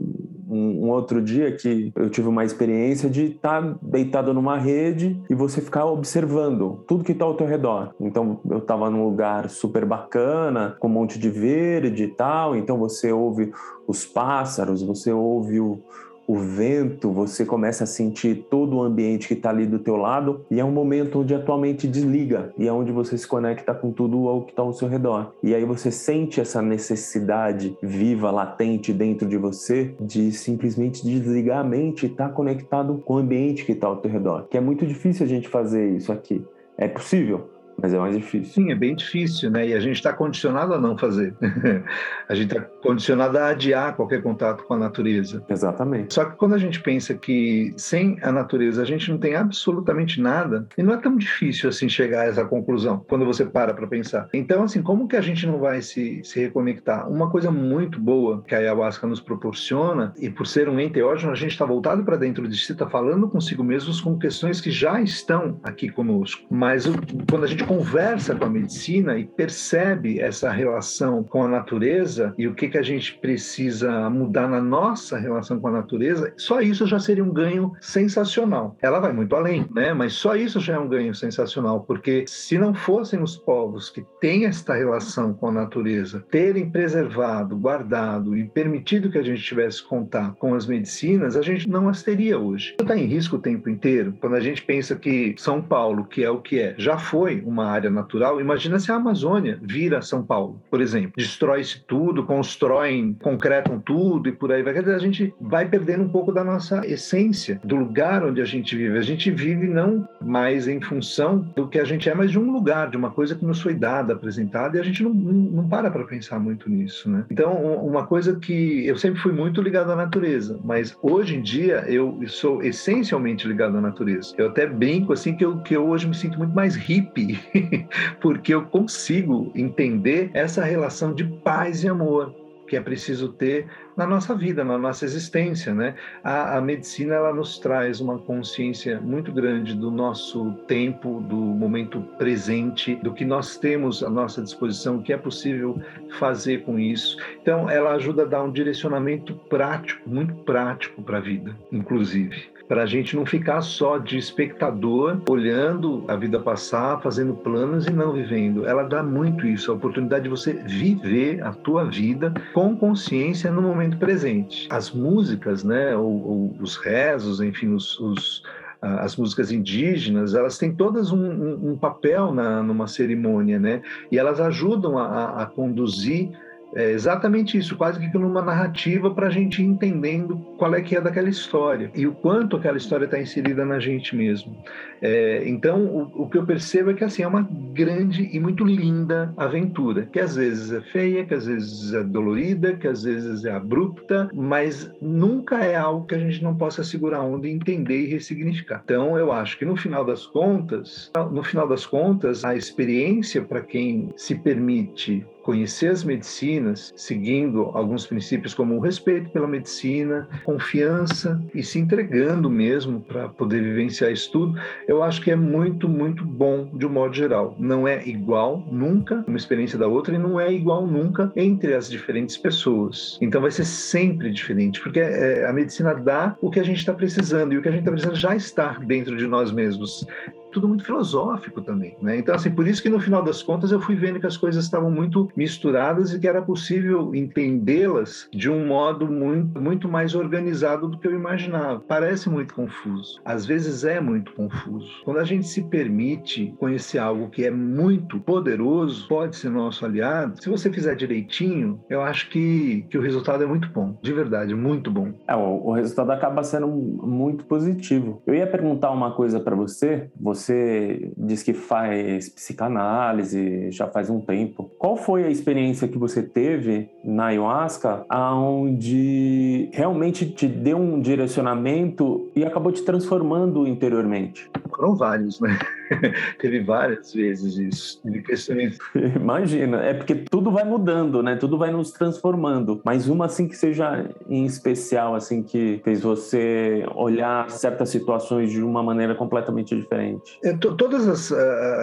um, 0.51 0.85
um, 0.85 0.89
outro 0.89 1.21
dia 1.21 1.51
que 1.51 1.93
eu 1.95 2.09
tive 2.09 2.27
uma 2.27 2.43
experiência 2.43 3.09
de 3.09 3.27
estar 3.27 3.61
tá 3.61 3.75
deitado 3.81 4.33
numa 4.33 4.57
rede 4.57 5.19
e 5.29 5.33
você 5.33 5.61
ficar 5.61 5.85
observando 5.85 6.83
tudo 6.87 7.03
que 7.03 7.13
está 7.13 7.23
ao 7.23 7.35
teu 7.35 7.47
redor. 7.47 7.93
Então 7.99 8.41
eu 8.49 8.57
estava 8.57 8.89
num 8.89 9.05
lugar 9.05 9.49
super 9.49 9.85
bacana, 9.85 10.75
com 10.79 10.87
um 10.87 10.91
monte 10.91 11.17
de 11.17 11.29
verde 11.29 12.03
e 12.03 12.07
tal, 12.09 12.55
então 12.55 12.77
você 12.77 13.11
ouve 13.11 13.51
os 13.87 14.05
pássaros, 14.05 14.83
você 14.83 15.11
ouve 15.11 15.59
o, 15.59 15.79
o 16.27 16.37
vento, 16.37 17.11
você 17.11 17.45
começa 17.45 17.83
a 17.83 17.87
sentir 17.87 18.45
todo 18.49 18.77
o 18.77 18.81
ambiente 18.81 19.27
que 19.27 19.33
está 19.33 19.49
ali 19.49 19.65
do 19.65 19.79
teu 19.79 19.95
lado 19.95 20.45
e 20.49 20.59
é 20.59 20.65
um 20.65 20.71
momento 20.71 21.19
onde 21.19 21.33
a 21.33 21.39
tua 21.39 21.57
mente 21.57 21.87
desliga 21.87 22.53
e 22.57 22.67
é 22.67 22.73
onde 22.73 22.91
você 22.91 23.17
se 23.17 23.27
conecta 23.27 23.73
com 23.73 23.91
tudo 23.91 24.25
o 24.25 24.41
que 24.43 24.51
está 24.51 24.61
ao 24.61 24.73
seu 24.73 24.87
redor. 24.87 25.33
E 25.43 25.53
aí 25.53 25.65
você 25.65 25.91
sente 25.91 26.39
essa 26.39 26.61
necessidade 26.61 27.77
viva, 27.81 28.31
latente 28.31 28.93
dentro 28.93 29.27
de 29.27 29.37
você 29.37 29.95
de 29.99 30.31
simplesmente 30.31 31.03
desligar 31.03 31.59
a 31.59 31.63
mente 31.63 32.05
e 32.05 32.09
estar 32.09 32.29
tá 32.29 32.33
conectado 32.33 33.01
com 33.05 33.15
o 33.15 33.17
ambiente 33.17 33.65
que 33.65 33.73
está 33.73 33.87
ao 33.87 33.97
teu 33.97 34.11
redor. 34.11 34.47
Que 34.49 34.57
é 34.57 34.61
muito 34.61 34.85
difícil 34.85 35.25
a 35.25 35.29
gente 35.29 35.49
fazer 35.49 35.95
isso 35.95 36.11
aqui. 36.11 36.45
É 36.77 36.87
possível, 36.87 37.49
mas 37.81 37.93
é 37.93 37.97
mais 37.99 38.15
difícil. 38.15 38.53
Sim, 38.53 38.71
é 38.71 38.75
bem 38.75 38.95
difícil, 38.95 39.49
né? 39.49 39.69
E 39.69 39.73
a 39.73 39.79
gente 39.79 39.95
está 39.95 40.13
condicionado 40.13 40.73
a 40.73 40.79
não 40.79 40.97
fazer. 40.97 41.33
a 42.29 42.35
gente 42.35 42.55
está 42.55 42.61
condicionado 42.81 43.37
a 43.37 43.47
adiar 43.47 43.95
qualquer 43.95 44.21
contato 44.21 44.63
com 44.63 44.73
a 44.73 44.77
natureza. 44.77 45.43
Exatamente. 45.49 46.13
Só 46.13 46.25
que 46.25 46.35
quando 46.35 46.53
a 46.53 46.57
gente 46.57 46.79
pensa 46.81 47.13
que 47.13 47.73
sem 47.77 48.17
a 48.21 48.31
natureza 48.31 48.81
a 48.81 48.85
gente 48.85 49.09
não 49.09 49.17
tem 49.17 49.35
absolutamente 49.35 50.21
nada, 50.21 50.67
e 50.77 50.83
não 50.83 50.93
é 50.93 50.97
tão 50.97 51.15
difícil 51.15 51.69
assim 51.69 51.89
chegar 51.89 52.21
a 52.21 52.25
essa 52.25 52.45
conclusão, 52.45 53.03
quando 53.07 53.25
você 53.25 53.45
para 53.45 53.73
para 53.73 53.87
pensar. 53.87 54.27
Então, 54.33 54.63
assim, 54.63 54.81
como 54.81 55.07
que 55.07 55.15
a 55.15 55.21
gente 55.21 55.45
não 55.47 55.59
vai 55.59 55.81
se, 55.81 56.21
se 56.23 56.39
reconectar? 56.39 57.09
Uma 57.09 57.29
coisa 57.29 57.51
muito 57.51 57.99
boa 57.99 58.43
que 58.47 58.53
a 58.53 58.59
ayahuasca 58.59 59.07
nos 59.07 59.19
proporciona, 59.19 60.13
e 60.19 60.29
por 60.29 60.45
ser 60.45 60.69
um 60.69 60.79
enteógeno, 60.79 61.31
a 61.31 61.35
gente 61.35 61.51
está 61.51 61.65
voltado 61.65 62.03
para 62.03 62.17
dentro 62.17 62.47
de 62.47 62.57
si, 62.57 62.71
está 62.71 62.87
falando 62.87 63.27
consigo 63.27 63.63
mesmos 63.63 64.01
com 64.01 64.17
questões 64.17 64.61
que 64.61 64.71
já 64.71 65.01
estão 65.01 65.59
aqui 65.63 65.89
conosco. 65.89 66.45
Mas 66.49 66.85
quando 67.29 67.43
a 67.43 67.47
gente 67.47 67.63
conversa 67.71 68.35
com 68.35 68.43
a 68.43 68.49
medicina 68.49 69.17
e 69.17 69.25
percebe 69.25 70.19
essa 70.19 70.51
relação 70.51 71.23
com 71.23 71.45
a 71.45 71.47
natureza 71.47 72.33
e 72.37 72.45
o 72.45 72.53
que, 72.53 72.67
que 72.67 72.77
a 72.77 72.81
gente 72.81 73.17
precisa 73.19 74.09
mudar 74.09 74.45
na 74.49 74.61
nossa 74.61 75.17
relação 75.17 75.57
com 75.57 75.69
a 75.69 75.71
natureza, 75.71 76.33
só 76.35 76.59
isso 76.59 76.85
já 76.85 76.99
seria 76.99 77.23
um 77.23 77.31
ganho 77.31 77.71
sensacional. 77.79 78.75
Ela 78.81 78.99
vai 78.99 79.13
muito 79.13 79.33
além, 79.33 79.65
né? 79.73 79.93
Mas 79.93 80.11
só 80.11 80.35
isso 80.35 80.59
já 80.59 80.73
é 80.73 80.79
um 80.79 80.89
ganho 80.89 81.15
sensacional, 81.15 81.85
porque 81.87 82.25
se 82.27 82.57
não 82.57 82.73
fossem 82.73 83.23
os 83.23 83.37
povos 83.37 83.89
que 83.89 84.05
têm 84.19 84.43
esta 84.43 84.73
relação 84.73 85.33
com 85.33 85.47
a 85.47 85.53
natureza, 85.53 86.25
terem 86.29 86.69
preservado, 86.69 87.55
guardado 87.55 88.35
e 88.35 88.49
permitido 88.49 89.09
que 89.09 89.17
a 89.17 89.23
gente 89.23 89.41
tivesse 89.41 89.81
contato 89.81 90.35
com 90.35 90.53
as 90.53 90.67
medicinas, 90.67 91.37
a 91.37 91.41
gente 91.41 91.69
não 91.69 91.87
as 91.87 92.03
teria 92.03 92.37
hoje. 92.37 92.75
Está 92.81 92.97
em 92.97 93.05
risco 93.05 93.37
o 93.37 93.41
tempo 93.41 93.69
inteiro. 93.69 94.13
Quando 94.19 94.35
a 94.35 94.41
gente 94.41 94.61
pensa 94.61 94.93
que 94.93 95.35
São 95.37 95.61
Paulo, 95.61 96.03
que 96.03 96.21
é 96.21 96.29
o 96.29 96.41
que 96.41 96.59
é, 96.59 96.75
já 96.77 96.97
foi 96.97 97.41
uma 97.51 97.65
área 97.65 97.89
natural, 97.89 98.39
imagina 98.39 98.79
se 98.79 98.91
a 98.91 98.95
Amazônia 98.95 99.59
vira 99.61 100.01
São 100.01 100.23
Paulo, 100.23 100.61
por 100.69 100.81
exemplo. 100.81 101.13
Destrói-se 101.17 101.83
tudo, 101.85 102.23
constroem, 102.23 103.13
concretam 103.21 103.79
tudo 103.79 104.29
e 104.29 104.31
por 104.31 104.51
aí 104.51 104.63
vai. 104.63 104.77
A 104.77 104.97
gente 104.97 105.33
vai 105.39 105.67
perdendo 105.67 106.03
um 106.03 106.09
pouco 106.09 106.31
da 106.31 106.43
nossa 106.43 106.85
essência, 106.87 107.59
do 107.63 107.75
lugar 107.75 108.23
onde 108.25 108.41
a 108.41 108.45
gente 108.45 108.75
vive. 108.75 108.97
A 108.97 109.01
gente 109.01 109.29
vive 109.29 109.67
não 109.67 110.07
mais 110.21 110.67
em 110.67 110.81
função 110.81 111.39
do 111.55 111.67
que 111.67 111.79
a 111.79 111.83
gente 111.83 112.09
é, 112.09 112.15
mas 112.15 112.31
de 112.31 112.39
um 112.39 112.51
lugar, 112.51 112.89
de 112.89 112.97
uma 112.97 113.11
coisa 113.11 113.35
que 113.35 113.45
nos 113.45 113.61
foi 113.61 113.73
dada, 113.73 114.13
apresentada, 114.13 114.77
e 114.77 114.79
a 114.79 114.83
gente 114.83 115.03
não, 115.03 115.13
não, 115.13 115.33
não 115.33 115.67
para 115.67 115.91
para 115.91 116.03
pensar 116.05 116.39
muito 116.39 116.69
nisso, 116.69 117.09
né? 117.09 117.25
Então, 117.29 117.53
uma 117.53 118.05
coisa 118.05 118.35
que 118.35 118.85
eu 118.87 118.97
sempre 118.97 119.19
fui 119.19 119.31
muito 119.31 119.61
ligado 119.61 119.91
à 119.91 119.95
natureza, 119.95 120.59
mas 120.63 120.95
hoje 121.01 121.35
em 121.35 121.41
dia 121.41 121.83
eu 121.87 122.19
sou 122.27 122.63
essencialmente 122.63 123.47
ligado 123.47 123.77
à 123.77 123.81
natureza. 123.81 124.33
Eu 124.37 124.47
até 124.47 124.65
brinco 124.65 125.13
assim 125.13 125.35
que 125.35 125.43
eu, 125.43 125.57
que 125.59 125.75
eu 125.75 125.87
hoje 125.87 126.07
me 126.07 126.15
sinto 126.15 126.37
muito 126.37 126.53
mais 126.53 126.75
hippie, 126.75 127.39
porque 128.21 128.53
eu 128.53 128.63
consigo 128.63 129.51
entender 129.55 130.29
essa 130.33 130.63
relação 130.63 131.13
de 131.13 131.23
paz 131.23 131.83
e 131.83 131.87
amor 131.87 132.33
que 132.71 132.77
é 132.77 132.81
preciso 132.81 133.27
ter 133.33 133.67
na 133.95 134.05
nossa 134.05 134.35
vida, 134.35 134.63
na 134.63 134.77
nossa 134.77 135.05
existência, 135.05 135.73
né? 135.73 135.95
A, 136.23 136.57
a, 136.57 136.61
medicina 136.61 137.15
ela 137.15 137.33
nos 137.33 137.59
traz 137.59 137.99
uma 137.99 138.17
consciência 138.17 138.99
muito 139.01 139.31
grande 139.31 139.75
do 139.75 139.91
nosso 139.91 140.53
tempo, 140.67 141.21
do 141.21 141.35
momento 141.35 142.01
presente, 142.17 142.95
do 142.95 143.13
que 143.13 143.25
nós 143.25 143.57
temos 143.57 144.03
à 144.03 144.09
nossa 144.09 144.41
disposição, 144.41 144.97
o 144.97 145.03
que 145.03 145.13
é 145.13 145.17
possível 145.17 145.79
fazer 146.19 146.63
com 146.63 146.79
isso. 146.79 147.17
Então, 147.41 147.69
ela 147.69 147.91
ajuda 147.91 148.23
a 148.23 148.25
dar 148.25 148.43
um 148.43 148.51
direcionamento 148.51 149.35
prático, 149.49 150.09
muito 150.09 150.33
prático 150.43 151.01
para 151.01 151.17
a 151.17 151.21
vida, 151.21 151.55
inclusive 151.71 152.51
para 152.71 152.83
a 152.83 152.85
gente 152.85 153.17
não 153.17 153.25
ficar 153.25 153.59
só 153.59 153.97
de 153.97 154.17
espectador, 154.17 155.21
olhando 155.29 156.05
a 156.07 156.15
vida 156.15 156.39
passar, 156.39 157.01
fazendo 157.01 157.33
planos 157.33 157.85
e 157.85 157.91
não 157.91 158.13
vivendo. 158.13 158.65
Ela 158.65 158.83
dá 158.83 159.03
muito 159.03 159.45
isso, 159.45 159.69
a 159.69 159.75
oportunidade 159.75 160.23
de 160.23 160.29
você 160.29 160.53
viver 160.53 161.43
a 161.43 161.51
tua 161.51 161.83
vida 161.83 162.33
com 162.53 162.73
consciência 162.77 163.51
no 163.51 163.61
momento 163.61 163.80
presente. 163.89 164.67
As 164.69 164.91
músicas, 164.91 165.63
né, 165.63 165.95
ou, 165.95 166.27
ou 166.27 166.55
os 166.59 166.77
rezos, 166.77 167.41
enfim, 167.41 167.73
os, 167.73 167.99
os 167.99 168.43
as 168.81 169.15
músicas 169.15 169.51
indígenas, 169.51 170.33
elas 170.33 170.57
têm 170.57 170.73
todas 170.73 171.11
um, 171.11 171.23
um, 171.23 171.71
um 171.71 171.77
papel 171.77 172.33
na, 172.33 172.63
numa 172.63 172.87
cerimônia, 172.87 173.59
né? 173.59 173.83
E 174.11 174.17
elas 174.17 174.39
ajudam 174.39 174.97
a, 174.97 175.43
a 175.43 175.45
conduzir 175.45 176.31
é 176.75 176.91
exatamente 176.91 177.57
isso, 177.57 177.75
quase 177.75 177.99
que 177.99 178.17
numa 178.17 178.41
narrativa 178.41 179.11
para 179.11 179.27
a 179.27 179.29
gente 179.29 179.61
ir 179.61 179.65
entendendo 179.65 180.37
qual 180.57 180.73
é 180.73 180.81
que 180.81 180.95
é 180.95 181.01
daquela 181.01 181.29
história 181.29 181.91
e 181.95 182.07
o 182.07 182.13
quanto 182.13 182.55
aquela 182.55 182.77
história 182.77 183.05
está 183.05 183.19
inserida 183.19 183.65
na 183.65 183.79
gente 183.79 184.15
mesmo. 184.15 184.55
É, 185.01 185.43
então, 185.47 185.85
o, 185.85 186.23
o, 186.23 186.29
que 186.29 186.37
eu 186.37 186.45
percebo 186.45 186.91
é 186.91 186.93
que 186.93 187.03
assim 187.03 187.23
é 187.23 187.27
uma 187.27 187.47
grande 187.73 188.29
e 188.31 188.39
muito 188.39 188.63
linda 188.63 189.33
aventura, 189.35 190.05
que 190.05 190.19
às 190.19 190.35
vezes 190.35 190.71
é 190.71 190.81
feia, 190.81 191.25
que 191.25 191.33
às 191.33 191.45
vezes 191.45 191.93
é 191.93 192.03
dolorida, 192.03 192.73
que 192.73 192.87
às 192.87 193.03
vezes 193.03 193.43
é 193.43 193.51
abrupta, 193.51 194.29
mas 194.33 194.91
nunca 195.01 195.63
é 195.63 195.75
algo 195.75 196.05
que 196.05 196.15
a 196.15 196.19
gente 196.19 196.43
não 196.43 196.55
possa 196.55 196.83
segurar 196.83 197.21
onda 197.21 197.47
e 197.47 197.51
entender 197.51 198.01
e 198.01 198.07
ressignificar. 198.07 198.81
Então, 198.83 199.17
eu 199.17 199.31
acho 199.31 199.57
que 199.57 199.65
no 199.65 199.75
final 199.75 200.05
das 200.05 200.25
contas, 200.27 201.11
no 201.31 201.43
final 201.43 201.67
das 201.67 201.85
contas, 201.85 202.45
a 202.45 202.55
experiência 202.55 203.41
para 203.41 203.61
quem 203.61 204.13
se 204.15 204.35
permite 204.35 205.25
conhecer 205.43 205.87
as 205.87 206.03
medicinas, 206.03 206.93
seguindo 206.95 207.71
alguns 207.73 208.05
princípios 208.05 208.53
como 208.53 208.75
o 208.75 208.79
respeito 208.79 209.29
pela 209.29 209.47
medicina, 209.47 210.27
confiança 210.43 211.41
e 211.53 211.63
se 211.63 211.79
entregando 211.79 212.49
mesmo 212.49 213.01
para 213.01 213.29
poder 213.29 213.61
vivenciar 213.61 214.11
isso 214.11 214.31
tudo, 214.31 214.59
eu 214.87 215.03
acho 215.03 215.21
que 215.21 215.31
é 215.31 215.35
muito, 215.35 215.87
muito 215.87 216.23
bom 216.25 216.69
de 216.73 216.85
um 216.85 216.89
modo 216.89 217.13
geral. 217.13 217.55
Não 217.57 217.87
é 217.87 218.07
igual 218.07 218.65
nunca 218.71 219.23
uma 219.27 219.37
experiência 219.37 219.77
da 219.77 219.87
outra 219.87 220.15
e 220.15 220.17
não 220.17 220.39
é 220.39 220.51
igual 220.51 220.85
nunca 220.85 221.31
entre 221.35 221.73
as 221.73 221.89
diferentes 221.89 222.37
pessoas. 222.37 223.17
Então 223.21 223.41
vai 223.41 223.51
ser 223.51 223.65
sempre 223.65 224.31
diferente, 224.31 224.79
porque 224.79 224.99
é, 224.99 225.45
a 225.47 225.53
medicina 225.53 225.93
dá 225.93 226.35
o 226.41 226.49
que 226.49 226.59
a 226.59 226.63
gente 226.63 226.77
está 226.77 226.93
precisando 226.93 227.53
e 227.53 227.57
o 227.57 227.61
que 227.61 227.67
a 227.67 227.71
gente 227.71 227.81
está 227.81 227.91
precisando 227.91 228.17
já 228.17 228.35
está 228.35 228.77
dentro 228.79 229.15
de 229.17 229.27
nós 229.27 229.51
mesmos 229.51 230.05
tudo 230.51 230.67
muito 230.67 230.83
filosófico 230.83 231.61
também, 231.61 231.97
né? 232.01 232.17
Então, 232.17 232.35
assim, 232.35 232.51
por 232.51 232.67
isso 232.67 232.81
que 232.81 232.89
no 232.89 232.99
final 232.99 233.23
das 233.23 233.41
contas 233.41 233.71
eu 233.71 233.79
fui 233.79 233.95
vendo 233.95 234.19
que 234.19 234.27
as 234.27 234.37
coisas 234.37 234.63
estavam 234.63 234.91
muito 234.91 235.29
misturadas 235.35 236.13
e 236.13 236.19
que 236.19 236.27
era 236.27 236.41
possível 236.41 237.13
entendê-las 237.15 238.27
de 238.31 238.49
um 238.49 238.67
modo 238.67 239.07
muito, 239.07 239.61
muito 239.61 239.89
mais 239.89 240.15
organizado 240.15 240.87
do 240.87 240.97
que 240.97 241.07
eu 241.07 241.13
imaginava. 241.13 241.79
Parece 241.79 242.29
muito 242.29 242.53
confuso. 242.53 243.19
Às 243.23 243.45
vezes 243.45 243.83
é 243.83 243.99
muito 243.99 244.33
confuso. 244.33 244.89
Quando 245.03 245.17
a 245.17 245.23
gente 245.23 245.47
se 245.47 245.63
permite 245.63 246.53
conhecer 246.59 246.97
algo 246.97 247.29
que 247.29 247.45
é 247.45 247.51
muito 247.51 248.19
poderoso, 248.19 249.07
pode 249.07 249.35
ser 249.35 249.49
nosso 249.49 249.85
aliado, 249.85 250.41
se 250.41 250.49
você 250.49 250.71
fizer 250.71 250.95
direitinho, 250.95 251.79
eu 251.89 252.01
acho 252.01 252.29
que, 252.29 252.85
que 252.89 252.97
o 252.97 253.01
resultado 253.01 253.43
é 253.43 253.47
muito 253.47 253.69
bom. 253.69 253.97
De 254.01 254.13
verdade, 254.13 254.53
muito 254.55 254.91
bom. 254.91 255.13
É, 255.27 255.35
o, 255.35 255.67
o 255.67 255.71
resultado 255.71 256.11
acaba 256.11 256.43
sendo 256.43 256.67
muito 256.67 257.45
positivo. 257.45 258.21
Eu 258.25 258.35
ia 258.35 258.47
perguntar 258.47 258.91
uma 258.91 259.11
coisa 259.11 259.39
para 259.39 259.55
você. 259.55 260.09
Você 260.19 260.40
você 260.41 261.11
diz 261.17 261.43
que 261.43 261.53
faz 261.53 262.29
psicanálise 262.29 263.71
já 263.71 263.87
faz 263.87 264.09
um 264.09 264.19
tempo. 264.19 264.71
Qual 264.77 264.95
foi 264.97 265.23
a 265.23 265.29
experiência 265.29 265.87
que 265.87 265.97
você 265.97 266.21
teve 266.23 266.89
na 267.03 267.27
ayahuasca 267.27 268.05
onde 268.11 269.69
realmente 269.73 270.25
te 270.25 270.47
deu 270.47 270.77
um 270.77 270.99
direcionamento 270.99 272.29
e 272.35 272.43
acabou 272.45 272.71
te 272.71 272.83
transformando 272.83 273.67
interiormente? 273.67 274.49
Foram 274.75 274.95
vários, 274.95 275.39
né? 275.39 275.57
Teve 276.39 276.61
várias 276.61 277.13
vezes 277.13 277.57
isso. 277.57 278.01
Teve 278.01 278.21
questões. 278.21 278.77
Imagina, 279.15 279.77
é 279.77 279.93
porque 279.93 280.15
tudo 280.15 280.51
vai 280.51 280.63
mudando, 280.63 281.21
né? 281.21 281.35
Tudo 281.35 281.57
vai 281.57 281.71
nos 281.71 281.91
transformando. 281.91 282.81
Mas 282.83 283.07
uma 283.07 283.25
assim 283.25 283.47
que 283.47 283.55
seja 283.55 284.09
em 284.29 284.45
especial, 284.45 285.15
assim, 285.15 285.43
que 285.43 285.81
fez 285.83 286.01
você 286.01 286.85
olhar 286.95 287.49
certas 287.49 287.89
situações 287.89 288.51
de 288.51 288.61
uma 288.61 288.81
maneira 288.81 289.15
completamente 289.15 289.75
diferente. 289.75 290.30
É, 290.43 290.53
todas 290.53 291.07
as, 291.07 291.31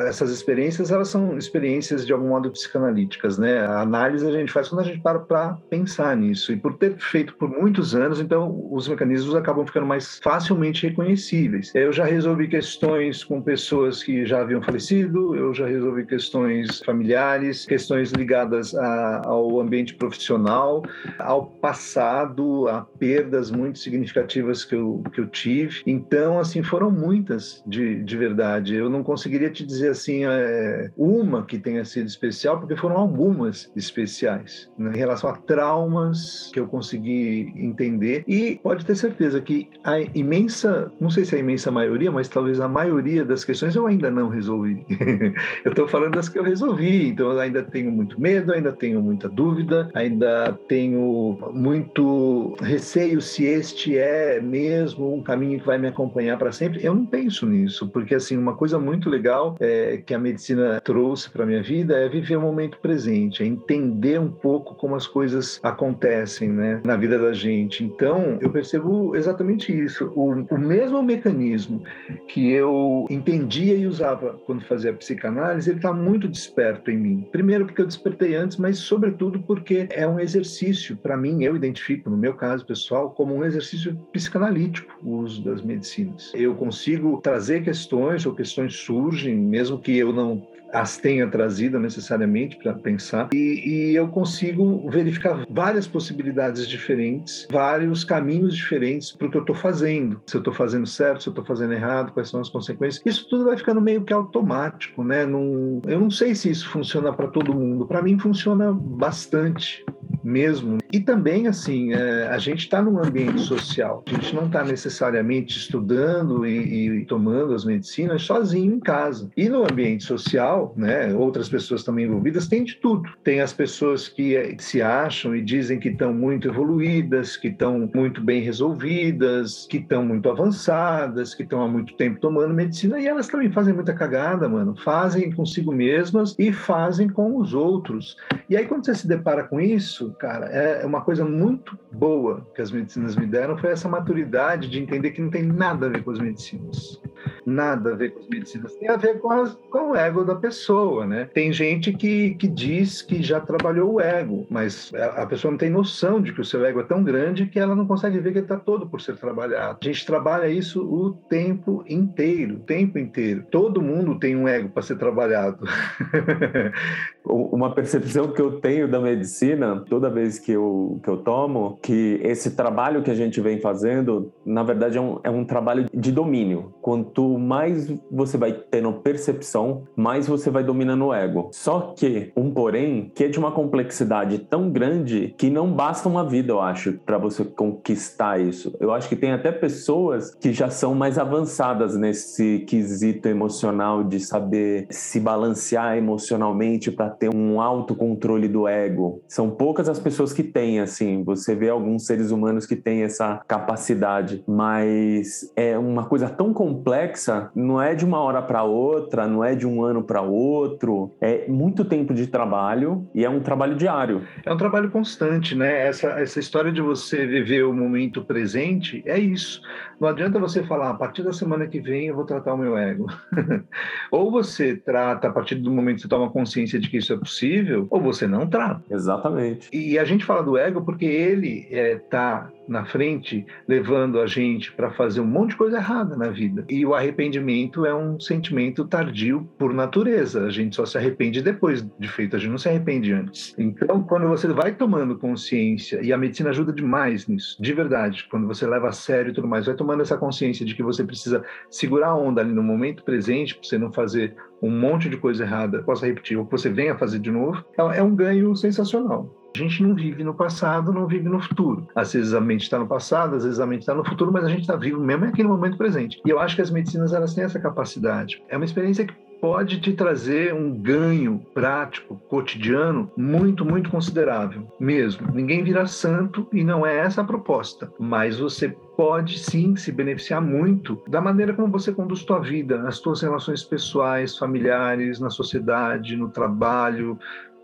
essas 0.08 0.30
experiências, 0.30 0.90
elas 0.90 1.08
são 1.08 1.36
experiências 1.36 2.06
de 2.06 2.12
algum 2.12 2.28
modo 2.28 2.50
psicanalíticas, 2.50 3.38
né? 3.38 3.60
A 3.60 3.80
análise 3.80 4.26
a 4.26 4.32
gente 4.32 4.52
faz 4.52 4.68
quando 4.68 4.80
a 4.80 4.84
gente 4.84 5.00
para 5.00 5.18
para 5.18 5.58
pensar 5.70 6.16
nisso. 6.16 6.52
E 6.52 6.56
por 6.56 6.74
ter 6.74 6.96
feito 6.98 7.34
por 7.34 7.48
muitos 7.48 7.94
anos, 7.94 8.20
então 8.20 8.68
os 8.70 8.88
mecanismos 8.88 9.34
acabam 9.34 9.66
ficando 9.66 9.86
mais 9.86 10.18
facilmente 10.22 10.86
reconhecíveis. 10.88 11.72
Eu 11.74 11.92
já 11.92 12.04
resolvi 12.04 12.48
questões 12.48 13.22
com 13.22 13.40
pessoas 13.40 14.02
que 14.02 14.24
já 14.24 14.40
haviam 14.40 14.62
falecido, 14.62 15.36
eu 15.36 15.54
já 15.54 15.66
resolvi 15.66 16.04
questões 16.04 16.80
familiares, 16.80 17.66
questões 17.66 18.12
ligadas 18.12 18.74
a, 18.74 19.22
ao 19.24 19.60
ambiente 19.60 19.94
profissional, 19.94 20.82
ao 21.18 21.46
passado, 21.46 22.66
a 22.68 22.82
perdas 22.98 23.50
muito 23.50 23.78
significativas 23.78 24.64
que 24.64 24.74
eu, 24.74 25.02
que 25.12 25.20
eu 25.20 25.26
tive. 25.26 25.82
Então, 25.86 26.38
assim, 26.38 26.62
foram 26.62 26.90
muitas 26.90 27.62
de, 27.66 28.02
de 28.02 28.16
verdade 28.16 28.37
verdade. 28.38 28.76
Eu 28.76 28.88
não 28.88 29.02
conseguiria 29.02 29.50
te 29.50 29.66
dizer 29.66 29.90
assim 29.90 30.24
é, 30.24 30.90
uma 30.96 31.44
que 31.44 31.58
tenha 31.58 31.84
sido 31.84 32.06
especial, 32.06 32.58
porque 32.58 32.76
foram 32.76 32.96
algumas 32.96 33.70
especiais. 33.74 34.70
Né? 34.78 34.92
em 34.94 34.98
relação 34.98 35.30
a 35.30 35.36
traumas 35.36 36.50
que 36.52 36.60
eu 36.60 36.66
consegui 36.66 37.52
entender. 37.56 38.24
E 38.28 38.60
pode 38.62 38.84
ter 38.84 38.94
certeza 38.94 39.40
que 39.40 39.68
a 39.82 40.00
imensa, 40.14 40.92
não 41.00 41.10
sei 41.10 41.24
se 41.24 41.34
é 41.34 41.38
a 41.38 41.40
imensa 41.40 41.70
maioria, 41.70 42.10
mas 42.10 42.28
talvez 42.28 42.60
a 42.60 42.68
maioria 42.68 43.24
das 43.24 43.44
questões 43.44 43.74
eu 43.74 43.86
ainda 43.86 44.10
não 44.10 44.28
resolvi. 44.28 44.84
eu 45.64 45.70
estou 45.70 45.88
falando 45.88 46.14
das 46.14 46.28
que 46.28 46.38
eu 46.38 46.42
resolvi, 46.42 47.08
então 47.08 47.32
eu 47.32 47.40
ainda 47.40 47.62
tenho 47.62 47.90
muito 47.90 48.20
medo, 48.20 48.52
ainda 48.52 48.72
tenho 48.72 49.02
muita 49.02 49.28
dúvida, 49.28 49.90
ainda 49.94 50.52
tenho 50.68 51.38
muito 51.52 52.56
receio 52.60 53.20
se 53.20 53.44
este 53.44 53.98
é 53.98 54.40
mesmo 54.40 55.14
um 55.14 55.22
caminho 55.22 55.58
que 55.58 55.66
vai 55.66 55.78
me 55.78 55.88
acompanhar 55.88 56.38
para 56.38 56.52
sempre. 56.52 56.84
Eu 56.84 56.94
não 56.94 57.06
penso 57.06 57.46
nisso, 57.46 57.88
porque 57.88 58.14
assim, 58.14 58.27
uma 58.36 58.54
coisa 58.54 58.78
muito 58.78 59.08
legal 59.08 59.56
é, 59.60 59.98
que 60.04 60.14
a 60.14 60.18
medicina 60.18 60.80
trouxe 60.80 61.30
para 61.30 61.46
minha 61.46 61.62
vida 61.62 61.96
é 61.96 62.08
viver 62.08 62.36
o 62.36 62.40
momento 62.40 62.78
presente, 62.78 63.42
é 63.42 63.46
entender 63.46 64.18
um 64.20 64.30
pouco 64.30 64.74
como 64.74 64.94
as 64.94 65.06
coisas 65.06 65.60
acontecem, 65.62 66.48
né, 66.48 66.80
na 66.84 66.96
vida 66.96 67.18
da 67.18 67.32
gente. 67.32 67.84
Então, 67.84 68.38
eu 68.40 68.50
percebo 68.50 69.14
exatamente 69.16 69.72
isso. 69.72 70.12
O, 70.14 70.32
o 70.32 70.58
mesmo 70.58 71.02
mecanismo 71.02 71.82
que 72.28 72.50
eu 72.50 73.06
entendia 73.10 73.74
e 73.74 73.86
usava 73.86 74.38
quando 74.46 74.64
fazia 74.64 74.92
psicanálise, 74.92 75.70
ele 75.70 75.78
está 75.78 75.92
muito 75.92 76.28
desperto 76.28 76.90
em 76.90 76.96
mim. 76.96 77.28
Primeiro 77.30 77.66
porque 77.66 77.82
eu 77.82 77.86
despertei 77.86 78.34
antes, 78.34 78.56
mas 78.56 78.78
sobretudo 78.78 79.40
porque 79.40 79.86
é 79.90 80.06
um 80.06 80.20
exercício 80.20 80.96
para 80.96 81.16
mim, 81.16 81.42
eu 81.44 81.56
identifico 81.56 82.10
no 82.10 82.16
meu 82.16 82.34
caso 82.34 82.64
pessoal 82.66 83.10
como 83.10 83.34
um 83.34 83.44
exercício 83.44 83.94
psicanalítico 84.12 84.98
o 85.02 85.18
uso 85.18 85.42
das 85.42 85.62
medicinas. 85.62 86.32
Eu 86.34 86.54
consigo 86.54 87.20
trazer 87.22 87.62
questões 87.62 88.17
ou 88.26 88.34
questões 88.34 88.74
surgem, 88.74 89.36
mesmo 89.36 89.78
que 89.78 89.96
eu 89.96 90.12
não 90.12 90.46
as 90.72 90.96
tenha 90.96 91.26
trazido 91.28 91.78
necessariamente 91.78 92.56
para 92.56 92.74
pensar 92.74 93.28
e, 93.32 93.90
e, 93.90 93.94
eu 93.94 94.08
consigo 94.08 94.88
verificar 94.90 95.44
várias 95.48 95.86
possibilidades 95.86 96.68
diferentes, 96.68 97.46
vários 97.50 98.04
caminhos 98.04 98.54
diferentes 98.54 99.12
para 99.12 99.26
o 99.26 99.30
que 99.30 99.36
eu 99.36 99.42
estou 99.42 99.56
fazendo. 99.56 100.20
Se 100.26 100.36
eu 100.36 100.40
estou 100.40 100.52
fazendo 100.52 100.86
certo, 100.86 101.22
se 101.22 101.28
eu 101.28 101.32
estou 101.32 101.44
fazendo 101.44 101.72
errado, 101.72 102.12
quais 102.12 102.28
são 102.28 102.40
as 102.40 102.48
consequências. 102.48 103.02
Isso 103.04 103.28
tudo 103.28 103.44
vai 103.44 103.56
ficando 103.56 103.80
meio 103.80 104.02
que 104.02 104.12
automático, 104.12 105.02
né? 105.02 105.22
Eu 105.22 106.00
não 106.00 106.10
sei 106.10 106.34
se 106.34 106.50
isso 106.50 106.68
funciona 106.68 107.12
para 107.12 107.28
todo 107.28 107.54
mundo. 107.54 107.86
Para 107.86 108.02
mim 108.02 108.18
funciona 108.18 108.72
bastante 108.72 109.84
mesmo. 110.22 110.78
E 110.92 111.00
também, 111.00 111.46
assim, 111.46 111.92
é, 111.92 112.28
a 112.28 112.38
gente 112.38 112.60
está 112.60 112.82
num 112.82 112.98
ambiente 112.98 113.40
social. 113.40 114.04
A 114.06 114.10
gente 114.10 114.34
não 114.34 114.46
está 114.46 114.64
necessariamente 114.64 115.58
estudando 115.58 116.46
e, 116.46 117.00
e 117.00 117.04
tomando 117.06 117.54
as 117.54 117.64
medicinas 117.64 118.22
sozinho 118.22 118.74
em 118.74 118.80
casa. 118.80 119.30
E 119.36 119.48
no 119.48 119.62
ambiente 119.62 120.04
social 120.04 120.57
né, 120.76 121.14
outras 121.14 121.48
pessoas 121.48 121.82
também 121.82 122.04
envolvidas, 122.04 122.48
tem 122.48 122.64
de 122.64 122.76
tudo. 122.76 123.08
Tem 123.22 123.40
as 123.40 123.52
pessoas 123.52 124.08
que 124.08 124.36
eh, 124.36 124.56
se 124.58 124.80
acham 124.82 125.34
e 125.34 125.42
dizem 125.42 125.78
que 125.78 125.88
estão 125.88 126.12
muito 126.12 126.48
evoluídas, 126.48 127.36
que 127.36 127.48
estão 127.48 127.90
muito 127.94 128.22
bem 128.22 128.42
resolvidas, 128.42 129.66
que 129.68 129.78
estão 129.78 130.04
muito 130.04 130.28
avançadas, 130.28 131.34
que 131.34 131.42
estão 131.42 131.62
há 131.62 131.68
muito 131.68 131.94
tempo 131.94 132.20
tomando 132.20 132.54
medicina 132.54 132.98
e 133.00 133.06
elas 133.06 133.28
também 133.28 133.50
fazem 133.50 133.74
muita 133.74 133.92
cagada, 133.92 134.48
mano. 134.48 134.74
Fazem 134.84 135.30
consigo 135.32 135.72
mesmas 135.72 136.34
e 136.38 136.52
fazem 136.52 137.08
com 137.08 137.36
os 137.36 137.54
outros. 137.54 138.16
E 138.48 138.56
aí 138.56 138.66
quando 138.66 138.84
você 138.84 138.94
se 138.94 139.08
depara 139.08 139.44
com 139.44 139.60
isso, 139.60 140.12
cara, 140.18 140.46
é 140.46 140.86
uma 140.86 141.00
coisa 141.00 141.24
muito 141.24 141.78
boa 141.92 142.46
que 142.54 142.62
as 142.62 142.70
medicinas 142.70 143.16
me 143.16 143.26
deram 143.26 143.56
foi 143.56 143.70
essa 143.70 143.88
maturidade 143.88 144.68
de 144.68 144.78
entender 144.78 145.10
que 145.10 145.20
não 145.20 145.30
tem 145.30 145.42
nada 145.42 145.86
a 145.86 145.88
ver 145.88 146.02
com 146.02 146.10
as 146.10 146.18
medicinas 146.18 147.00
nada 147.44 147.92
a 147.92 147.96
ver 147.96 148.10
com 148.10 148.20
as 148.20 148.28
medicinas, 148.28 148.74
tem 148.74 148.88
a 148.88 148.96
ver 148.96 149.18
com, 149.20 149.30
as, 149.30 149.54
com 149.70 149.90
o 149.90 149.96
ego 149.96 150.24
da 150.24 150.34
pessoa, 150.34 151.06
né? 151.06 151.28
Tem 151.32 151.52
gente 151.52 151.92
que, 151.92 152.34
que 152.34 152.46
diz 152.46 153.02
que 153.02 153.22
já 153.22 153.40
trabalhou 153.40 153.94
o 153.94 154.00
ego, 154.00 154.46
mas 154.50 154.92
a 154.94 155.26
pessoa 155.26 155.50
não 155.50 155.58
tem 155.58 155.70
noção 155.70 156.20
de 156.20 156.32
que 156.32 156.40
o 156.40 156.44
seu 156.44 156.64
ego 156.64 156.80
é 156.80 156.84
tão 156.84 157.02
grande 157.02 157.46
que 157.46 157.58
ela 157.58 157.74
não 157.74 157.86
consegue 157.86 158.18
ver 158.18 158.32
que 158.32 158.38
ele 158.38 158.44
está 158.44 158.56
todo 158.56 158.86
por 158.86 159.00
ser 159.00 159.16
trabalhado. 159.16 159.78
A 159.80 159.84
gente 159.84 160.06
trabalha 160.06 160.48
isso 160.48 160.82
o 160.82 161.12
tempo 161.12 161.84
inteiro, 161.88 162.56
o 162.56 162.60
tempo 162.60 162.98
inteiro. 162.98 163.44
Todo 163.50 163.82
mundo 163.82 164.18
tem 164.18 164.36
um 164.36 164.46
ego 164.46 164.68
para 164.68 164.82
ser 164.82 164.96
trabalhado. 164.96 165.64
Uma 167.28 167.74
percepção 167.74 168.28
que 168.28 168.40
eu 168.40 168.60
tenho 168.60 168.88
da 168.88 168.98
medicina, 169.00 169.84
toda 169.88 170.10
vez 170.10 170.38
que 170.38 170.52
eu, 170.52 171.00
que 171.02 171.10
eu 171.10 171.18
tomo, 171.18 171.78
que 171.82 172.20
esse 172.22 172.52
trabalho 172.52 173.02
que 173.02 173.10
a 173.10 173.14
gente 173.14 173.40
vem 173.40 173.60
fazendo, 173.60 174.32
na 174.44 174.62
verdade, 174.62 174.98
é 174.98 175.00
um, 175.00 175.18
é 175.22 175.30
um 175.30 175.44
trabalho 175.44 175.86
de 175.92 176.10
domínio. 176.10 176.72
Quanto 176.80 177.38
mais 177.38 177.92
você 178.10 178.36
vai 178.36 178.52
tendo 178.52 178.92
percepção, 178.94 179.84
mais 179.94 180.26
você 180.26 180.50
vai 180.50 180.64
dominando 180.64 181.06
o 181.06 181.14
ego. 181.14 181.50
Só 181.52 181.92
que, 181.96 182.32
um 182.36 182.50
porém, 182.50 183.10
que 183.14 183.24
é 183.24 183.28
de 183.28 183.38
uma 183.38 183.52
complexidade 183.52 184.38
tão 184.38 184.70
grande 184.70 185.34
que 185.36 185.50
não 185.50 185.72
basta 185.72 186.08
uma 186.08 186.24
vida, 186.24 186.52
eu 186.52 186.60
acho, 186.60 186.94
para 187.04 187.18
você 187.18 187.44
conquistar 187.44 188.40
isso. 188.40 188.74
Eu 188.80 188.92
acho 188.92 189.08
que 189.08 189.16
tem 189.16 189.32
até 189.32 189.52
pessoas 189.52 190.34
que 190.34 190.52
já 190.52 190.70
são 190.70 190.94
mais 190.94 191.18
avançadas 191.18 191.96
nesse 191.96 192.60
quesito 192.60 193.28
emocional 193.28 194.02
de 194.02 194.20
saber 194.20 194.86
se 194.90 195.20
balancear 195.20 195.96
emocionalmente 195.96 196.90
para 196.90 197.10
ter 197.18 197.34
um 197.34 197.60
autocontrole 197.60 198.48
do 198.48 198.66
ego. 198.66 199.22
São 199.28 199.50
poucas 199.50 199.88
as 199.88 199.98
pessoas 199.98 200.32
que 200.32 200.42
têm, 200.42 200.80
assim. 200.80 201.22
Você 201.24 201.54
vê 201.54 201.68
alguns 201.68 202.06
seres 202.06 202.30
humanos 202.30 202.66
que 202.66 202.76
têm 202.76 203.02
essa 203.02 203.40
capacidade, 203.46 204.42
mas 204.46 205.52
é 205.56 205.78
uma 205.78 206.04
coisa 206.04 206.28
tão 206.28 206.52
complexa 206.52 207.50
não 207.54 207.80
é 207.80 207.94
de 207.94 208.04
uma 208.04 208.20
hora 208.20 208.42
para 208.42 208.62
outra, 208.62 209.26
não 209.26 209.44
é 209.44 209.54
de 209.54 209.66
um 209.66 209.82
ano 209.82 210.02
para 210.02 210.22
outro, 210.22 211.14
é 211.20 211.46
muito 211.48 211.84
tempo 211.84 212.14
de 212.14 212.26
trabalho 212.26 213.08
e 213.14 213.24
é 213.24 213.30
um 213.30 213.40
trabalho 213.40 213.76
diário. 213.76 214.22
É 214.44 214.52
um 214.52 214.56
trabalho 214.56 214.90
constante, 214.90 215.54
né? 215.54 215.86
Essa, 215.86 216.08
essa 216.20 216.38
história 216.38 216.72
de 216.72 216.80
você 216.80 217.26
viver 217.26 217.64
o 217.64 217.72
momento 217.72 218.24
presente 218.24 219.02
é 219.06 219.18
isso. 219.18 219.60
Não 220.00 220.08
adianta 220.08 220.38
você 220.38 220.62
falar, 220.62 220.90
a 220.90 220.94
partir 220.94 221.22
da 221.22 221.32
semana 221.32 221.66
que 221.66 221.80
vem 221.80 222.06
eu 222.06 222.14
vou 222.14 222.24
tratar 222.24 222.54
o 222.54 222.58
meu 222.58 222.76
ego. 222.76 223.06
ou 224.10 224.30
você 224.30 224.76
trata 224.76 225.28
a 225.28 225.32
partir 225.32 225.56
do 225.56 225.70
momento 225.70 225.96
que 225.96 226.02
você 226.02 226.08
toma 226.08 226.30
consciência 226.30 226.78
de 226.78 226.88
que 226.88 226.98
isso 226.98 227.07
é 227.12 227.16
possível, 227.16 227.86
ou 227.90 228.00
você 228.00 228.26
não 228.26 228.46
trata. 228.46 228.82
Exatamente. 228.90 229.68
E 229.72 229.98
a 229.98 230.04
gente 230.04 230.24
fala 230.24 230.42
do 230.42 230.56
ego 230.56 230.82
porque 230.82 231.04
ele 231.04 231.66
está 231.70 231.78
é, 231.78 231.96
tá 231.96 232.50
na 232.68 232.84
frente, 232.84 233.46
levando 233.66 234.20
a 234.20 234.26
gente 234.26 234.72
para 234.72 234.90
fazer 234.92 235.20
um 235.20 235.26
monte 235.26 235.50
de 235.50 235.56
coisa 235.56 235.78
errada 235.78 236.16
na 236.16 236.28
vida. 236.28 236.64
E 236.68 236.84
o 236.84 236.94
arrependimento 236.94 237.86
é 237.86 237.94
um 237.94 238.20
sentimento 238.20 238.84
tardio 238.84 239.48
por 239.58 239.72
natureza. 239.72 240.44
A 240.44 240.50
gente 240.50 240.76
só 240.76 240.84
se 240.84 240.98
arrepende 240.98 241.42
depois 241.42 241.86
de 241.98 242.08
feito, 242.08 242.36
a 242.36 242.38
gente 242.38 242.50
não 242.50 242.58
se 242.58 242.68
arrepende 242.68 243.12
antes. 243.12 243.54
Então, 243.58 244.02
quando 244.02 244.28
você 244.28 244.46
vai 244.48 244.74
tomando 244.74 245.18
consciência, 245.18 246.00
e 246.02 246.12
a 246.12 246.18
medicina 246.18 246.50
ajuda 246.50 246.72
demais 246.72 247.26
nisso, 247.26 247.60
de 247.60 247.72
verdade, 247.72 248.26
quando 248.30 248.46
você 248.46 248.66
leva 248.66 248.88
a 248.88 248.92
sério 248.92 249.30
e 249.30 249.34
tudo 249.34 249.48
mais, 249.48 249.66
vai 249.66 249.74
tomando 249.74 250.02
essa 250.02 250.16
consciência 250.16 250.64
de 250.64 250.74
que 250.74 250.82
você 250.82 251.02
precisa 251.04 251.42
segurar 251.70 252.08
a 252.08 252.16
onda 252.16 252.40
ali 252.40 252.52
no 252.52 252.62
momento 252.62 253.02
presente, 253.02 253.54
para 253.54 253.68
você 253.68 253.78
não 253.78 253.92
fazer 253.92 254.34
um 254.62 254.70
monte 254.70 255.08
de 255.08 255.16
coisa 255.16 255.44
errada, 255.44 255.82
possa 255.82 256.06
repetir, 256.06 256.36
ou 256.36 256.44
que 256.44 256.52
você 256.52 256.68
venha 256.68 256.96
fazer 256.98 257.18
de 257.18 257.30
novo, 257.30 257.64
é 257.94 258.02
um 258.02 258.14
ganho 258.14 258.54
sensacional. 258.56 259.34
A 259.58 259.60
gente 259.60 259.82
não 259.82 259.92
vive 259.92 260.22
no 260.22 260.32
passado, 260.32 260.92
não 260.92 261.08
vive 261.08 261.28
no 261.28 261.40
futuro. 261.40 261.88
Às 261.92 262.12
vezes 262.12 262.32
a 262.32 262.40
mente 262.40 262.62
está 262.62 262.78
no 262.78 262.86
passado, 262.86 263.34
às 263.34 263.42
vezes 263.42 263.58
a 263.58 263.66
mente 263.66 263.80
está 263.80 263.92
no 263.92 264.04
futuro, 264.04 264.30
mas 264.30 264.44
a 264.44 264.48
gente 264.48 264.60
está 264.60 264.76
vivo 264.76 265.00
mesmo 265.00 265.24
aqui 265.24 265.42
no 265.42 265.48
momento 265.48 265.76
presente. 265.76 266.20
E 266.24 266.30
eu 266.30 266.38
acho 266.38 266.54
que 266.54 266.62
as 266.62 266.70
medicinas 266.70 267.12
elas 267.12 267.34
têm 267.34 267.42
essa 267.42 267.58
capacidade. 267.58 268.40
É 268.48 268.56
uma 268.56 268.64
experiência 268.64 269.04
que 269.04 269.14
pode 269.40 269.80
te 269.80 269.92
trazer 269.92 270.54
um 270.54 270.76
ganho 270.76 271.44
prático, 271.52 272.20
cotidiano, 272.28 273.10
muito, 273.16 273.64
muito 273.64 273.90
considerável, 273.90 274.66
mesmo. 274.78 275.28
Ninguém 275.32 275.64
vira 275.64 275.86
santo 275.86 276.46
e 276.52 276.62
não 276.62 276.86
é 276.86 276.98
essa 276.98 277.22
a 277.22 277.24
proposta, 277.24 277.92
mas 277.98 278.38
você 278.38 278.68
pode 278.96 279.38
sim 279.38 279.76
se 279.76 279.92
beneficiar 279.92 280.42
muito 280.42 281.00
da 281.06 281.20
maneira 281.20 281.52
como 281.52 281.70
você 281.70 281.92
conduz 281.92 282.20
sua 282.20 282.40
vida, 282.40 282.82
as 282.82 282.96
suas 282.96 283.22
relações 283.22 283.62
pessoais, 283.62 284.36
familiares, 284.36 285.20
na 285.20 285.30
sociedade, 285.30 286.16
no 286.16 286.28
trabalho, 286.28 287.16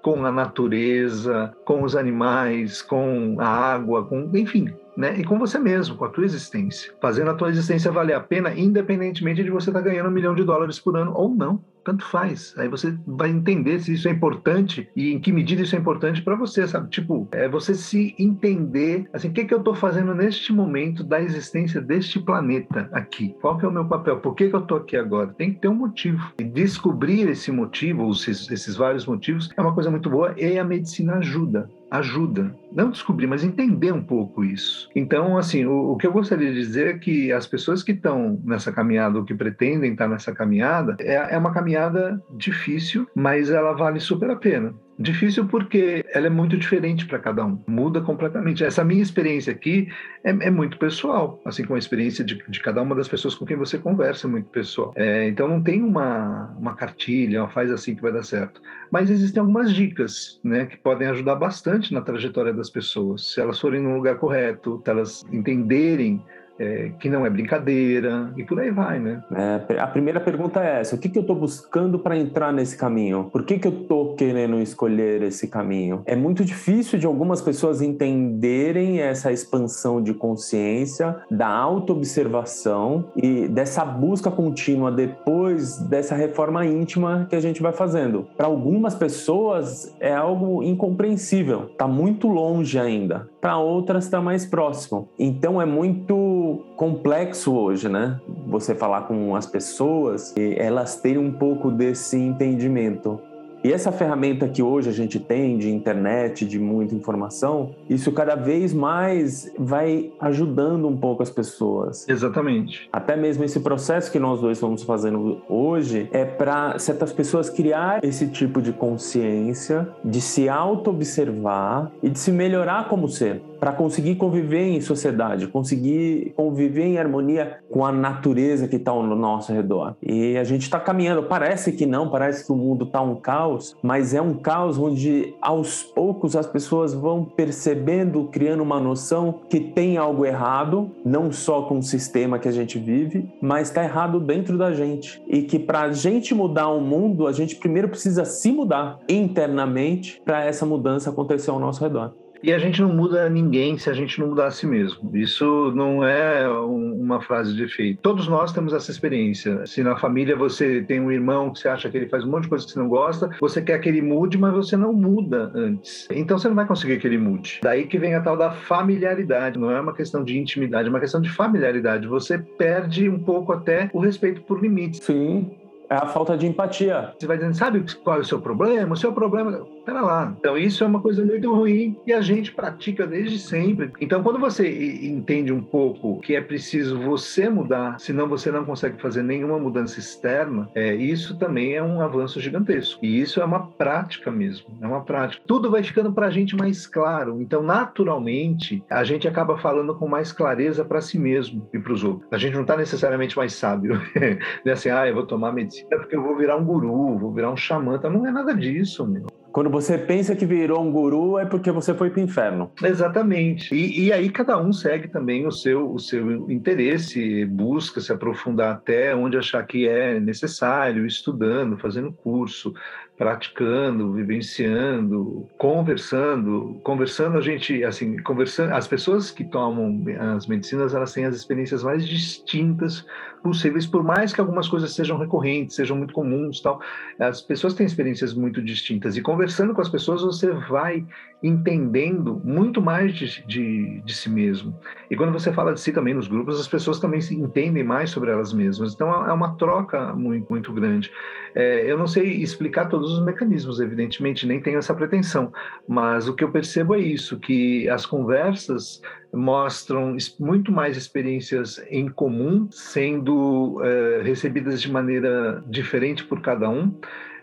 com 0.04 0.22
a 0.26 0.30
natureza, 0.30 1.56
com 1.64 1.82
os 1.82 1.96
animais, 1.96 2.82
com 2.82 3.36
a 3.38 3.48
água, 3.48 4.04
com 4.04 4.28
enfim, 4.34 4.68
né? 4.96 5.18
E 5.18 5.24
com 5.24 5.38
você 5.38 5.58
mesmo, 5.58 5.96
com 5.96 6.04
a 6.04 6.08
tua 6.08 6.24
existência, 6.24 6.92
fazendo 7.00 7.30
a 7.30 7.34
tua 7.34 7.50
existência 7.50 7.90
valer 7.90 8.14
a 8.14 8.20
pena, 8.20 8.52
independentemente 8.54 9.42
de 9.42 9.50
você 9.50 9.70
estar 9.70 9.82
tá 9.82 9.88
ganhando 9.88 10.08
um 10.08 10.12
milhão 10.12 10.34
de 10.34 10.44
dólares 10.44 10.78
por 10.78 10.96
ano 10.96 11.12
ou 11.14 11.34
não 11.34 11.60
tanto 11.84 12.04
faz. 12.06 12.54
Aí 12.56 12.66
você 12.66 12.96
vai 13.06 13.28
entender 13.28 13.78
se 13.78 13.92
isso 13.92 14.08
é 14.08 14.10
importante 14.10 14.88
e 14.96 15.12
em 15.12 15.20
que 15.20 15.30
medida 15.30 15.62
isso 15.62 15.76
é 15.76 15.78
importante 15.78 16.22
para 16.22 16.34
você, 16.34 16.66
sabe? 16.66 16.88
Tipo, 16.88 17.28
é 17.30 17.48
você 17.48 17.74
se 17.74 18.14
entender, 18.18 19.08
assim, 19.12 19.28
o 19.28 19.32
que, 19.32 19.44
que 19.44 19.54
eu 19.54 19.58
estou 19.58 19.74
fazendo 19.74 20.14
neste 20.14 20.52
momento 20.52 21.04
da 21.04 21.20
existência 21.20 21.80
deste 21.80 22.18
planeta 22.18 22.88
aqui? 22.92 23.36
Qual 23.40 23.58
que 23.58 23.64
é 23.64 23.68
o 23.68 23.72
meu 23.72 23.84
papel? 23.84 24.18
Por 24.18 24.34
que, 24.34 24.48
que 24.48 24.56
eu 24.56 24.60
estou 24.60 24.78
aqui 24.78 24.96
agora? 24.96 25.34
Tem 25.34 25.52
que 25.52 25.60
ter 25.60 25.68
um 25.68 25.74
motivo. 25.74 26.32
E 26.38 26.44
descobrir 26.44 27.28
esse 27.28 27.52
motivo, 27.52 28.10
esses, 28.10 28.50
esses 28.50 28.76
vários 28.76 29.06
motivos, 29.06 29.50
é 29.56 29.60
uma 29.60 29.74
coisa 29.74 29.90
muito 29.90 30.08
boa 30.08 30.34
e 30.38 30.58
a 30.58 30.64
medicina 30.64 31.16
ajuda 31.16 31.68
ajuda. 31.98 32.54
Não 32.72 32.90
descobrir, 32.90 33.26
mas 33.26 33.44
entender 33.44 33.92
um 33.92 34.02
pouco 34.02 34.44
isso. 34.44 34.88
Então, 34.94 35.38
assim, 35.38 35.64
o, 35.64 35.92
o 35.92 35.96
que 35.96 36.06
eu 36.06 36.12
gostaria 36.12 36.52
de 36.52 36.58
dizer 36.58 36.86
é 36.88 36.98
que 36.98 37.32
as 37.32 37.46
pessoas 37.46 37.82
que 37.82 37.92
estão 37.92 38.40
nessa 38.44 38.72
caminhada 38.72 39.18
ou 39.18 39.24
que 39.24 39.34
pretendem 39.34 39.92
estar 39.92 40.08
nessa 40.08 40.32
caminhada, 40.32 40.96
é, 41.00 41.34
é 41.34 41.38
uma 41.38 41.52
caminhada 41.52 42.20
difícil, 42.36 43.06
mas 43.14 43.50
ela 43.50 43.72
vale 43.72 44.00
super 44.00 44.30
a 44.30 44.36
pena. 44.36 44.74
Difícil 44.98 45.46
porque 45.46 46.04
ela 46.12 46.28
é 46.28 46.30
muito 46.30 46.56
diferente 46.56 47.04
para 47.06 47.18
cada 47.18 47.44
um, 47.44 47.58
muda 47.66 48.00
completamente. 48.00 48.64
Essa 48.64 48.84
minha 48.84 49.02
experiência 49.02 49.52
aqui 49.52 49.88
é, 50.22 50.30
é 50.30 50.50
muito 50.50 50.78
pessoal, 50.78 51.40
assim 51.44 51.64
como 51.64 51.74
a 51.74 51.78
experiência 51.78 52.24
de, 52.24 52.42
de, 52.48 52.60
cada 52.60 52.80
uma 52.80 52.94
das 52.94 53.08
pessoas 53.08 53.34
com 53.34 53.44
quem 53.44 53.56
você 53.56 53.76
conversa 53.76 54.26
é 54.28 54.30
muito 54.30 54.48
pessoal. 54.50 54.92
É, 54.94 55.26
então 55.28 55.48
não 55.48 55.60
tem 55.62 55.82
uma, 55.82 56.54
uma 56.58 56.74
cartilha, 56.76 57.48
faz 57.48 57.70
assim 57.72 57.96
que 57.96 58.02
vai 58.02 58.12
dar 58.12 58.22
certo. 58.22 58.62
Mas 58.90 59.10
existem 59.10 59.40
algumas 59.40 59.72
dicas 59.72 60.40
né, 60.44 60.66
que 60.66 60.76
podem 60.76 61.08
ajudar 61.08 61.34
bastante 61.34 61.92
na 61.92 62.00
trajetória 62.00 62.52
das 62.52 62.70
pessoas. 62.70 63.32
Se 63.32 63.40
elas 63.40 63.58
forem 63.58 63.82
no 63.82 63.96
lugar 63.96 64.16
correto, 64.16 64.80
se 64.84 64.90
elas 64.90 65.24
entenderem 65.32 66.22
é, 66.58 66.90
que 66.98 67.08
não 67.08 67.26
é 67.26 67.30
brincadeira 67.30 68.32
e 68.36 68.44
por 68.44 68.60
aí 68.60 68.70
vai, 68.70 68.98
né? 68.98 69.22
É, 69.34 69.78
a 69.78 69.86
primeira 69.86 70.20
pergunta 70.20 70.62
é 70.62 70.80
essa: 70.80 70.96
o 70.96 70.98
que, 70.98 71.08
que 71.08 71.18
eu 71.18 71.22
estou 71.22 71.36
buscando 71.36 71.98
para 71.98 72.16
entrar 72.16 72.52
nesse 72.52 72.76
caminho? 72.76 73.28
Por 73.32 73.44
que, 73.44 73.58
que 73.58 73.66
eu 73.66 73.82
estou 73.82 74.14
querendo 74.14 74.60
escolher 74.60 75.22
esse 75.22 75.48
caminho? 75.48 76.02
É 76.06 76.16
muito 76.16 76.44
difícil 76.44 76.98
de 76.98 77.06
algumas 77.06 77.40
pessoas 77.40 77.82
entenderem 77.82 79.00
essa 79.00 79.32
expansão 79.32 80.02
de 80.02 80.14
consciência, 80.14 81.16
da 81.30 81.48
autoobservação 81.48 83.10
e 83.16 83.48
dessa 83.48 83.84
busca 83.84 84.30
contínua 84.30 84.90
depois 84.90 85.78
dessa 85.78 86.14
reforma 86.14 86.64
íntima 86.64 87.26
que 87.28 87.36
a 87.36 87.40
gente 87.40 87.62
vai 87.62 87.72
fazendo. 87.72 88.26
Para 88.36 88.46
algumas 88.46 88.94
pessoas 88.94 89.94
é 90.00 90.14
algo 90.14 90.62
incompreensível, 90.62 91.66
está 91.72 91.86
muito 91.86 92.28
longe 92.28 92.78
ainda. 92.78 93.28
Para 93.40 93.58
outras 93.58 94.04
está 94.04 94.22
mais 94.22 94.46
próximo. 94.46 95.08
Então 95.18 95.60
é 95.60 95.66
muito 95.66 96.43
complexo 96.76 97.54
hoje, 97.54 97.88
né? 97.88 98.20
Você 98.46 98.74
falar 98.74 99.02
com 99.02 99.34
as 99.34 99.46
pessoas 99.46 100.34
e 100.36 100.54
elas 100.56 100.96
terem 100.96 101.18
um 101.18 101.32
pouco 101.32 101.70
desse 101.70 102.16
entendimento. 102.16 103.20
E 103.64 103.72
essa 103.72 103.90
ferramenta 103.90 104.46
que 104.46 104.62
hoje 104.62 104.90
a 104.90 104.92
gente 104.92 105.18
tem 105.18 105.56
de 105.56 105.70
internet, 105.70 106.44
de 106.44 106.58
muita 106.58 106.94
informação, 106.94 107.70
isso 107.88 108.12
cada 108.12 108.34
vez 108.34 108.74
mais 108.74 109.50
vai 109.58 110.12
ajudando 110.20 110.86
um 110.86 110.94
pouco 110.94 111.22
as 111.22 111.30
pessoas. 111.30 112.06
Exatamente. 112.06 112.90
Até 112.92 113.16
mesmo 113.16 113.42
esse 113.42 113.60
processo 113.60 114.12
que 114.12 114.18
nós 114.18 114.38
dois 114.38 114.58
estamos 114.58 114.82
fazendo 114.82 115.40
hoje 115.48 116.10
é 116.12 116.26
para 116.26 116.78
certas 116.78 117.10
pessoas 117.10 117.48
criar 117.48 118.04
esse 118.04 118.26
tipo 118.26 118.60
de 118.60 118.70
consciência, 118.70 119.88
de 120.04 120.20
se 120.20 120.46
auto-observar 120.46 121.90
e 122.02 122.10
de 122.10 122.18
se 122.18 122.30
melhorar 122.30 122.90
como 122.90 123.08
ser 123.08 123.40
para 123.64 123.72
conseguir 123.72 124.16
conviver 124.16 124.66
em 124.68 124.80
sociedade, 124.82 125.46
conseguir 125.46 126.34
conviver 126.36 126.84
em 126.84 126.98
harmonia 126.98 127.60
com 127.70 127.82
a 127.82 127.90
natureza 127.90 128.68
que 128.68 128.76
está 128.76 128.90
ao 128.90 129.02
nosso 129.02 129.54
redor. 129.54 129.96
E 130.02 130.36
a 130.36 130.44
gente 130.44 130.64
está 130.64 130.78
caminhando. 130.78 131.22
Parece 131.22 131.72
que 131.72 131.86
não, 131.86 132.10
parece 132.10 132.44
que 132.44 132.52
o 132.52 132.56
mundo 132.56 132.84
está 132.84 133.00
um 133.00 133.16
caos, 133.16 133.74
mas 133.82 134.12
é 134.12 134.20
um 134.20 134.34
caos 134.34 134.76
onde 134.76 135.34
aos 135.40 135.82
poucos 135.82 136.36
as 136.36 136.46
pessoas 136.46 136.92
vão 136.92 137.24
percebendo, 137.24 138.28
criando 138.30 138.62
uma 138.62 138.78
noção 138.78 139.40
que 139.48 139.58
tem 139.58 139.96
algo 139.96 140.26
errado, 140.26 140.90
não 141.02 141.32
só 141.32 141.62
com 141.62 141.78
o 141.78 141.82
sistema 141.82 142.38
que 142.38 142.48
a 142.48 142.52
gente 142.52 142.78
vive, 142.78 143.32
mas 143.40 143.68
está 143.68 143.82
errado 143.82 144.20
dentro 144.20 144.58
da 144.58 144.74
gente. 144.74 145.22
E 145.26 145.40
que 145.40 145.58
para 145.58 145.84
a 145.84 145.92
gente 145.92 146.34
mudar 146.34 146.68
o 146.68 146.82
mundo, 146.82 147.26
a 147.26 147.32
gente 147.32 147.56
primeiro 147.56 147.88
precisa 147.88 148.26
se 148.26 148.52
mudar 148.52 148.98
internamente 149.08 150.20
para 150.22 150.44
essa 150.44 150.66
mudança 150.66 151.08
acontecer 151.08 151.50
ao 151.50 151.58
nosso 151.58 151.82
redor. 151.82 152.12
E 152.44 152.52
a 152.52 152.58
gente 152.58 152.82
não 152.82 152.92
muda 152.92 153.26
ninguém 153.30 153.78
se 153.78 153.88
a 153.88 153.94
gente 153.94 154.20
não 154.20 154.28
mudar 154.28 154.48
a 154.48 154.50
si 154.50 154.66
mesmo. 154.66 155.16
Isso 155.16 155.72
não 155.74 156.04
é 156.04 156.46
uma 156.46 157.18
frase 157.18 157.54
de 157.54 157.64
efeito. 157.64 158.02
Todos 158.02 158.28
nós 158.28 158.52
temos 158.52 158.74
essa 158.74 158.90
experiência. 158.90 159.64
Se 159.64 159.82
na 159.82 159.96
família 159.96 160.36
você 160.36 160.82
tem 160.82 161.00
um 161.00 161.10
irmão 161.10 161.50
que 161.50 161.60
você 161.60 161.68
acha 161.68 161.88
que 161.88 161.96
ele 161.96 162.06
faz 162.06 162.22
um 162.22 162.30
monte 162.30 162.42
de 162.42 162.50
coisa 162.50 162.66
que 162.66 162.72
você 162.72 162.78
não 162.78 162.88
gosta, 162.90 163.30
você 163.40 163.62
quer 163.62 163.78
que 163.78 163.88
ele 163.88 164.02
mude, 164.02 164.36
mas 164.36 164.52
você 164.52 164.76
não 164.76 164.92
muda 164.92 165.50
antes. 165.54 166.06
Então 166.10 166.38
você 166.38 166.46
não 166.46 166.54
vai 166.54 166.66
conseguir 166.66 166.98
que 166.98 167.06
ele 167.06 167.16
mude. 167.16 167.60
Daí 167.62 167.86
que 167.86 167.98
vem 167.98 168.14
a 168.14 168.20
tal 168.20 168.36
da 168.36 168.50
familiaridade. 168.50 169.58
Não 169.58 169.70
é 169.70 169.80
uma 169.80 169.94
questão 169.94 170.22
de 170.22 170.38
intimidade, 170.38 170.86
é 170.86 170.90
uma 170.90 171.00
questão 171.00 171.22
de 171.22 171.30
familiaridade. 171.30 172.06
Você 172.06 172.36
perde 172.36 173.08
um 173.08 173.20
pouco 173.20 173.54
até 173.54 173.88
o 173.90 174.00
respeito 174.00 174.42
por 174.42 174.60
limites. 174.60 175.00
Sim. 175.02 175.50
É 175.94 175.96
a 175.96 176.06
falta 176.06 176.36
de 176.36 176.44
empatia. 176.44 177.14
Você 177.16 177.24
vai 177.24 177.36
dizendo, 177.36 177.54
sabe 177.54 177.84
qual 178.02 178.16
é 178.16 178.20
o 178.20 178.24
seu 178.24 178.40
problema? 178.40 178.94
O 178.94 178.96
seu 178.96 179.12
problema. 179.12 179.64
Pera 179.86 180.00
lá. 180.00 180.34
Então, 180.40 180.58
isso 180.58 180.82
é 180.82 180.86
uma 180.86 181.00
coisa 181.00 181.24
muito 181.24 181.54
ruim 181.54 181.96
e 182.04 182.12
a 182.12 182.20
gente 182.20 182.50
pratica 182.50 183.06
desde 183.06 183.38
sempre. 183.38 183.92
Então, 184.00 184.20
quando 184.20 184.40
você 184.40 184.68
entende 185.06 185.52
um 185.52 185.62
pouco 185.62 186.20
que 186.20 186.34
é 186.34 186.40
preciso 186.40 186.98
você 186.98 187.48
mudar, 187.48 188.00
senão 188.00 188.26
você 188.26 188.50
não 188.50 188.64
consegue 188.64 189.00
fazer 189.00 189.22
nenhuma 189.22 189.56
mudança 189.56 190.00
externa, 190.00 190.68
é, 190.74 190.94
isso 190.94 191.38
também 191.38 191.74
é 191.74 191.82
um 191.82 192.00
avanço 192.00 192.40
gigantesco. 192.40 192.98
E 193.04 193.20
isso 193.20 193.40
é 193.40 193.44
uma 193.44 193.68
prática 193.68 194.32
mesmo. 194.32 194.66
É 194.80 194.86
uma 194.86 195.04
prática. 195.04 195.44
Tudo 195.46 195.70
vai 195.70 195.84
ficando 195.84 196.12
para 196.12 196.26
a 196.26 196.30
gente 196.30 196.56
mais 196.56 196.88
claro. 196.88 197.40
Então, 197.40 197.62
naturalmente, 197.62 198.82
a 198.90 199.04
gente 199.04 199.28
acaba 199.28 199.58
falando 199.58 199.94
com 199.94 200.08
mais 200.08 200.32
clareza 200.32 200.84
para 200.84 201.00
si 201.00 201.18
mesmo 201.18 201.68
e 201.72 201.78
para 201.78 201.92
os 201.92 202.02
outros. 202.02 202.26
A 202.32 202.38
gente 202.38 202.54
não 202.54 202.62
está 202.62 202.76
necessariamente 202.76 203.36
mais 203.36 203.52
sábio. 203.52 203.94
não 204.64 204.72
é 204.72 204.72
assim, 204.72 204.88
ah, 204.88 205.06
eu 205.06 205.14
vou 205.14 205.26
tomar 205.26 205.52
medicina 205.52 205.83
é 205.90 205.96
porque 205.96 206.16
eu 206.16 206.22
vou 206.22 206.36
virar 206.36 206.56
um 206.56 206.64
guru, 206.64 207.18
vou 207.18 207.32
virar 207.32 207.50
um 207.50 207.56
xamã. 207.56 207.96
Então 207.96 208.10
não 208.10 208.26
é 208.26 208.30
nada 208.30 208.54
disso, 208.54 209.06
meu. 209.06 209.26
Quando 209.54 209.70
você 209.70 209.96
pensa 209.96 210.34
que 210.34 210.44
virou 210.44 210.82
um 210.82 210.90
guru, 210.90 211.38
é 211.38 211.46
porque 211.46 211.70
você 211.70 211.94
foi 211.94 212.10
para 212.10 212.18
o 212.18 212.24
inferno. 212.24 212.72
Exatamente. 212.82 213.72
E, 213.72 214.06
e, 214.06 214.12
aí 214.12 214.28
cada 214.28 214.60
um 214.60 214.72
segue 214.72 215.06
também 215.06 215.46
o 215.46 215.52
seu, 215.52 215.92
o 215.92 215.98
seu 216.00 216.50
interesse, 216.50 217.44
busca 217.44 218.00
se 218.00 218.12
aprofundar 218.12 218.74
até 218.74 219.14
onde 219.14 219.38
achar 219.38 219.64
que 219.64 219.86
é 219.86 220.18
necessário, 220.18 221.06
estudando, 221.06 221.78
fazendo 221.78 222.12
curso, 222.12 222.74
praticando, 223.16 224.12
vivenciando, 224.12 225.48
conversando. 225.56 226.80
Conversando, 226.82 227.38
a 227.38 227.40
gente, 227.40 227.84
assim, 227.84 228.16
conversando. 228.24 228.74
As 228.74 228.88
pessoas 228.88 229.30
que 229.30 229.44
tomam 229.44 230.04
as 230.34 230.48
medicinas, 230.48 230.94
elas 230.94 231.12
têm 231.12 231.26
as 231.26 231.36
experiências 231.36 231.84
mais 231.84 232.04
distintas 232.04 233.06
possíveis, 233.40 233.86
por 233.86 234.02
mais 234.02 234.32
que 234.32 234.40
algumas 234.40 234.66
coisas 234.66 234.92
sejam 234.92 235.16
recorrentes, 235.16 235.76
sejam 235.76 235.96
muito 235.96 236.12
comuns, 236.12 236.60
tal. 236.60 236.80
As 237.20 237.40
pessoas 237.40 237.74
têm 237.74 237.86
experiências 237.86 238.34
muito 238.34 238.60
distintas 238.60 239.16
e 239.16 239.22
conversando 239.22 239.43
com 239.74 239.80
as 239.80 239.88
pessoas 239.88 240.22
você 240.22 240.50
vai 240.52 241.04
entendendo 241.42 242.40
muito 242.42 242.80
mais 242.80 243.14
de, 243.14 243.46
de, 243.46 244.00
de 244.00 244.14
si 244.14 244.30
mesmo. 244.30 244.74
E 245.10 245.16
quando 245.16 245.32
você 245.32 245.52
fala 245.52 245.74
de 245.74 245.80
si 245.80 245.92
também 245.92 246.14
nos 246.14 246.26
grupos, 246.26 246.58
as 246.58 246.66
pessoas 246.66 246.98
também 246.98 247.20
se 247.20 247.34
entendem 247.34 247.84
mais 247.84 248.10
sobre 248.10 248.30
elas 248.30 248.52
mesmas. 248.52 248.94
Então 248.94 249.10
é 249.28 249.32
uma 249.32 249.54
troca 249.56 250.14
muito, 250.14 250.46
muito 250.48 250.72
grande. 250.72 251.10
É, 251.54 251.90
eu 251.90 251.98
não 251.98 252.06
sei 252.06 252.42
explicar 252.42 252.88
todos 252.88 253.12
os 253.12 253.24
mecanismos, 253.24 253.78
evidentemente, 253.78 254.46
nem 254.46 254.60
tenho 254.60 254.78
essa 254.78 254.94
pretensão, 254.94 255.52
mas 255.86 256.26
o 256.28 256.34
que 256.34 256.42
eu 256.42 256.50
percebo 256.50 256.94
é 256.94 256.98
isso, 256.98 257.38
que 257.38 257.88
as 257.90 258.06
conversas 258.06 259.02
mostram 259.34 260.16
muito 260.38 260.70
mais 260.72 260.96
experiências 260.96 261.84
em 261.90 262.08
comum, 262.08 262.68
sendo 262.70 263.80
é, 263.82 264.22
recebidas 264.22 264.80
de 264.80 264.90
maneira 264.90 265.62
diferente 265.66 266.24
por 266.24 266.40
cada 266.40 266.68
um 266.68 266.94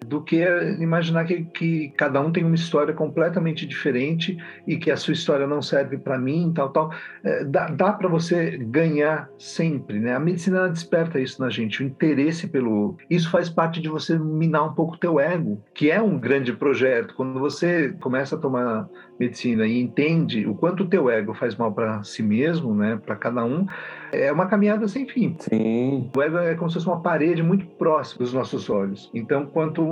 do 0.06 0.22
que 0.22 0.44
imaginar 0.80 1.26
que, 1.26 1.44
que 1.44 1.90
cada 1.96 2.20
um 2.20 2.32
tem 2.32 2.44
uma 2.44 2.56
história 2.56 2.94
completamente 2.94 3.68
diferente 3.68 4.38
e 4.66 4.78
que 4.78 4.90
a 4.90 4.98
sua 4.98 5.14
história 5.14 5.46
não 5.46 5.62
serve 5.62 5.98
para 5.98 6.18
mim, 6.18 6.52
tal, 6.56 6.70
tal. 6.70 6.92
É, 7.24 7.44
dá 7.46 7.68
dá 7.68 7.94
para 7.94 8.10
você 8.10 8.58
ganhar 8.58 9.30
sempre, 9.38 10.00
né? 10.00 10.16
A 10.16 10.20
medicina 10.20 10.68
desperta 10.68 11.20
isso 11.20 11.40
na 11.40 11.50
gente, 11.50 11.84
o 11.84 11.86
interesse 11.86 12.48
pelo. 12.48 12.98
Isso 13.10 13.30
faz 13.30 13.50
parte 13.50 13.80
de 13.80 13.90
você 13.90 14.18
minar 14.18 14.64
um 14.64 14.74
pouco 14.74 14.96
o 14.96 14.98
teu 14.98 15.20
ego, 15.20 15.64
que 15.74 15.92
é 15.92 16.02
um 16.02 16.18
grande 16.18 16.52
projeto. 16.54 17.14
Quando 17.14 17.40
você 17.40 17.90
começa 18.00 18.36
a 18.36 18.40
tomar 18.40 18.90
medicina 19.22 19.68
e 19.68 19.80
entende 19.80 20.46
o 20.48 20.56
quanto 20.56 20.84
o 20.84 20.88
teu 20.88 21.10
ego 21.10 21.34
faz 21.34 21.56
mal 21.56 21.72
para 21.72 22.04
si 22.04 22.24
mesmo, 22.24 22.74
né, 22.74 23.00
para 23.06 23.16
cada 23.16 23.46
um, 23.46 23.66
é 24.12 24.32
uma 24.32 24.48
caminhada 24.48 24.88
sem 24.88 25.08
fim. 25.08 25.36
Sim. 25.40 26.10
O 26.16 26.22
ego 26.22 26.38
é 26.38 26.56
como 26.56 26.70
se 26.70 26.76
fosse 26.76 26.88
uma 26.88 27.02
parede 27.02 27.42
muito 27.42 27.66
próxima 27.66 28.20
dos 28.20 28.34
nossos 28.34 28.70
olhos. 28.70 29.10
Então, 29.14 29.46
quanto 29.46 29.84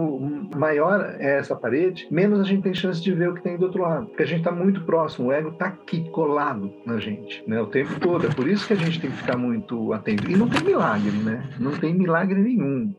maior 0.56 1.16
é 1.20 1.38
essa 1.38 1.56
parede, 1.56 2.08
menos 2.12 2.40
a 2.40 2.44
gente 2.44 2.64
tem 2.64 2.74
chance 2.74 3.02
de 3.02 3.14
ver 3.14 3.30
o 3.30 3.34
que 3.34 3.42
tem 3.42 3.58
do 3.58 3.66
outro 3.66 3.82
lado. 3.82 4.08
Porque 4.08 4.24
a 4.24 4.26
gente 4.26 4.40
está 4.40 4.52
muito 4.52 4.82
próximo, 4.82 5.30
o 5.30 5.32
ego 5.32 5.50
está 5.50 5.68
aqui, 5.68 6.10
colado 6.10 6.72
na 6.86 6.98
gente, 7.00 7.44
né, 7.48 7.62
o 7.62 7.68
tempo 7.68 7.98
todo. 8.00 8.26
É 8.26 8.30
por 8.30 8.48
isso 8.48 8.68
que 8.68 8.74
a 8.74 8.76
gente 8.76 9.00
tem 9.00 9.10
que 9.10 9.18
ficar 9.18 9.38
muito 9.38 9.94
atento. 9.94 10.30
E 10.30 10.36
não 10.36 10.50
tem 10.50 10.64
milagre, 10.64 11.12
né? 11.12 11.50
Não 11.60 11.72
tem 11.72 11.94
milagre 11.94 12.40
nenhum. 12.42 12.94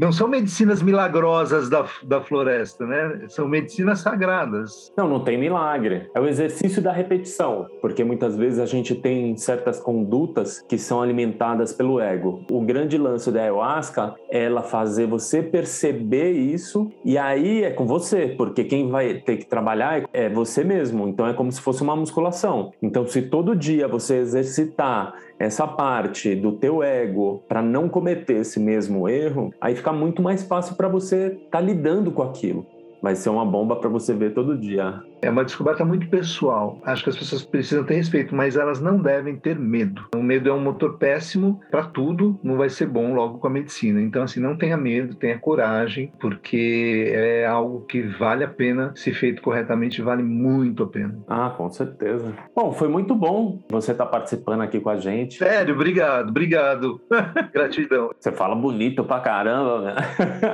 Não 0.00 0.10
são 0.10 0.26
medicinas 0.26 0.80
milagrosas 0.80 1.68
da, 1.68 1.84
da 2.02 2.22
floresta, 2.22 2.86
né? 2.86 3.26
São 3.28 3.46
medicinas 3.46 3.98
sagradas. 3.98 4.90
Não, 4.96 5.06
não 5.06 5.22
tem 5.22 5.36
milagre. 5.36 6.08
É 6.14 6.18
o 6.18 6.26
exercício 6.26 6.80
da 6.80 6.90
repetição, 6.90 7.66
porque 7.82 8.02
muitas 8.02 8.34
vezes 8.34 8.58
a 8.60 8.64
gente 8.64 8.94
tem 8.94 9.36
certas 9.36 9.78
condutas 9.78 10.64
que 10.66 10.78
são 10.78 11.02
alimentadas 11.02 11.74
pelo 11.74 12.00
ego. 12.00 12.42
O 12.50 12.62
grande 12.62 12.96
lance 12.96 13.30
da 13.30 13.42
ayahuasca 13.42 14.14
é 14.30 14.44
ela 14.44 14.62
fazer 14.62 15.06
você 15.06 15.42
perceber 15.42 16.30
isso 16.30 16.90
e 17.04 17.18
aí 17.18 17.62
é 17.62 17.70
com 17.70 17.86
você, 17.86 18.28
porque 18.38 18.64
quem 18.64 18.88
vai 18.88 19.16
ter 19.16 19.36
que 19.36 19.44
trabalhar 19.44 20.08
é 20.14 20.30
você 20.30 20.64
mesmo. 20.64 21.08
Então 21.08 21.26
é 21.26 21.34
como 21.34 21.52
se 21.52 21.60
fosse 21.60 21.82
uma 21.82 21.94
musculação. 21.94 22.72
Então 22.80 23.06
se 23.06 23.20
todo 23.20 23.54
dia 23.54 23.86
você 23.86 24.16
exercitar 24.16 25.12
essa 25.40 25.66
parte 25.66 26.34
do 26.34 26.52
teu 26.52 26.82
ego 26.82 27.42
para 27.48 27.62
não 27.62 27.88
cometer 27.88 28.40
esse 28.40 28.60
mesmo 28.60 29.08
erro, 29.08 29.50
aí 29.58 29.74
fica 29.74 29.90
muito 29.90 30.20
mais 30.20 30.42
fácil 30.42 30.76
para 30.76 30.86
você 30.86 31.28
estar 31.28 31.58
tá 31.58 31.60
lidando 31.60 32.12
com 32.12 32.22
aquilo. 32.22 32.66
Vai 33.00 33.16
ser 33.16 33.30
uma 33.30 33.46
bomba 33.46 33.76
para 33.76 33.88
você 33.88 34.12
ver 34.12 34.34
todo 34.34 34.58
dia. 34.58 35.02
É 35.22 35.30
uma 35.30 35.44
descoberta 35.44 35.84
muito 35.84 36.08
pessoal. 36.08 36.80
Acho 36.84 37.04
que 37.04 37.10
as 37.10 37.16
pessoas 37.16 37.44
precisam 37.44 37.84
ter 37.84 37.94
respeito, 37.94 38.34
mas 38.34 38.56
elas 38.56 38.80
não 38.80 38.98
devem 38.98 39.36
ter 39.36 39.58
medo. 39.58 40.06
O 40.14 40.22
medo 40.22 40.48
é 40.48 40.52
um 40.52 40.60
motor 40.60 40.96
péssimo 40.96 41.60
para 41.70 41.84
tudo, 41.84 42.38
não 42.42 42.56
vai 42.56 42.70
ser 42.70 42.86
bom 42.86 43.14
logo 43.14 43.38
com 43.38 43.46
a 43.46 43.50
medicina. 43.50 44.00
Então, 44.00 44.22
assim, 44.22 44.40
não 44.40 44.56
tenha 44.56 44.76
medo, 44.76 45.14
tenha 45.14 45.38
coragem, 45.38 46.12
porque 46.18 47.12
é 47.14 47.46
algo 47.46 47.82
que 47.82 48.02
vale 48.02 48.44
a 48.44 48.48
pena, 48.48 48.92
se 48.96 49.12
feito 49.12 49.42
corretamente, 49.42 50.00
vale 50.00 50.22
muito 50.22 50.84
a 50.84 50.86
pena. 50.86 51.18
Ah, 51.28 51.50
com 51.50 51.68
certeza. 51.70 52.32
Bom, 52.54 52.72
foi 52.72 52.88
muito 52.88 53.14
bom 53.14 53.60
você 53.68 53.92
estar 53.92 54.06
tá 54.06 54.10
participando 54.10 54.62
aqui 54.62 54.80
com 54.80 54.90
a 54.90 54.96
gente. 54.96 55.36
Sério, 55.36 55.74
obrigado, 55.74 56.30
obrigado. 56.30 57.00
Gratidão. 57.52 58.10
Você 58.18 58.32
fala 58.32 58.54
bonito 58.54 59.04
pra 59.04 59.20
caramba, 59.20 59.80
né? 59.80 59.94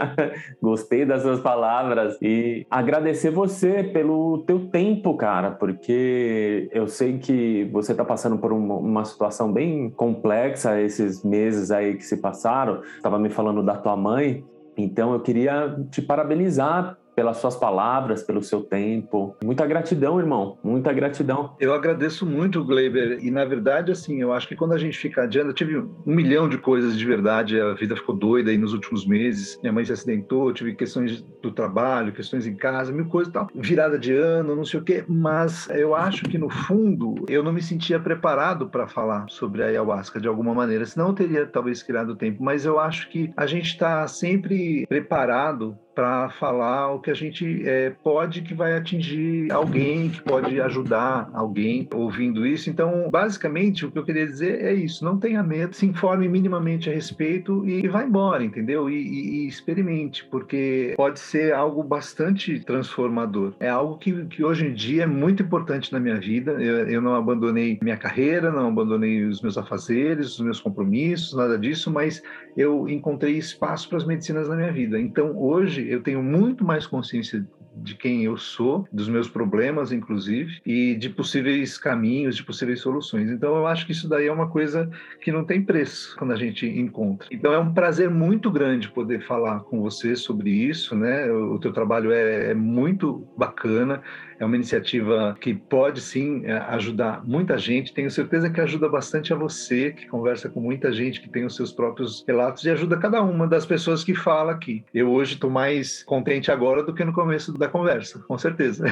Gostei 0.60 1.04
das 1.04 1.22
suas 1.22 1.40
palavras 1.40 2.18
e 2.20 2.66
agradecer 2.70 3.30
você 3.30 3.84
pelo 3.84 4.38
teu 4.46 4.55
teu 4.56 4.68
tempo, 4.68 5.14
cara, 5.16 5.50
porque 5.50 6.68
eu 6.72 6.88
sei 6.88 7.18
que 7.18 7.68
você 7.72 7.92
está 7.92 8.04
passando 8.04 8.38
por 8.38 8.52
uma, 8.52 8.74
uma, 8.74 9.04
situação 9.04 9.52
bem 9.52 9.90
complexa 9.90 10.80
esses 10.80 11.22
meses 11.22 11.70
aí 11.70 11.96
que 11.96 12.04
se 12.04 12.16
passaram. 12.16 12.82
Estava 12.96 13.18
me 13.18 13.28
falando 13.28 13.62
da 13.62 13.76
tua 13.76 13.96
mãe, 13.96 14.44
então 14.76 15.12
eu 15.12 15.20
queria 15.20 15.76
te 15.90 16.00
parabenizar 16.00 16.96
pelas 17.16 17.38
suas 17.38 17.56
palavras, 17.56 18.22
pelo 18.22 18.42
seu 18.42 18.62
tempo. 18.62 19.34
Muita 19.42 19.66
gratidão, 19.66 20.20
irmão. 20.20 20.58
Muita 20.62 20.92
gratidão. 20.92 21.56
Eu 21.58 21.72
agradeço 21.72 22.26
muito, 22.26 22.62
Gleiber. 22.62 23.18
E 23.22 23.30
na 23.30 23.44
verdade, 23.46 23.90
assim, 23.90 24.20
eu 24.20 24.34
acho 24.34 24.46
que 24.46 24.54
quando 24.54 24.74
a 24.74 24.78
gente 24.78 24.98
fica 24.98 25.22
adiante, 25.22 25.46
eu 25.46 25.54
tive 25.54 25.78
um 25.78 26.14
milhão 26.14 26.46
de 26.46 26.58
coisas 26.58 26.96
de 26.96 27.06
verdade. 27.06 27.58
A 27.58 27.72
vida 27.72 27.96
ficou 27.96 28.14
doida 28.14 28.50
aí 28.50 28.58
nos 28.58 28.74
últimos 28.74 29.06
meses. 29.06 29.58
Minha 29.62 29.72
mãe 29.72 29.84
se 29.84 29.92
acidentou, 29.92 30.52
tive 30.52 30.74
questões 30.74 31.22
do 31.42 31.50
trabalho, 31.50 32.12
questões 32.12 32.46
em 32.46 32.54
casa, 32.54 32.92
mil 32.92 33.06
coisas 33.06 33.30
e 33.30 33.32
tal. 33.32 33.48
Virada 33.54 33.98
de 33.98 34.12
ano, 34.12 34.54
não 34.54 34.64
sei 34.64 34.80
o 34.80 34.84
quê. 34.84 35.02
Mas 35.08 35.68
eu 35.70 35.94
acho 35.94 36.24
que 36.24 36.36
no 36.36 36.50
fundo 36.50 37.14
eu 37.28 37.42
não 37.42 37.52
me 37.52 37.62
sentia 37.62 37.98
preparado 37.98 38.68
para 38.68 38.86
falar 38.86 39.24
sobre 39.30 39.62
a 39.62 39.66
ayahuasca 39.66 40.20
de 40.20 40.28
alguma 40.28 40.52
maneira. 40.52 40.84
Senão 40.84 41.08
eu 41.08 41.14
teria 41.14 41.46
talvez 41.46 41.82
criado 41.82 42.14
tempo. 42.14 42.42
Mas 42.42 42.66
eu 42.66 42.78
acho 42.78 43.08
que 43.08 43.32
a 43.34 43.46
gente 43.46 43.68
está 43.68 44.06
sempre 44.06 44.86
preparado 44.86 45.78
para 45.96 46.28
falar 46.28 46.92
o 46.92 47.00
que 47.00 47.10
a 47.10 47.14
gente 47.14 47.66
é, 47.66 47.88
pode 48.04 48.42
que 48.42 48.52
vai 48.52 48.76
atingir 48.76 49.50
alguém, 49.50 50.10
que 50.10 50.20
pode 50.20 50.60
ajudar 50.60 51.30
alguém 51.32 51.88
ouvindo 51.94 52.46
isso. 52.46 52.68
Então, 52.68 53.08
basicamente, 53.10 53.86
o 53.86 53.90
que 53.90 53.98
eu 53.98 54.04
queria 54.04 54.26
dizer 54.26 54.62
é 54.62 54.74
isso: 54.74 55.02
não 55.02 55.18
tenha 55.18 55.42
medo, 55.42 55.74
se 55.74 55.86
informe 55.86 56.28
minimamente 56.28 56.90
a 56.90 56.92
respeito 56.92 57.66
e 57.66 57.88
vá 57.88 58.04
embora, 58.04 58.44
entendeu? 58.44 58.90
E, 58.90 58.94
e, 58.94 59.44
e 59.44 59.48
experimente, 59.48 60.22
porque 60.30 60.92
pode 60.98 61.18
ser 61.18 61.54
algo 61.54 61.82
bastante 61.82 62.60
transformador. 62.60 63.54
É 63.58 63.70
algo 63.70 63.96
que, 63.96 64.26
que 64.26 64.44
hoje 64.44 64.66
em 64.66 64.74
dia 64.74 65.04
é 65.04 65.06
muito 65.06 65.42
importante 65.42 65.90
na 65.94 65.98
minha 65.98 66.20
vida. 66.20 66.52
Eu, 66.62 66.88
eu 66.88 67.00
não 67.00 67.14
abandonei 67.14 67.78
minha 67.82 67.96
carreira, 67.96 68.52
não 68.52 68.68
abandonei 68.68 69.24
os 69.24 69.40
meus 69.40 69.56
afazeres, 69.56 70.34
os 70.34 70.40
meus 70.40 70.60
compromissos, 70.60 71.32
nada 71.34 71.58
disso, 71.58 71.90
mas 71.90 72.22
eu 72.54 72.86
encontrei 72.86 73.38
espaço 73.38 73.88
para 73.88 73.96
as 73.96 74.04
medicinas 74.04 74.46
na 74.46 74.56
minha 74.56 74.72
vida. 74.72 75.00
Então, 75.00 75.34
hoje, 75.38 75.85
eu 75.88 76.02
tenho 76.02 76.22
muito 76.22 76.64
mais 76.64 76.86
consciência 76.86 77.46
de 77.76 77.94
quem 77.94 78.24
eu 78.24 78.36
sou, 78.36 78.88
dos 78.90 79.08
meus 79.08 79.28
problemas, 79.28 79.92
inclusive, 79.92 80.60
e 80.64 80.94
de 80.94 81.10
possíveis 81.10 81.76
caminhos, 81.76 82.36
de 82.36 82.42
possíveis 82.42 82.80
soluções. 82.80 83.30
Então, 83.30 83.54
eu 83.56 83.66
acho 83.66 83.84
que 83.84 83.92
isso 83.92 84.08
daí 84.08 84.26
é 84.26 84.32
uma 84.32 84.48
coisa 84.48 84.90
que 85.20 85.30
não 85.30 85.44
tem 85.44 85.62
preço 85.62 86.16
quando 86.16 86.32
a 86.32 86.36
gente 86.36 86.66
encontra. 86.66 87.28
Então, 87.30 87.52
é 87.52 87.58
um 87.58 87.72
prazer 87.72 88.08
muito 88.08 88.50
grande 88.50 88.88
poder 88.88 89.20
falar 89.26 89.60
com 89.60 89.80
você 89.80 90.16
sobre 90.16 90.50
isso, 90.50 90.96
né? 90.96 91.30
O 91.30 91.58
teu 91.58 91.72
trabalho 91.72 92.12
é, 92.12 92.50
é 92.50 92.54
muito 92.54 93.26
bacana 93.36 94.02
é 94.38 94.44
uma 94.44 94.56
iniciativa 94.56 95.36
que 95.40 95.54
pode 95.54 96.00
sim 96.00 96.44
é, 96.44 96.52
ajudar 96.68 97.22
muita 97.24 97.56
gente. 97.58 97.92
Tenho 97.92 98.10
certeza 98.10 98.50
que 98.50 98.60
ajuda 98.60 98.88
bastante 98.88 99.32
a 99.32 99.36
você, 99.36 99.92
que 99.92 100.06
conversa 100.06 100.48
com 100.48 100.60
muita 100.60 100.92
gente 100.92 101.20
que 101.20 101.28
tem 101.28 101.44
os 101.44 101.56
seus 101.56 101.72
próprios 101.72 102.24
relatos 102.26 102.64
e 102.64 102.70
ajuda 102.70 102.96
cada 102.96 103.22
uma 103.22 103.46
das 103.46 103.64
pessoas 103.64 104.04
que 104.04 104.14
fala 104.14 104.52
aqui. 104.52 104.84
Eu 104.92 105.10
hoje 105.10 105.34
estou 105.34 105.50
mais 105.50 106.02
contente 106.02 106.50
agora 106.50 106.82
do 106.82 106.94
que 106.94 107.04
no 107.04 107.12
começo 107.12 107.52
da 107.56 107.68
conversa, 107.68 108.22
com 108.26 108.36
certeza. 108.36 108.84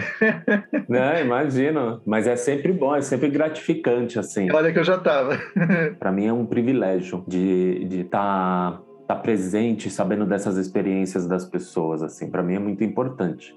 Não, 0.88 1.20
imagino. 1.20 2.01
Mas 2.07 2.26
é 2.26 2.36
sempre 2.36 2.72
bom, 2.72 2.95
é 2.95 3.03
sempre 3.03 3.28
gratificante, 3.28 4.18
assim. 4.18 4.51
Olha 4.53 4.72
que 4.72 4.78
eu 4.78 4.84
já 4.84 4.97
estava. 4.97 5.38
Para 5.99 6.12
mim 6.12 6.26
é 6.26 6.32
um 6.32 6.47
privilégio 6.47 7.24
de 7.26 7.82
estar 7.82 7.88
de 7.88 8.05
tá, 8.05 8.80
tá 9.09 9.14
presente, 9.14 9.90
sabendo 9.90 10.24
dessas 10.24 10.57
experiências 10.57 11.26
das 11.26 11.45
pessoas, 11.45 12.03
assim. 12.03 12.30
Para 12.30 12.42
mim 12.42 12.55
é 12.55 12.59
muito 12.59 12.82
importante 12.82 13.55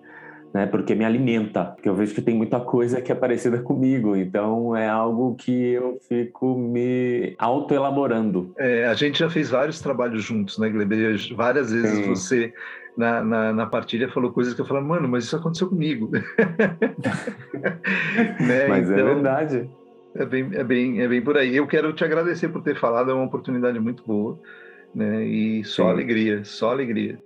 né? 0.54 0.66
Porque 0.66 0.96
me 0.96 1.06
alimenta, 1.06 1.66
porque 1.66 1.88
eu 1.88 1.96
vejo 1.96 2.14
que 2.14 2.22
tem 2.22 2.36
muita 2.36 2.60
coisa 2.60 3.02
que 3.02 3.12
é 3.12 3.16
parecida 3.16 3.60
comigo, 3.60 4.16
então 4.16 4.76
é 4.76 4.88
algo 4.88 5.36
que 5.36 5.74
eu 5.74 6.00
fico 6.08 6.58
me 6.58 7.36
autoelaborando. 7.38 8.54
É, 8.58 8.86
a 8.86 8.94
gente 8.94 9.20
já 9.20 9.30
fez 9.30 9.50
vários 9.50 9.80
trabalhos 9.80 10.24
juntos, 10.24 10.58
né, 10.58 10.70
Gleber? 10.70 11.18
Várias 11.36 11.72
vezes 11.72 11.98
Sim. 11.98 12.10
você 12.10 12.54
na, 12.98 13.24
na, 13.24 13.54
na, 13.54 13.66
partilha 13.68 14.10
falou 14.10 14.32
coisas 14.32 14.54
que 14.54 14.62
eu 14.62 14.66
falei, 14.66 14.84
mano, 14.84 15.08
mas 15.08 15.26
isso 15.26 15.36
aconteceu 15.36 15.70
comigo. 15.70 16.10
né? 18.40 18.68
Mas 18.68 18.90
é 18.90 18.94
então, 18.94 19.08
é 19.08 19.14
verdade. 19.14 19.70
É 20.16 20.26
bem, 20.26 20.50
é, 20.54 20.64
bem, 20.64 21.02
é 21.02 21.08
bem 21.08 21.22
por 21.22 21.38
aí. 21.38 21.56
Eu 21.56 21.68
quero 21.68 21.94
te 21.94 22.04
agradecer 22.04 22.50
por 22.50 22.64
ter 22.64 22.76
falado, 22.76 23.12
é 23.12 23.14
uma 23.14 23.26
oportunidade 23.26 23.80
muito 23.80 24.04
boa. 24.04 24.40
Né? 24.96 25.24
E 25.26 25.64
só 25.64 25.84
Sim. 25.84 25.90
alegria, 25.90 26.44
só 26.44 26.72
alegria. 26.72 27.20